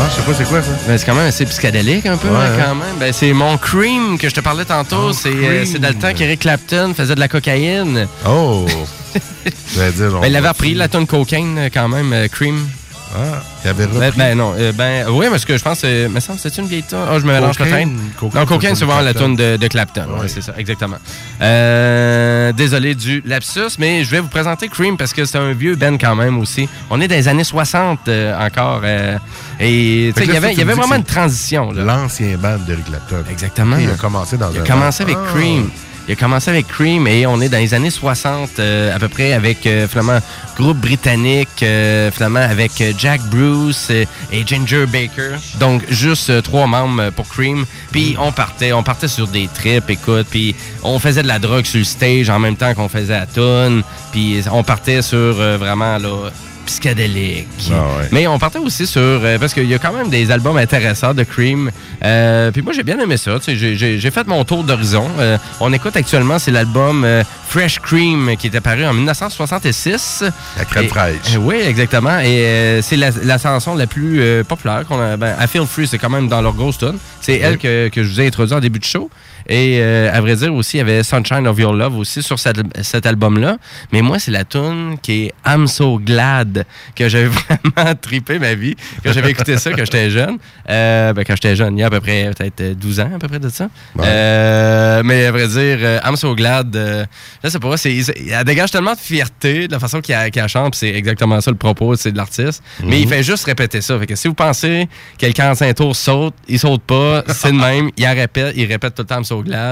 Non, 0.00 0.06
je 0.08 0.14
sais 0.14 0.22
pas 0.22 0.34
c'est 0.34 0.44
quoi 0.48 0.62
ça. 0.62 0.70
Ben, 0.86 0.96
c'est 0.96 1.04
quand 1.04 1.14
même 1.14 1.26
assez 1.26 1.44
psychédélique 1.44 2.06
un 2.06 2.16
peu, 2.16 2.28
Ouais, 2.28 2.34
hein, 2.36 2.56
quand 2.58 2.74
même. 2.74 2.96
Ben, 2.98 3.12
c'est 3.12 3.34
mon 3.34 3.58
Cream 3.58 4.16
que 4.18 4.30
je 4.30 4.34
te 4.34 4.40
parlais 4.40 4.64
tantôt. 4.64 5.12
c'est 5.12 5.28
euh, 5.30 5.64
dans 5.78 5.88
le 5.88 5.94
temps 5.94 6.14
qu'Eric 6.14 6.40
Clapton 6.40 6.94
faisait 6.96 7.14
de 7.14 7.20
la 7.20 7.28
cocaïne. 7.28 8.06
Oh! 8.26 8.64
Dire. 9.14 9.52
Ben, 9.74 9.92
il 10.26 10.36
avait 10.36 10.40
va- 10.40 10.50
appris 10.50 10.72
la 10.74 10.88
tonne 10.88 11.06
cocaine 11.06 11.56
euh, 11.58 11.68
quand 11.72 11.88
même, 11.88 12.12
euh, 12.14 12.28
Cream. 12.28 12.66
Ah, 13.14 13.42
il 13.64 13.68
avait 13.70 13.84
repris. 13.86 13.98
Ben, 13.98 14.12
ben 14.16 14.38
non, 14.38 14.54
euh, 14.56 14.72
ben 14.72 15.06
oui, 15.10 15.26
parce 15.30 15.44
que 15.44 15.56
je 15.56 15.62
pense 15.62 15.80
que 15.80 16.06
me 16.08 16.20
semble 16.20 16.38
c'est 16.38 16.56
une 16.58 16.66
vieille 16.66 16.82
tonne. 16.84 17.06
Ah, 17.10 17.18
je 17.18 17.24
me 17.26 17.32
mélange 17.32 17.58
peut-être. 17.58 17.88
Non, 18.34 18.46
cocaine, 18.46 18.74
c'est 18.76 18.84
vraiment 18.84 19.00
la 19.02 19.14
tonne 19.14 19.34
de, 19.36 19.56
de 19.56 19.66
Clapton. 19.68 20.06
Ouais. 20.20 20.28
c'est 20.28 20.42
ça, 20.42 20.52
exactement. 20.56 20.96
Euh, 21.42 22.52
désolé 22.52 22.94
du 22.94 23.22
lapsus, 23.26 23.76
mais 23.78 24.04
je 24.04 24.10
vais 24.10 24.20
vous 24.20 24.28
présenter 24.28 24.68
Cream 24.68 24.96
parce 24.96 25.12
que 25.12 25.24
c'est 25.24 25.38
un 25.38 25.52
vieux 25.52 25.74
band 25.76 25.96
quand 25.98 26.14
même 26.14 26.38
aussi. 26.38 26.68
On 26.90 27.00
est 27.00 27.08
dans 27.08 27.14
les 27.16 27.28
années 27.28 27.44
60 27.44 28.00
euh, 28.08 28.38
encore. 28.46 28.82
euh, 28.84 29.18
et 29.58 30.08
il 30.08 30.32
y 30.32 30.36
avait, 30.36 30.54
y 30.54 30.62
avait 30.62 30.74
vraiment 30.74 30.96
une 30.96 31.04
transition. 31.04 31.72
L'ancien 31.72 32.36
band 32.38 32.58
d'Eric 32.66 32.84
Clapton. 32.84 33.24
Exactement. 33.30 33.76
Il 33.78 33.90
a 33.90 33.94
commencé 33.94 34.36
dans 34.36 34.50
Il 34.52 34.58
a 34.58 34.62
un 34.62 34.64
commencé 34.64 35.02
avec 35.02 35.16
Ah. 35.20 35.32
Cream. 35.34 35.70
Il 36.10 36.14
a 36.14 36.16
commencé 36.16 36.50
avec 36.50 36.66
Cream 36.66 37.06
et 37.06 37.24
on 37.24 37.40
est 37.40 37.48
dans 37.48 37.58
les 37.58 37.72
années 37.72 37.88
60 37.88 38.58
euh, 38.58 38.92
à 38.92 38.98
peu 38.98 39.06
près 39.06 39.32
avec 39.32 39.64
euh, 39.64 39.86
finalement 39.86 40.18
groupe 40.56 40.78
britannique 40.78 41.62
euh, 41.62 42.10
finalement 42.10 42.40
avec 42.40 42.80
euh, 42.80 42.92
Jack 42.98 43.20
Bruce 43.30 43.90
et 43.90 44.08
Ginger 44.44 44.86
Baker. 44.86 45.36
Donc 45.60 45.88
juste 45.88 46.42
trois 46.42 46.66
membres 46.66 47.10
pour 47.10 47.28
Cream. 47.28 47.64
Puis 47.92 48.16
on 48.18 48.32
partait, 48.32 48.72
on 48.72 48.82
partait 48.82 49.06
sur 49.06 49.28
des 49.28 49.46
trips, 49.54 49.88
écoute, 49.88 50.26
puis 50.28 50.56
on 50.82 50.98
faisait 50.98 51.22
de 51.22 51.28
la 51.28 51.38
drogue 51.38 51.64
sur 51.64 51.78
le 51.78 51.84
stage 51.84 52.28
en 52.28 52.40
même 52.40 52.56
temps 52.56 52.74
qu'on 52.74 52.88
faisait 52.88 53.16
la 53.16 53.26
tune. 53.26 53.84
Puis 54.10 54.42
on 54.50 54.64
partait 54.64 55.02
sur 55.02 55.34
vraiment 55.34 55.96
là 55.98 56.30
psychédélique. 56.70 57.48
Ah 57.72 57.74
ouais. 57.98 58.08
Mais 58.12 58.26
on 58.26 58.38
partait 58.38 58.58
aussi 58.58 58.86
sur. 58.86 59.00
euh, 59.00 59.38
parce 59.38 59.52
qu'il 59.54 59.66
y 59.66 59.74
a 59.74 59.78
quand 59.78 59.92
même 59.92 60.08
des 60.08 60.30
albums 60.30 60.56
intéressants 60.56 61.14
de 61.14 61.24
Cream. 61.24 61.70
Euh, 62.04 62.50
puis 62.52 62.62
moi, 62.62 62.72
j'ai 62.72 62.82
bien 62.84 62.98
aimé 62.98 63.16
ça. 63.16 63.32
J'ai 63.46 64.10
fait 64.10 64.26
mon 64.26 64.44
tour 64.44 64.62
d'horizon. 64.64 65.08
Euh, 65.18 65.36
on 65.60 65.72
écoute 65.72 65.96
actuellement, 65.96 66.38
c'est 66.38 66.50
l'album 66.52 67.06
Fresh 67.48 67.80
Cream 67.80 68.36
qui 68.38 68.46
est 68.46 68.56
apparu 68.56 68.86
en 68.86 68.92
1966. 68.94 70.24
La 70.56 70.64
crème 70.64 70.88
fraîche. 70.88 71.36
oui, 71.40 71.56
exactement. 71.66 72.18
Et 72.20 72.80
c'est 72.82 72.96
la, 72.96 73.10
la 73.24 73.38
chanson 73.38 73.74
la 73.74 73.86
plus 73.86 74.22
populaire 74.44 74.84
qu'on 74.86 75.00
a. 75.00 75.16
Ben, 75.16 75.34
I 75.40 75.46
Feel 75.48 75.66
Free, 75.66 75.86
c'est 75.88 75.98
quand 75.98 76.10
même 76.10 76.28
dans 76.28 76.40
leur 76.40 76.54
grosse 76.54 76.78
tune. 76.78 76.98
C'est 77.20 77.38
elle 77.38 77.58
que, 77.58 77.88
que 77.88 78.02
je 78.04 78.08
vous 78.08 78.20
ai 78.20 78.26
introduit 78.26 78.54
en 78.54 78.60
début 78.60 78.78
de 78.78 78.84
show. 78.84 79.10
Et 79.48 79.78
euh, 79.80 80.10
à 80.12 80.20
vrai 80.20 80.36
dire 80.36 80.54
aussi, 80.54 80.76
il 80.76 80.78
y 80.78 80.80
avait 80.82 81.02
Sunshine 81.02 81.46
of 81.46 81.58
Your 81.58 81.72
Love 81.72 81.96
aussi 81.96 82.22
sur 82.22 82.38
cet, 82.38 82.58
cet 82.82 83.06
album-là. 83.06 83.56
Mais 83.92 84.02
moi, 84.02 84.18
c'est 84.18 84.30
la 84.30 84.44
tune 84.44 84.96
qui 85.02 85.24
est 85.26 85.32
I'm 85.46 85.66
So 85.66 85.98
Glad 85.98 86.64
que 86.94 87.08
j'avais 87.08 87.26
vraiment 87.74 87.94
trippé 88.00 88.38
ma 88.38 88.54
vie 88.54 88.74
quand 89.04 89.12
j'avais 89.12 89.30
écouté 89.30 89.56
ça 89.58 89.70
quand 89.70 89.84
j'étais 89.84 90.10
jeune. 90.10 90.38
Euh, 90.68 91.12
ben, 91.12 91.24
quand 91.24 91.34
j'étais 91.34 91.56
jeune, 91.56 91.76
il 91.78 91.80
y 91.80 91.84
a 91.84 91.86
à 91.86 91.90
peu 91.90 92.00
près 92.00 92.30
peut-être 92.36 92.78
12 92.78 93.00
ans 93.00 93.10
à 93.14 93.18
peu 93.18 93.28
près 93.28 93.38
de 93.40 93.48
ça. 93.48 93.68
Ouais. 93.96 94.04
Euh, 94.06 95.02
mais 95.04 95.26
à 95.26 95.32
vrai 95.32 95.48
dire, 95.48 95.78
euh, 95.80 95.98
I'm 96.04 96.16
So 96.16 96.34
Glad, 96.34 96.74
euh, 96.76 97.04
là, 97.42 97.50
c'est 97.50 97.58
pas 97.58 97.68
vrai, 97.68 97.76
c'est, 97.76 98.02
c'est- 98.02 98.14
elle 98.30 98.44
dégage 98.44 98.70
tellement 98.70 98.92
de 98.94 98.98
fierté 98.98 99.66
de 99.66 99.72
la 99.72 99.78
façon 99.78 100.00
qu'elle, 100.00 100.30
qu'elle 100.30 100.48
chante, 100.48 100.74
c'est 100.74 100.90
exactement 100.94 101.40
ça 101.40 101.50
le 101.50 101.56
propos 101.56 101.94
c'est 101.96 102.12
de 102.12 102.16
l'artiste. 102.16 102.62
Mais 102.84 103.00
il 103.00 103.08
fait 103.08 103.22
juste 103.22 103.44
répéter 103.44 103.80
ça. 103.80 103.98
Fait 103.98 104.06
que 104.06 104.14
si 104.14 104.28
vous 104.28 104.34
pensez 104.34 104.88
que 105.18 105.26
le 105.26 105.32
45 105.32 105.74
tours 105.74 105.96
saute, 105.96 106.34
il 106.48 106.58
saute 106.58 106.82
pas, 106.82 107.24
c'est 107.28 107.50
le 107.52 107.58
même, 107.58 107.90
il 107.96 108.06
répète, 108.06 108.52
il 108.56 108.66
répète 108.66 108.94
tout 108.94 109.02
le 109.02 109.06
temps 109.06 109.16
I'm 109.18 109.24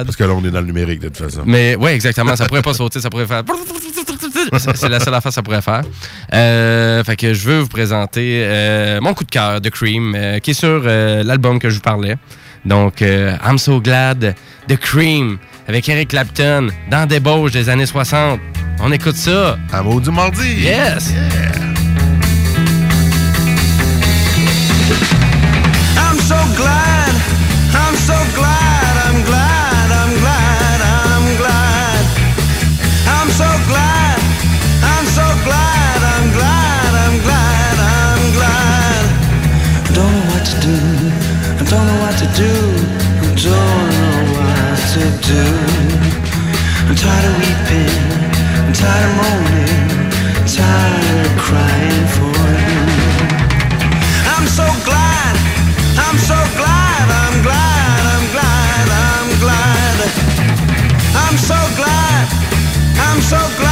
Parce 0.05 0.16
que 0.16 0.24
là, 0.24 0.32
on 0.35 0.44
est 0.44 0.51
dans 0.51 0.60
le 0.60 0.66
numérique, 0.66 1.01
de 1.01 1.09
toute 1.09 1.18
façon. 1.18 1.43
Mais 1.47 1.76
oui, 1.76 1.90
exactement. 1.93 2.36
Ça 2.36 2.47
pourrait 2.47 2.62
pas 2.62 2.74
sauter, 2.74 3.01
ça 3.01 3.10
pourrait 3.10 3.26
faire. 3.26 3.43
C'est 4.74 4.89
la 4.89 5.01
seule 5.01 5.14
affaire 5.14 5.30
que 5.30 5.35
ça 5.35 5.43
pourrait 5.43 5.62
faire. 5.62 5.82
Euh, 6.32 7.05
fait 7.05 7.16
que 7.16 7.35
je 7.35 7.48
veux 7.48 7.60
vous 7.60 7.68
présenter 7.68 8.43
euh, 8.44 9.01
mon 9.01 9.14
coup 9.14 9.24
de 9.24 9.30
cœur 9.30 9.60
de 9.60 9.68
Cream, 9.68 10.14
euh, 10.14 10.39
qui 10.39 10.52
est 10.52 10.55
sur 10.55 10.82
l'album 10.82 11.59
que 11.59 11.68
je 11.70 11.76
vous 11.76 11.80
parlais. 11.80 12.16
Donc, 12.64 13.01
I'm 13.01 13.59
So 13.59 13.80
Glad 13.80 14.35
de 14.68 14.74
Cream 14.74 15.39
avec 15.66 15.89
Eric 15.89 16.09
Clapton 16.09 16.68
dans 16.90 17.06
Débauche 17.06 17.52
des 17.52 17.68
années 17.68 17.86
60. 17.86 18.40
On 18.80 18.93
écoute 18.93 19.16
ça. 19.16 19.59
À 19.72 19.82
mot 19.82 20.01
du 20.01 20.10
mardi. 20.10 20.55
Yes! 20.60 21.12
Do. 45.28 45.44
I'm 46.88 46.96
tired 46.96 47.24
of 47.28 47.34
weeping, 47.36 48.00
I'm 48.64 48.72
tired 48.72 49.05
of 49.09 49.12
moaning, 49.20 49.80
I'm 50.40 50.46
tired 50.48 51.26
of 51.26 51.32
crying 51.46 52.06
for 52.16 52.40
you. 52.64 52.80
I'm 54.32 54.46
so 54.59 54.66
glad, 54.88 55.34
I'm 56.06 56.18
so 56.30 56.38
glad, 56.56 57.06
I'm 57.22 57.36
glad, 57.46 58.00
I'm 58.14 58.26
glad, 58.34 58.86
I'm 59.05 59.28
glad. 59.44 59.96
I'm 61.24 61.36
so 61.36 61.59
glad, 61.76 62.24
I'm 62.96 63.20
so 63.20 63.40
glad. 63.59 63.68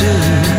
do. 0.00 0.57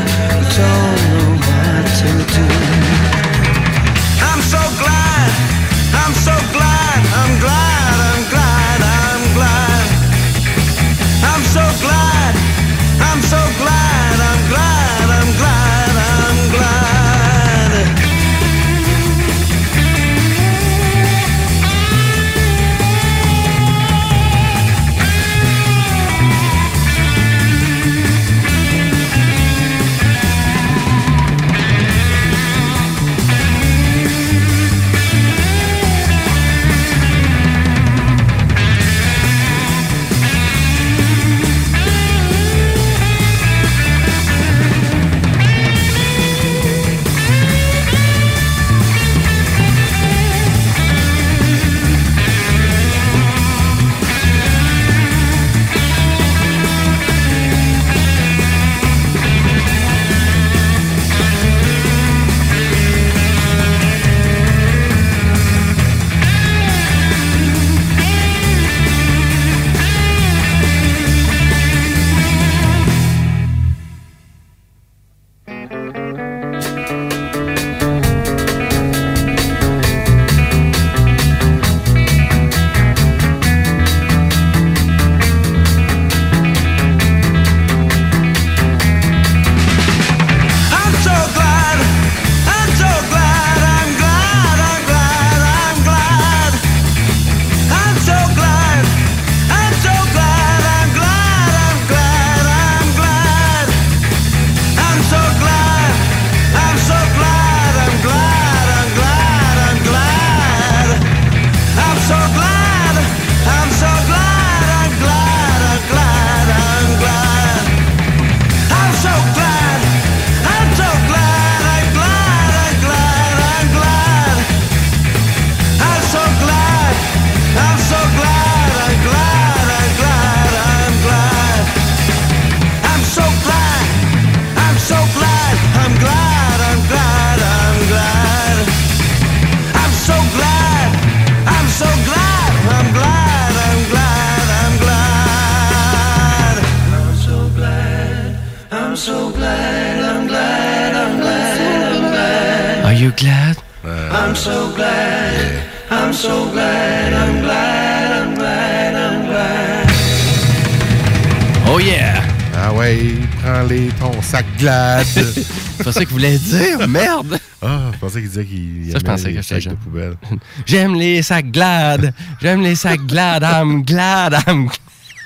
Ça 166.00 166.06
qu'il 166.06 166.14
voulait 166.14 166.38
dire, 166.38 166.88
merde! 166.88 167.40
Ah, 167.62 167.92
je 167.94 167.98
pensais 168.00 168.22
qu'il 168.22 168.30
disait 168.30 168.46
qu'il 168.46 168.92
Ça, 168.92 169.00
je 169.00 169.04
pensais 169.04 169.28
les 169.30 169.36
que 169.36 169.42
sacs 169.42 169.64
de 169.64 169.76
poubelle. 169.76 170.16
J'aime 170.66 170.96
les 170.96 171.22
sacs 171.22 171.52
glad! 171.52 172.14
J'aime 172.42 172.62
les 172.62 172.76
sacs 172.76 173.06
glad! 173.06 173.44
I'm 173.44 173.84
glad! 173.84 174.36
I'm 174.48 174.70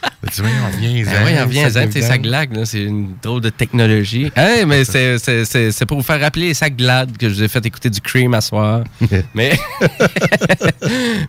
Tu 0.34 0.42
vois, 0.42 0.50
on 0.64 0.72
revient, 0.76 1.04
Ben 1.04 1.12
oui, 1.26 1.32
on 1.38 2.02
sacs 2.02 2.22
glad, 2.22 2.56
là, 2.56 2.66
c'est 2.66 2.82
une 2.84 3.14
drôle 3.22 3.42
de 3.42 3.50
technologie. 3.50 4.32
Hey, 4.36 4.66
mais 4.66 4.84
c'est- 4.86 5.18
c'est 5.20 5.44
c'est- 5.46 5.72
c'est 5.72 5.86
pour 5.86 5.98
vous 5.98 6.04
faire 6.04 6.20
rappeler 6.22 6.48
les 6.48 6.54
sacs 6.54 6.76
glad 6.78 7.18
que 7.18 7.28
je 7.30 7.34
vous 7.36 7.44
ai 7.44 7.48
fait 7.50 7.64
écouter 7.66 7.90
du 7.90 8.00
cream 8.02 8.34
à 8.34 8.42
soir. 8.42 8.84
mais 9.36 9.52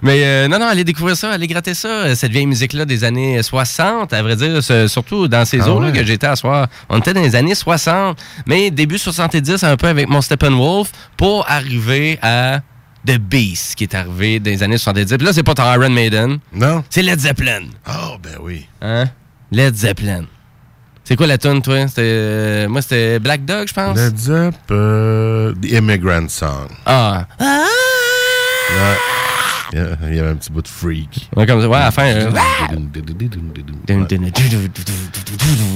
mais 0.02 0.24
euh, 0.24 0.48
non, 0.48 0.58
non, 0.58 0.66
allez 0.66 0.84
découvrir 0.84 1.16
ça, 1.16 1.30
allez 1.32 1.46
gratter 1.46 1.74
ça, 1.74 1.88
euh, 1.88 2.14
cette 2.14 2.30
vieille 2.32 2.46
musique-là 2.46 2.84
des 2.84 3.04
années 3.04 3.42
60, 3.42 4.12
à 4.12 4.22
vrai 4.22 4.36
dire, 4.36 4.62
surtout 4.88 5.28
dans 5.28 5.44
ces 5.44 5.60
Ah 5.62 5.70
eaux-là 5.70 5.88
ouais. 5.90 5.98
que 5.98 6.04
j'étais 6.04 6.26
à 6.26 6.36
soir. 6.36 6.68
On 6.88 6.98
était 6.98 7.14
dans 7.14 7.22
les 7.22 7.36
années 7.36 7.54
60, 7.54 8.18
mais 8.46 8.70
début 8.70 8.98
70, 8.98 9.64
un 9.64 9.76
peu 9.76 9.88
avec 9.88 10.08
mon 10.08 10.20
Steppenwolf, 10.20 10.90
pour 11.16 11.44
arriver 11.50 12.18
à 12.22 12.60
The 13.06 13.18
Beast, 13.18 13.74
qui 13.74 13.84
est 13.84 13.94
arrivé 13.94 14.40
dans 14.40 14.50
les 14.50 14.62
années 14.62 14.78
70. 14.78 15.16
Puis 15.16 15.26
là, 15.26 15.32
c'est 15.32 15.42
pas 15.42 15.54
ton 15.54 15.70
Iron 15.72 15.90
Maiden. 15.90 16.38
Non. 16.52 16.82
C'est 16.88 17.02
Led 17.02 17.20
Zeppelin. 17.20 17.64
Oh, 17.88 18.16
ben 18.22 18.36
oui. 18.40 18.66
Hein? 18.80 19.04
Led 19.52 19.74
Zeppelin. 19.74 20.24
C'est 21.04 21.16
quoi 21.16 21.26
la 21.26 21.36
tune, 21.36 21.60
toi? 21.60 21.86
C'était, 21.86 22.02
euh, 22.02 22.68
moi, 22.68 22.80
c'était 22.80 23.18
Black 23.18 23.44
Dog, 23.44 23.68
je 23.68 23.74
pense. 23.74 23.96
Led 23.96 24.16
Zepp, 24.16 24.54
euh, 24.70 25.52
The 25.60 25.72
Immigrant 25.72 26.28
Song. 26.28 26.68
Ah. 26.86 27.26
Ouais. 27.38 28.96
Il 30.08 30.14
y 30.14 30.20
avait 30.20 30.30
un 30.30 30.36
petit 30.36 30.52
bout 30.52 30.62
de 30.62 30.68
freak. 30.68 31.28
Ouais, 31.36 31.46
comme 31.46 31.60
ça. 31.60 31.68
Ouais, 31.68 31.76
à 31.76 31.84
la 31.86 31.90
fin. 31.90 32.04
euh, 32.04 32.30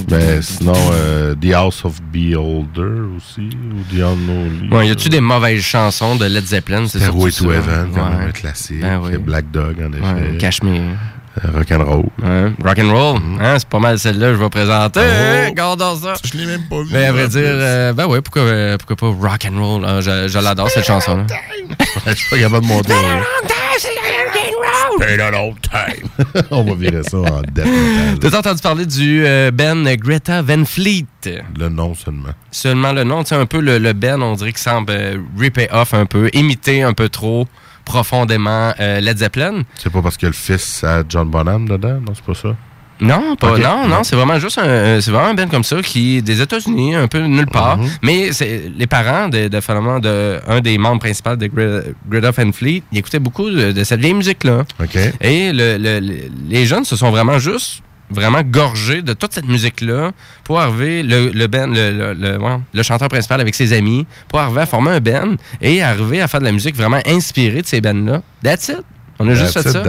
Ben, 0.07 0.41
sinon, 0.41 0.73
euh, 0.93 1.35
The 1.35 1.53
House 1.53 1.85
of 1.85 2.01
Beholder 2.11 3.01
aussi, 3.15 3.49
ou 3.71 3.95
The 3.95 4.01
Unholy. 4.01 4.69
Ouais, 4.71 4.87
y 4.87 4.91
a-tu 4.91 5.09
des 5.09 5.21
mauvaises 5.21 5.61
chansons 5.61 6.15
de 6.15 6.25
Led 6.25 6.45
Zeppelin? 6.45 6.87
C'est 6.87 6.99
surtout 6.99 7.25
to 7.25 7.29
ça? 7.31 7.45
Heaven, 7.45 7.89
quand 7.93 8.09
même 8.09 8.27
un 8.29 8.31
classique. 8.31 8.81
Ben 8.81 8.99
oui. 9.03 9.17
Black 9.17 9.51
Dog, 9.51 9.77
en 9.81 9.93
effet. 9.93 10.31
Ouais, 10.31 10.37
Cashmere. 10.37 10.81
Euh, 11.45 11.57
Rock'n'Roll. 11.57 12.05
Ouais. 12.21 12.51
Rock'n'Roll. 12.63 13.19
Hein, 13.39 13.55
c'est 13.59 13.69
pas 13.69 13.79
mal 13.79 13.97
celle-là 13.99 14.27
que 14.27 14.33
je 14.35 14.39
vais 14.39 14.49
présenter. 14.49 14.99
Oh. 15.01 15.53
Hein, 15.59 15.95
ça. 16.01 16.13
Je 16.23 16.37
l'ai 16.37 16.45
même 16.45 16.67
pas 16.69 16.81
vu. 16.81 16.89
Mais 16.91 17.05
à 17.05 17.11
vrai 17.11 17.27
dire, 17.27 17.41
euh, 17.43 17.93
ben 17.93 18.07
ouais, 18.07 18.21
pourquoi, 18.21 18.41
euh, 18.43 18.77
pourquoi 18.77 18.95
pas 18.95 19.29
Rock'n'Roll? 19.29 19.83
Ah, 19.85 20.01
je 20.01 20.27
je 20.27 20.39
l'adore, 20.39 20.69
cette 20.69 20.85
chanson-là. 20.85 21.25
Je 22.07 22.13
suis 22.13 22.29
pas 22.29 22.37
capable 22.39 22.65
de 22.65 22.69
monter. 22.71 22.93
hein. 22.93 23.21
Been 24.99 25.21
a 25.21 25.31
long 25.31 25.55
time. 25.61 26.09
On 26.51 26.63
va 26.63 26.73
virer 26.75 27.03
ça 27.03 27.17
en 27.17 27.41
metal. 27.41 27.65
T'as 28.19 28.37
entendu 28.37 28.61
parler 28.61 28.85
du 28.85 29.23
euh, 29.25 29.49
Ben 29.51 29.87
Greta 29.95 30.41
Van 30.41 30.65
Fleet? 30.65 31.05
Le 31.57 31.69
nom 31.69 31.95
seulement. 31.95 32.29
Seulement 32.51 32.91
le 32.91 33.03
nom, 33.05 33.23
tu 33.23 33.29
sais, 33.29 33.35
un 33.35 33.45
peu 33.45 33.61
le, 33.61 33.77
le 33.77 33.93
Ben, 33.93 34.21
on 34.21 34.33
dirait 34.33 34.51
qu'il 34.51 34.59
semble 34.59 34.91
euh, 34.91 35.17
ripper 35.37 35.69
off 35.71 35.93
un 35.93 36.05
peu, 36.05 36.29
imiter 36.33 36.83
un 36.83 36.93
peu 36.93 37.07
trop 37.07 37.47
profondément 37.89 38.71
euh, 38.79 38.99
Led 39.01 39.17
Zeppelin. 39.17 39.63
C'est 39.75 39.91
pas 39.91 40.01
parce 40.01 40.15
que 40.15 40.27
le 40.27 40.31
fils 40.33 40.83
a 40.83 41.03
John 41.09 41.27
Bonham 41.27 41.67
dedans? 41.67 41.99
Non, 42.05 42.13
c'est 42.13 42.23
pas 42.23 42.35
ça? 42.35 42.55
Non, 43.01 43.37
pas, 43.37 43.57
non, 43.57 43.87
non, 43.87 44.03
c'est 44.03 44.15
vraiment 44.17 44.37
juste 44.39 44.57
un, 44.57 44.99
c'est 44.99 45.09
vraiment 45.11 45.29
un 45.29 45.33
band 45.33 45.47
comme 45.47 45.63
ça 45.63 45.81
qui 45.81 46.17
est 46.17 46.21
des 46.21 46.41
États-Unis, 46.41 46.95
un 46.95 47.07
peu 47.07 47.19
nulle 47.21 47.47
part. 47.47 47.77
Mhm. 47.77 47.89
Mais 48.03 48.33
c'est 48.33 48.69
les 48.77 48.87
parents 48.87 49.29
de, 49.29 49.47
de 49.47 49.61
finalement 49.61 49.99
de 49.99 50.39
un 50.47 50.59
des 50.59 50.77
membres 50.77 50.99
principaux 50.99 51.35
de 51.37 51.47
Grid 52.09 52.25
of 52.25 52.37
and 52.39 52.51
Fleet, 52.51 52.83
ils 52.91 52.97
écoutaient 52.99 53.19
beaucoup 53.19 53.49
de, 53.49 53.71
de 53.71 53.83
cette 53.85 54.01
vieille 54.01 54.13
musique 54.13 54.43
là. 54.43 54.65
OK. 54.81 54.97
Et 55.21 55.53
le- 55.53 55.77
le- 55.77 55.99
le- 56.01 56.29
les 56.49 56.65
jeunes 56.65 56.83
se 56.83 56.95
sont 56.97 57.09
vraiment 57.09 57.39
juste 57.39 57.81
vraiment 58.09 58.41
gorgés 58.43 59.01
de 59.01 59.13
toute 59.13 59.33
cette 59.33 59.47
musique-là 59.47 60.11
pour 60.43 60.59
arriver, 60.59 61.03
le, 61.03 61.29
le, 61.29 61.47
le, 61.47 62.57
le 62.73 62.83
chanteur 62.83 63.07
principal 63.07 63.41
avec 63.41 63.55
ses 63.55 63.73
amis, 63.73 64.05
pour 64.27 64.39
arriver 64.39 64.61
à 64.61 64.65
former 64.65 64.91
un 64.91 64.99
band 64.99 65.35
et 65.61 65.81
arriver 65.81 66.21
à 66.21 66.27
faire 66.27 66.39
de 66.39 66.45
la 66.45 66.51
musique 66.51 66.75
vraiment 66.75 66.99
inspirée 67.05 67.61
de 67.61 67.67
ces 67.67 67.81
bands-là. 67.81 68.21
That's 68.43 68.69
it. 68.69 68.83
On 69.21 69.27
a 69.27 69.33
juste 69.33 69.61
fait 69.61 69.69
ça. 69.69 69.83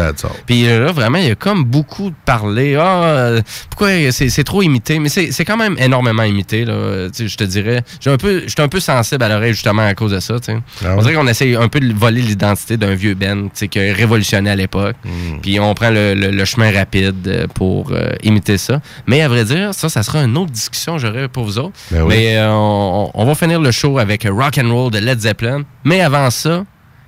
Puis 0.45 0.69
euh, 0.69 0.87
là, 0.87 0.93
vraiment, 0.93 1.19
il 1.19 1.29
y 1.29 1.31
a 1.31 1.37
comme 1.37 1.63
beaucoup 1.63 2.11
de 2.11 2.17
parler. 2.25 2.75
Ah, 2.75 3.05
euh, 3.05 3.43
pourquoi 3.71 3.91
c'est 4.11 4.45
trop 4.45 4.61
imité? 4.63 4.99
Mais 4.99 5.09
c'est 5.09 5.45
quand 5.45 5.57
même 5.57 5.77
énormément 5.79 6.25
imité, 6.25 6.65
là. 6.65 7.07
Je 7.17 7.37
te 7.37 7.45
dirais. 7.45 7.83
J'ai 8.01 8.11
un 8.11 8.17
peu, 8.17 8.43
j'étais 8.47 8.63
un 8.63 8.69
peu 8.69 8.81
sensible 8.81 9.23
à 9.23 9.29
l'oreille, 9.29 9.53
justement, 9.53 9.83
à 9.83 9.95
cause 9.95 10.11
de 10.11 10.21
ça, 10.21 10.41
tu. 10.41 10.51
Ah 10.85 10.97
On 10.97 11.03
dirait 11.03 11.15
qu'on 11.15 11.29
essaye 11.29 11.55
un 11.55 11.69
peu 11.69 11.79
de 11.79 11.93
voler 11.95 12.23
l'identité 12.23 12.77
d'un 12.77 12.95
vieux 12.95 13.15
Ben, 13.15 13.49
tu 13.55 13.69
qui 13.69 13.79
a 13.79 13.95
révolutionné 13.95 14.51
à 14.51 14.57
l'époque. 14.57 14.97
Hmm. 15.05 15.41
Puis 15.41 15.61
on 15.61 15.73
prend 15.75 15.91
le, 15.91 16.45
chemin 16.45 16.73
rapide 16.73 17.29
euh, 17.29 17.47
pour 17.47 17.93
imiter 18.25 18.59
ça. 18.59 18.81
Mais 19.07 19.23
à 19.23 19.29
vrai 19.29 19.45
dire, 19.45 19.73
ça, 19.75 19.89
ça 19.89 20.03
sera 20.03 20.25
une 20.25 20.37
autre 20.37 20.51
discussion, 20.51 20.99
j'aurais 20.99 21.29
pour 21.29 21.45
vous 21.45 21.59
autres. 21.59 21.79
Ben. 21.93 22.05
Mais 22.07 22.37
on, 22.43 23.11
on 23.15 23.25
va 23.25 23.35
finir 23.37 23.61
le 23.61 23.71
show 23.71 23.99
avec 23.99 24.27
Rock 24.29 24.59
and 24.59 24.75
Roll 24.75 24.91
de 24.91 24.99
Led 24.99 25.21
Zeppelin. 25.21 25.63
Mais 25.85 26.01
avant 26.01 26.31
ça, 26.31 26.65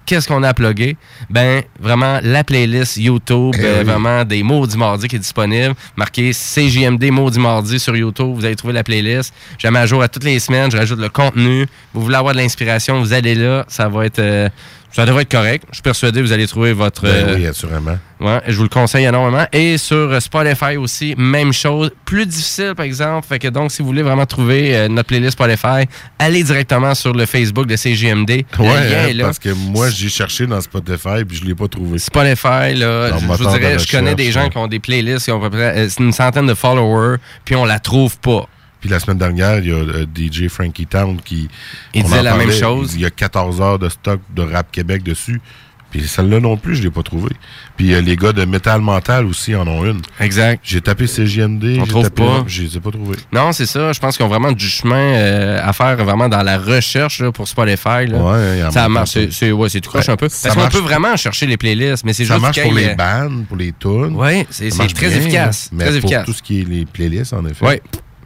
qu'est-ce 0.06 0.28
qu'on 0.28 0.42
a 0.42 0.48
à 0.48 0.54
plugger? 0.54 0.96
Ben, 1.30 1.62
vraiment, 1.80 2.18
la 2.22 2.44
playlist 2.44 2.96
YouTube, 2.96 3.54
Eh 3.58 3.64
euh, 3.64 3.78
oui. 3.80 3.84
vraiment 3.84 4.24
des 4.24 4.42
Maudits 4.42 4.76
Mardi 4.76 5.08
qui 5.08 5.16
est 5.16 5.18
disponible. 5.20 5.74
Marqué 5.96 6.30
CJMD 6.32 7.04
Maudits 7.10 7.38
Mardi 7.40 7.78
sur 7.78 7.96
YouTube. 7.96 8.34
Vous 8.34 8.44
allez 8.44 8.56
trouver 8.56 8.74
la 8.74 8.84
playlist. 8.84 9.32
Je 9.58 9.66
la 9.66 9.70
mets 9.70 9.78
à 9.80 9.86
jour 9.86 10.02
à 10.02 10.08
toutes 10.08 10.24
les 10.24 10.38
semaines. 10.38 10.70
Je 10.70 10.76
rajoute 10.76 10.98
le 11.00 11.08
contenu. 11.08 11.66
Vous 11.94 12.02
voulez 12.02 12.16
avoir 12.16 12.34
de 12.34 12.38
l'inspiration, 12.40 13.00
vous 13.00 13.12
allez 13.12 13.34
là. 13.34 13.64
Ça 13.68 13.88
va 13.88 14.06
être... 14.06 14.18
euh, 14.18 14.48
ça 14.92 15.06
devrait 15.06 15.22
être 15.22 15.30
correct. 15.30 15.64
Je 15.70 15.76
suis 15.76 15.82
persuadé 15.82 16.20
que 16.20 16.26
vous 16.26 16.32
allez 16.32 16.46
trouver 16.46 16.72
votre... 16.72 17.02
Ben 17.02 17.28
euh, 17.28 17.34
oui, 17.36 17.46
assurément. 17.46 17.98
Ouais, 18.20 18.40
je 18.46 18.56
vous 18.56 18.62
le 18.62 18.68
conseille 18.68 19.04
énormément. 19.04 19.46
Et 19.52 19.78
sur 19.78 19.96
euh, 19.96 20.20
Spotify 20.20 20.76
aussi, 20.76 21.14
même 21.16 21.52
chose. 21.52 21.90
Plus 22.04 22.26
difficile, 22.26 22.74
par 22.76 22.84
exemple. 22.84 23.26
Fait 23.26 23.38
que 23.38 23.48
donc, 23.48 23.72
si 23.72 23.80
vous 23.80 23.88
voulez 23.88 24.02
vraiment 24.02 24.26
trouver 24.26 24.76
euh, 24.76 24.88
notre 24.88 25.08
playlist 25.08 25.32
Spotify, 25.32 25.88
allez 26.18 26.44
directement 26.44 26.94
sur 26.94 27.14
le 27.14 27.26
Facebook 27.26 27.66
de 27.66 27.74
CGMD. 27.74 28.30
Ouais, 28.30 28.68
hein, 28.68 29.12
là. 29.14 29.24
parce 29.24 29.38
que 29.38 29.48
moi, 29.48 29.88
j'ai 29.90 30.08
cherché 30.10 30.46
dans 30.46 30.60
Spotify 30.60 31.24
puis 31.26 31.38
je 31.38 31.44
l'ai 31.44 31.54
pas 31.54 31.68
trouvé. 31.68 31.98
Spotify, 31.98 32.74
là, 32.74 33.18
je, 33.18 33.26
vous 33.26 33.58
dirais, 33.58 33.78
je 33.78 33.90
connais 33.90 34.14
des 34.14 34.30
gens 34.30 34.44
ouais. 34.44 34.50
qui 34.50 34.58
ont 34.58 34.68
des 34.68 34.78
playlists 34.78 35.24
qui 35.24 35.32
ont 35.32 35.42
à 35.42 35.50
peu 35.50 35.56
près 35.56 35.88
une 35.98 36.12
centaine 36.12 36.46
de 36.46 36.54
followers, 36.54 37.16
puis 37.44 37.56
on 37.56 37.64
la 37.64 37.78
trouve 37.78 38.18
pas. 38.18 38.46
Puis 38.82 38.90
la 38.90 39.00
semaine 39.00 39.16
dernière, 39.18 39.60
il 39.60 39.68
y 39.68 39.72
a 39.72 39.76
euh, 39.76 40.04
DJ 40.14 40.48
Frankie 40.48 40.86
Town 40.86 41.16
qui. 41.24 41.48
Il 41.94 42.02
disait 42.02 42.22
la 42.22 42.34
même 42.36 42.52
chose. 42.52 42.92
Il 42.96 43.00
y 43.00 43.06
a 43.06 43.10
14 43.10 43.60
heures 43.62 43.78
de 43.78 43.88
stock 43.88 44.20
de 44.36 44.42
rap 44.42 44.70
Québec 44.70 45.02
dessus. 45.02 45.40
Puis 45.92 46.08
celle-là 46.08 46.40
non 46.40 46.56
plus, 46.56 46.76
je 46.76 46.82
l'ai 46.82 46.90
pas 46.90 47.02
trouvé. 47.02 47.28
Puis 47.76 47.92
euh, 47.92 48.00
les 48.00 48.16
gars 48.16 48.32
de 48.32 48.46
Metal 48.46 48.80
Mental 48.80 49.26
aussi 49.26 49.54
en 49.54 49.68
ont 49.68 49.84
une. 49.84 50.00
Exact. 50.20 50.62
J'ai 50.64 50.80
tapé 50.80 51.06
CGMD, 51.06 51.76
On 51.80 51.84
j'ai 51.84 51.90
trouve 51.90 52.04
tapé. 52.10 52.22
pas. 52.24 52.44
Je 52.46 52.62
les 52.62 52.76
ai 52.78 52.80
pas 52.80 52.90
trouvés. 52.90 53.18
Non, 53.30 53.52
c'est 53.52 53.66
ça. 53.66 53.92
Je 53.92 54.00
pense 54.00 54.16
qu'ils 54.16 54.24
ont 54.24 54.28
vraiment 54.30 54.52
du 54.52 54.66
chemin 54.66 54.96
euh, 54.96 55.60
à 55.62 55.72
faire 55.74 55.96
vraiment 56.02 56.30
dans 56.30 56.42
la 56.42 56.56
recherche 56.58 57.20
là, 57.20 57.30
pour 57.30 57.46
Spotify. 57.46 58.06
Là. 58.08 58.16
Ouais, 58.18 58.56
il 58.56 58.60
y 58.60 58.64
en 58.64 58.68
a 58.68 58.70
ça 58.72 58.88
marche. 58.88 59.18
C'est, 59.30 59.52
ouais, 59.52 59.68
c'est 59.68 59.82
tout 59.82 59.90
croche 59.90 60.06
Ouais, 60.06 60.14
un 60.14 60.16
peu. 60.16 60.30
ça 60.30 60.48
Parce 60.48 60.54
qu'on 60.56 60.62
marche. 60.62 60.74
peut 60.74 60.80
vraiment 60.80 61.14
chercher 61.16 61.46
les 61.46 61.58
playlists, 61.58 62.04
mais 62.06 62.14
c'est 62.14 62.24
Ça 62.24 62.34
juste 62.34 62.42
marche 62.42 62.54
qu'il 62.54 62.64
pour 62.64 62.72
les 62.72 62.94
bands, 62.94 63.30
pour 63.46 63.56
les 63.58 63.72
tunes. 63.78 64.16
Ouais, 64.16 64.46
c'est, 64.48 64.70
Ça 64.70 64.78
marche 64.78 64.94
très 64.94 65.08
bien, 65.08 65.18
efficace. 65.18 65.68
Mais 65.72 65.84
très 65.84 66.00
pour 66.00 66.10
efficace. 66.10 66.24
tout 66.24 66.32
ce 66.32 66.42
qui 66.42 66.62
est 66.62 66.64
les 66.68 66.86
playlists, 66.86 67.34
en 67.34 67.44
effet. 67.44 67.66
Oui. 67.66 67.74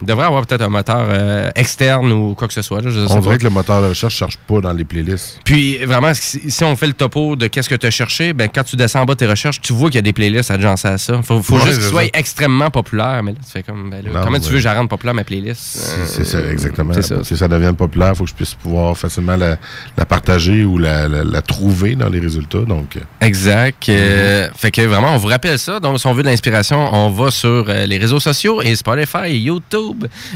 Il 0.03 0.07
devrait 0.07 0.27
avoir 0.27 0.45
peut-être 0.47 0.63
un 0.63 0.69
moteur 0.69 1.07
euh, 1.09 1.51
externe 1.55 2.13
ou 2.13 2.35
quoi 2.35 2.49
que 2.49 2.55
ce 2.55 2.61
soit. 2.63 2.83
Là, 2.83 2.91
je 2.91 3.07
sais 3.07 3.13
On 3.13 3.19
dirait 3.21 3.39
que 3.39 3.45
le 3.45 3.51
moteur 3.51 3.81
de 3.83 3.89
recherche 3.89 4.15
cherche 4.15 4.37
pas 4.37 4.61
dans 4.61 4.73
les 4.73 4.85
playlists. 4.85 5.41
Puis 5.45 5.79
vraiment, 5.85 6.13
si, 6.13 6.51
si 6.51 6.65
on 6.65 6.77
fait 6.77 6.87
le 6.87 6.93
topo 6.93 7.35
de 7.37 7.47
qu'est-ce 7.47 7.69
que 7.71 7.75
tu 7.75 7.87
as 7.87 7.91
cherché, 7.91 8.33
ben, 8.35 8.49
quand 8.55 8.63
tu 8.63 8.77
descends 8.77 9.01
en 9.01 9.05
bas 9.07 9.15
de 9.15 9.19
tes 9.19 9.27
recherches, 9.27 9.61
tu 9.61 9.73
vois 9.73 9.89
qu'il 9.89 9.97
y 9.97 9.99
a 9.99 10.03
des 10.03 10.13
playlists 10.13 10.51
adjacentes 10.51 10.93
à 10.93 10.99
ça. 10.99 11.23
Faut, 11.23 11.43
faut 11.43 11.55
Ouais, 11.57 11.67
juste 11.67 11.79
qu'ils 11.81 11.89
soient 11.89 12.05
extrêmement 12.13 12.71
populaires. 12.71 13.23
Mais 13.23 13.33
là, 13.33 13.39
tu 13.45 13.51
fais 13.51 13.63
comme, 13.63 13.89
ben 13.91 14.05
là, 14.05 14.11
Non, 14.13 14.21
comment 14.25 14.39
tu 14.39 14.49
veux 14.49 14.55
que 14.57 14.59
je 14.59 14.65
la 14.65 14.75
rende 14.75 14.89
populaire 14.91 15.15
ma 15.15 15.25
playlist? 15.25 15.61
C'est 15.63 16.07
c'est 16.07 16.25
ça, 16.25 16.39
Euh, 16.39 16.53
exactement. 16.53 16.93
C'est 16.93 17.03
ça. 17.03 17.15
Pour 17.17 17.27
que 17.29 17.35
ça 17.37 17.49
devienne 17.49 17.75
populaire, 17.77 18.11
il 18.13 18.17
faut 18.17 18.25
que 18.25 18.31
je 18.31 18.35
puisse 18.35 18.55
pouvoir 18.55 18.97
facilement 18.99 19.37
la, 19.37 19.57
la 19.97 20.05
partager 20.05 20.65
ou 20.65 20.77
la, 20.79 21.09
la- 21.09 21.25
la 21.25 21.43
trouver 21.43 21.95
dans 21.97 22.09
les 22.11 22.21
résultats. 22.21 22.61
Donc, 22.61 22.97
euh, 22.97 23.01
Exact. 23.27 23.85
Fait 23.87 24.71
que 24.71 24.83
vraiment, 24.83 25.15
on 25.15 25.17
vous 25.19 25.29
rappelle 25.29 25.59
ça. 25.59 25.81
Donc, 25.81 25.99
si 26.01 26.07
on 26.07 26.13
veut 26.13 26.23
de 26.23 26.29
l'inspiration, 26.29 26.93
on 26.95 27.11
va 27.11 27.31
sur 27.31 27.65
les 27.67 27.97
réseaux 27.99 28.21
sociaux 28.21 28.61
et 28.63 28.75
Spotify, 28.77 29.31
YouTube. 29.39 29.86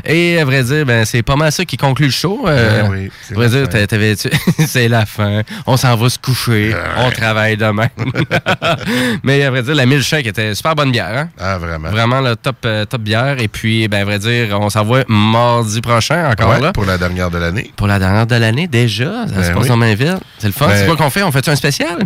Et 0.04 0.38
à 0.38 0.44
vrai 0.44 0.62
dire, 0.62 0.84
ben, 0.86 1.04
c'est 1.04 1.22
pas 1.22 1.36
mal 1.36 1.50
ça 1.52 1.64
qui 1.64 1.76
conclut 1.76 2.06
le 2.06 2.12
show. 2.12 2.44
Euh, 2.46 2.82
Ben 2.82 2.90
oui, 2.90 3.10
c'est 3.22 3.34
à 3.34 3.36
vrai 3.36 3.48
la 3.48 3.66
dire, 3.66 3.86
t'avais- 3.88 4.14
c'est 4.66 4.88
la 4.88 5.06
fin. 5.06 5.42
On 5.66 5.76
s'en 5.76 5.96
va 5.96 6.08
se 6.08 6.18
coucher. 6.18 6.74
On 6.98 7.10
travaille 7.10 7.56
demain. 7.56 7.88
Mais 9.22 9.42
à 9.44 9.50
vrai 9.50 9.62
dire, 9.62 9.74
la 9.74 9.86
Milkshake 9.86 10.26
était 10.26 10.54
super 10.54 10.74
bonne 10.74 10.92
bière. 10.92 11.16
Hein? 11.16 11.28
ah, 11.38 11.58
vraiment. 11.58 11.90
Vraiment 11.90 12.20
le 12.20 12.36
top, 12.36 12.56
euh, 12.64 12.84
top 12.84 13.02
bière. 13.02 13.36
Et 13.40 13.48
puis, 13.48 13.88
ben, 13.88 14.02
à 14.02 14.04
vrai 14.04 14.18
dire, 14.18 14.58
on 14.60 14.70
s'en 14.70 14.84
va 14.84 15.04
mardi 15.08 15.80
prochain 15.80 16.30
encore 16.30 16.50
Ouais, 16.50 16.60
là. 16.60 16.72
pour 16.72 16.84
la 16.84 16.98
dernière 16.98 17.30
de 17.30 17.38
l'année. 17.38 17.70
Pour 17.76 17.86
la 17.86 17.98
dernière 17.98 18.26
de 18.26 18.36
l'année, 18.36 18.66
déjà. 18.66 19.26
Ça 19.26 19.34
Ben 19.34 19.42
se 19.44 19.50
passe 19.52 19.62
oui. 19.64 19.68
dans. 19.68 20.20
C'est 20.38 20.46
le 20.46 20.52
fun. 20.52 20.66
Ben- 20.68 20.76
c'est 20.76 20.86
quoi 20.86 20.96
qu'on 20.96 21.10
fait? 21.10 21.22
On 21.22 21.32
fait 21.32 21.46
un 21.48 21.56
spécial? 21.56 21.98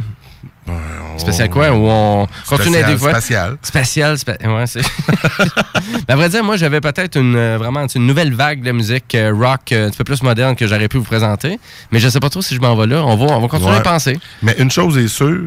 Spécial 1.16 1.48
quoi? 1.50 1.70
Où 1.70 1.86
on 1.88 2.26
continue 2.48 2.76
à 2.76 2.80
Spécial, 2.80 2.86
découvrir. 2.90 3.16
spatial. 3.16 3.56
Spatial, 3.62 4.18
spa- 4.18 4.36
ouais, 4.44 4.66
c'est. 4.66 4.80
À 6.08 6.16
vrai 6.16 6.28
dire, 6.28 6.42
moi, 6.44 6.56
j'avais 6.56 6.80
peut-être 6.80 7.16
une, 7.18 7.36
euh, 7.36 7.56
vraiment 7.58 7.86
une 7.94 8.06
nouvelle 8.06 8.34
vague 8.34 8.62
de 8.62 8.72
musique 8.72 9.14
euh, 9.14 9.32
rock 9.32 9.72
euh, 9.72 9.86
un 9.86 9.90
petit 9.90 9.98
peu 9.98 10.04
plus 10.04 10.22
moderne 10.22 10.56
que 10.56 10.66
j'aurais 10.66 10.88
pu 10.88 10.98
vous 10.98 11.04
présenter. 11.04 11.58
Mais 11.92 11.98
je 12.00 12.08
sais 12.08 12.20
pas 12.20 12.30
trop 12.30 12.42
si 12.42 12.54
je 12.54 12.60
m'en 12.60 12.74
vais 12.76 12.86
là. 12.86 13.04
On 13.04 13.16
va, 13.16 13.26
on 13.36 13.40
va 13.40 13.48
continuer 13.48 13.72
Ouais. 13.72 13.78
à 13.78 13.82
penser. 13.82 14.18
Mais 14.42 14.54
une 14.58 14.70
chose 14.70 14.98
est 14.98 15.08
sûre, 15.08 15.42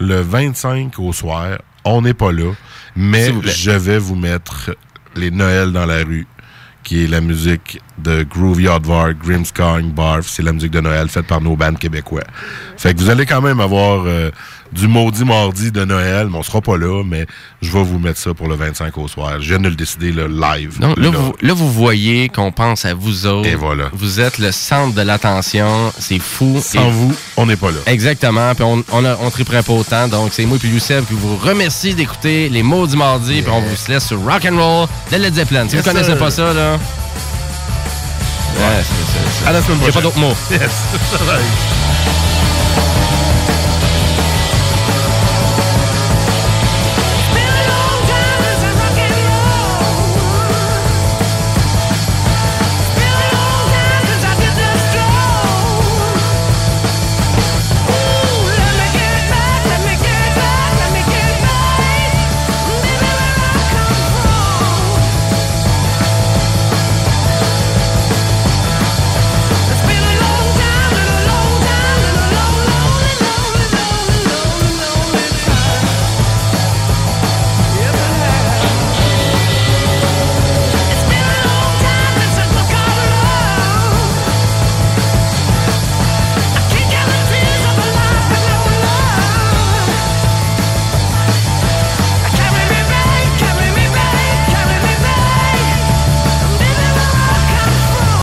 le 0.00 0.20
25 0.20 0.98
au 0.98 1.12
soir, 1.12 1.58
on 1.84 2.02
n'est 2.02 2.14
pas 2.14 2.32
là, 2.32 2.52
mais 2.96 3.30
je 3.44 3.70
vais 3.72 3.98
vous 3.98 4.16
mettre 4.16 4.70
les 5.16 5.30
Noëls 5.30 5.72
dans 5.72 5.86
la 5.86 5.98
rue, 5.98 6.26
qui 6.82 7.04
est 7.04 7.06
la 7.08 7.20
musique 7.20 7.80
de 7.98 8.22
Groovy 8.22 8.68
Aardvark, 8.68 9.16
Grimskong, 9.22 9.92
Barf. 9.92 10.26
C'est 10.26 10.42
la 10.42 10.52
musique 10.52 10.70
de 10.72 10.80
Noël 10.80 11.08
faite 11.08 11.26
par 11.26 11.40
nos 11.40 11.56
bandes 11.56 11.78
québécois. 11.78 12.24
Fait 12.76 12.94
que 12.94 12.98
vous 13.00 13.10
allez 13.10 13.26
quand 13.26 13.42
même 13.42 13.60
avoir 13.60 14.04
euh, 14.06 14.30
du 14.72 14.86
maudit 14.86 15.24
mardi 15.24 15.72
de 15.72 15.84
Noël, 15.84 16.28
mais 16.30 16.38
on 16.38 16.42
sera 16.42 16.60
pas 16.60 16.76
là, 16.76 17.02
mais 17.04 17.26
je 17.60 17.70
vais 17.72 17.82
vous 17.82 17.98
mettre 17.98 18.18
ça 18.18 18.32
pour 18.34 18.46
le 18.48 18.54
25 18.54 18.96
au 18.98 19.08
soir. 19.08 19.40
Je 19.40 19.48
viens 19.48 19.58
de 19.58 19.68
le 19.68 19.74
décider 19.74 20.12
le 20.12 20.26
live. 20.28 20.78
Là, 20.80 20.94
vous, 21.10 21.34
là, 21.40 21.52
vous 21.54 21.70
voyez 21.72 22.28
qu'on 22.28 22.52
pense 22.52 22.84
à 22.84 22.94
vous 22.94 23.26
autres. 23.26 23.48
Et 23.48 23.54
voilà. 23.56 23.86
Vous 23.92 24.20
êtes 24.20 24.38
le 24.38 24.52
centre 24.52 24.94
de 24.94 25.02
l'attention. 25.02 25.92
C'est 25.98 26.18
fou. 26.20 26.60
Sans 26.62 26.88
Et- 26.88 26.90
vous, 26.90 27.14
on 27.36 27.46
n'est 27.46 27.56
pas 27.56 27.70
là. 27.70 27.78
Exactement. 27.86 28.54
Puis 28.54 28.64
on, 28.64 28.84
on, 28.92 29.04
a- 29.04 29.16
on 29.20 29.30
triperait 29.30 29.62
pas 29.62 29.72
autant. 29.72 30.06
Donc 30.08 30.30
c'est 30.32 30.46
moi 30.46 30.58
et 30.62 30.66
Youssef 30.66 31.06
qui 31.08 31.14
vous 31.14 31.36
remercie 31.36 31.94
d'écouter 31.94 32.48
les 32.48 32.62
mots 32.62 32.86
du 32.86 32.96
mardi. 32.96 33.42
Puis 33.42 33.50
on 33.50 33.60
vous 33.60 33.76
laisse 33.88 34.06
sur 34.06 34.20
Rock 34.24 34.46
and 34.50 34.56
Roll 34.56 34.88
de 35.10 35.16
Led 35.16 35.34
Zeppelin. 35.34 35.66
Si 35.68 35.74
Yes, 35.76 35.84
vous 35.84 35.90
connaissez 35.92 36.14
pas 36.16 36.30
ça, 36.30 36.52
là. 36.52 36.72
Ouais, 36.74 36.78
c'est- 38.82 38.84
c'est- 38.84 39.40
c'est- 39.42 39.48
À 39.48 39.52
la 39.52 39.62
semaine 39.62 39.78
J'ai 39.86 39.92
pas 39.92 40.00
d'autres 40.02 40.18
mots. 40.18 40.34
Yes. 40.50 40.60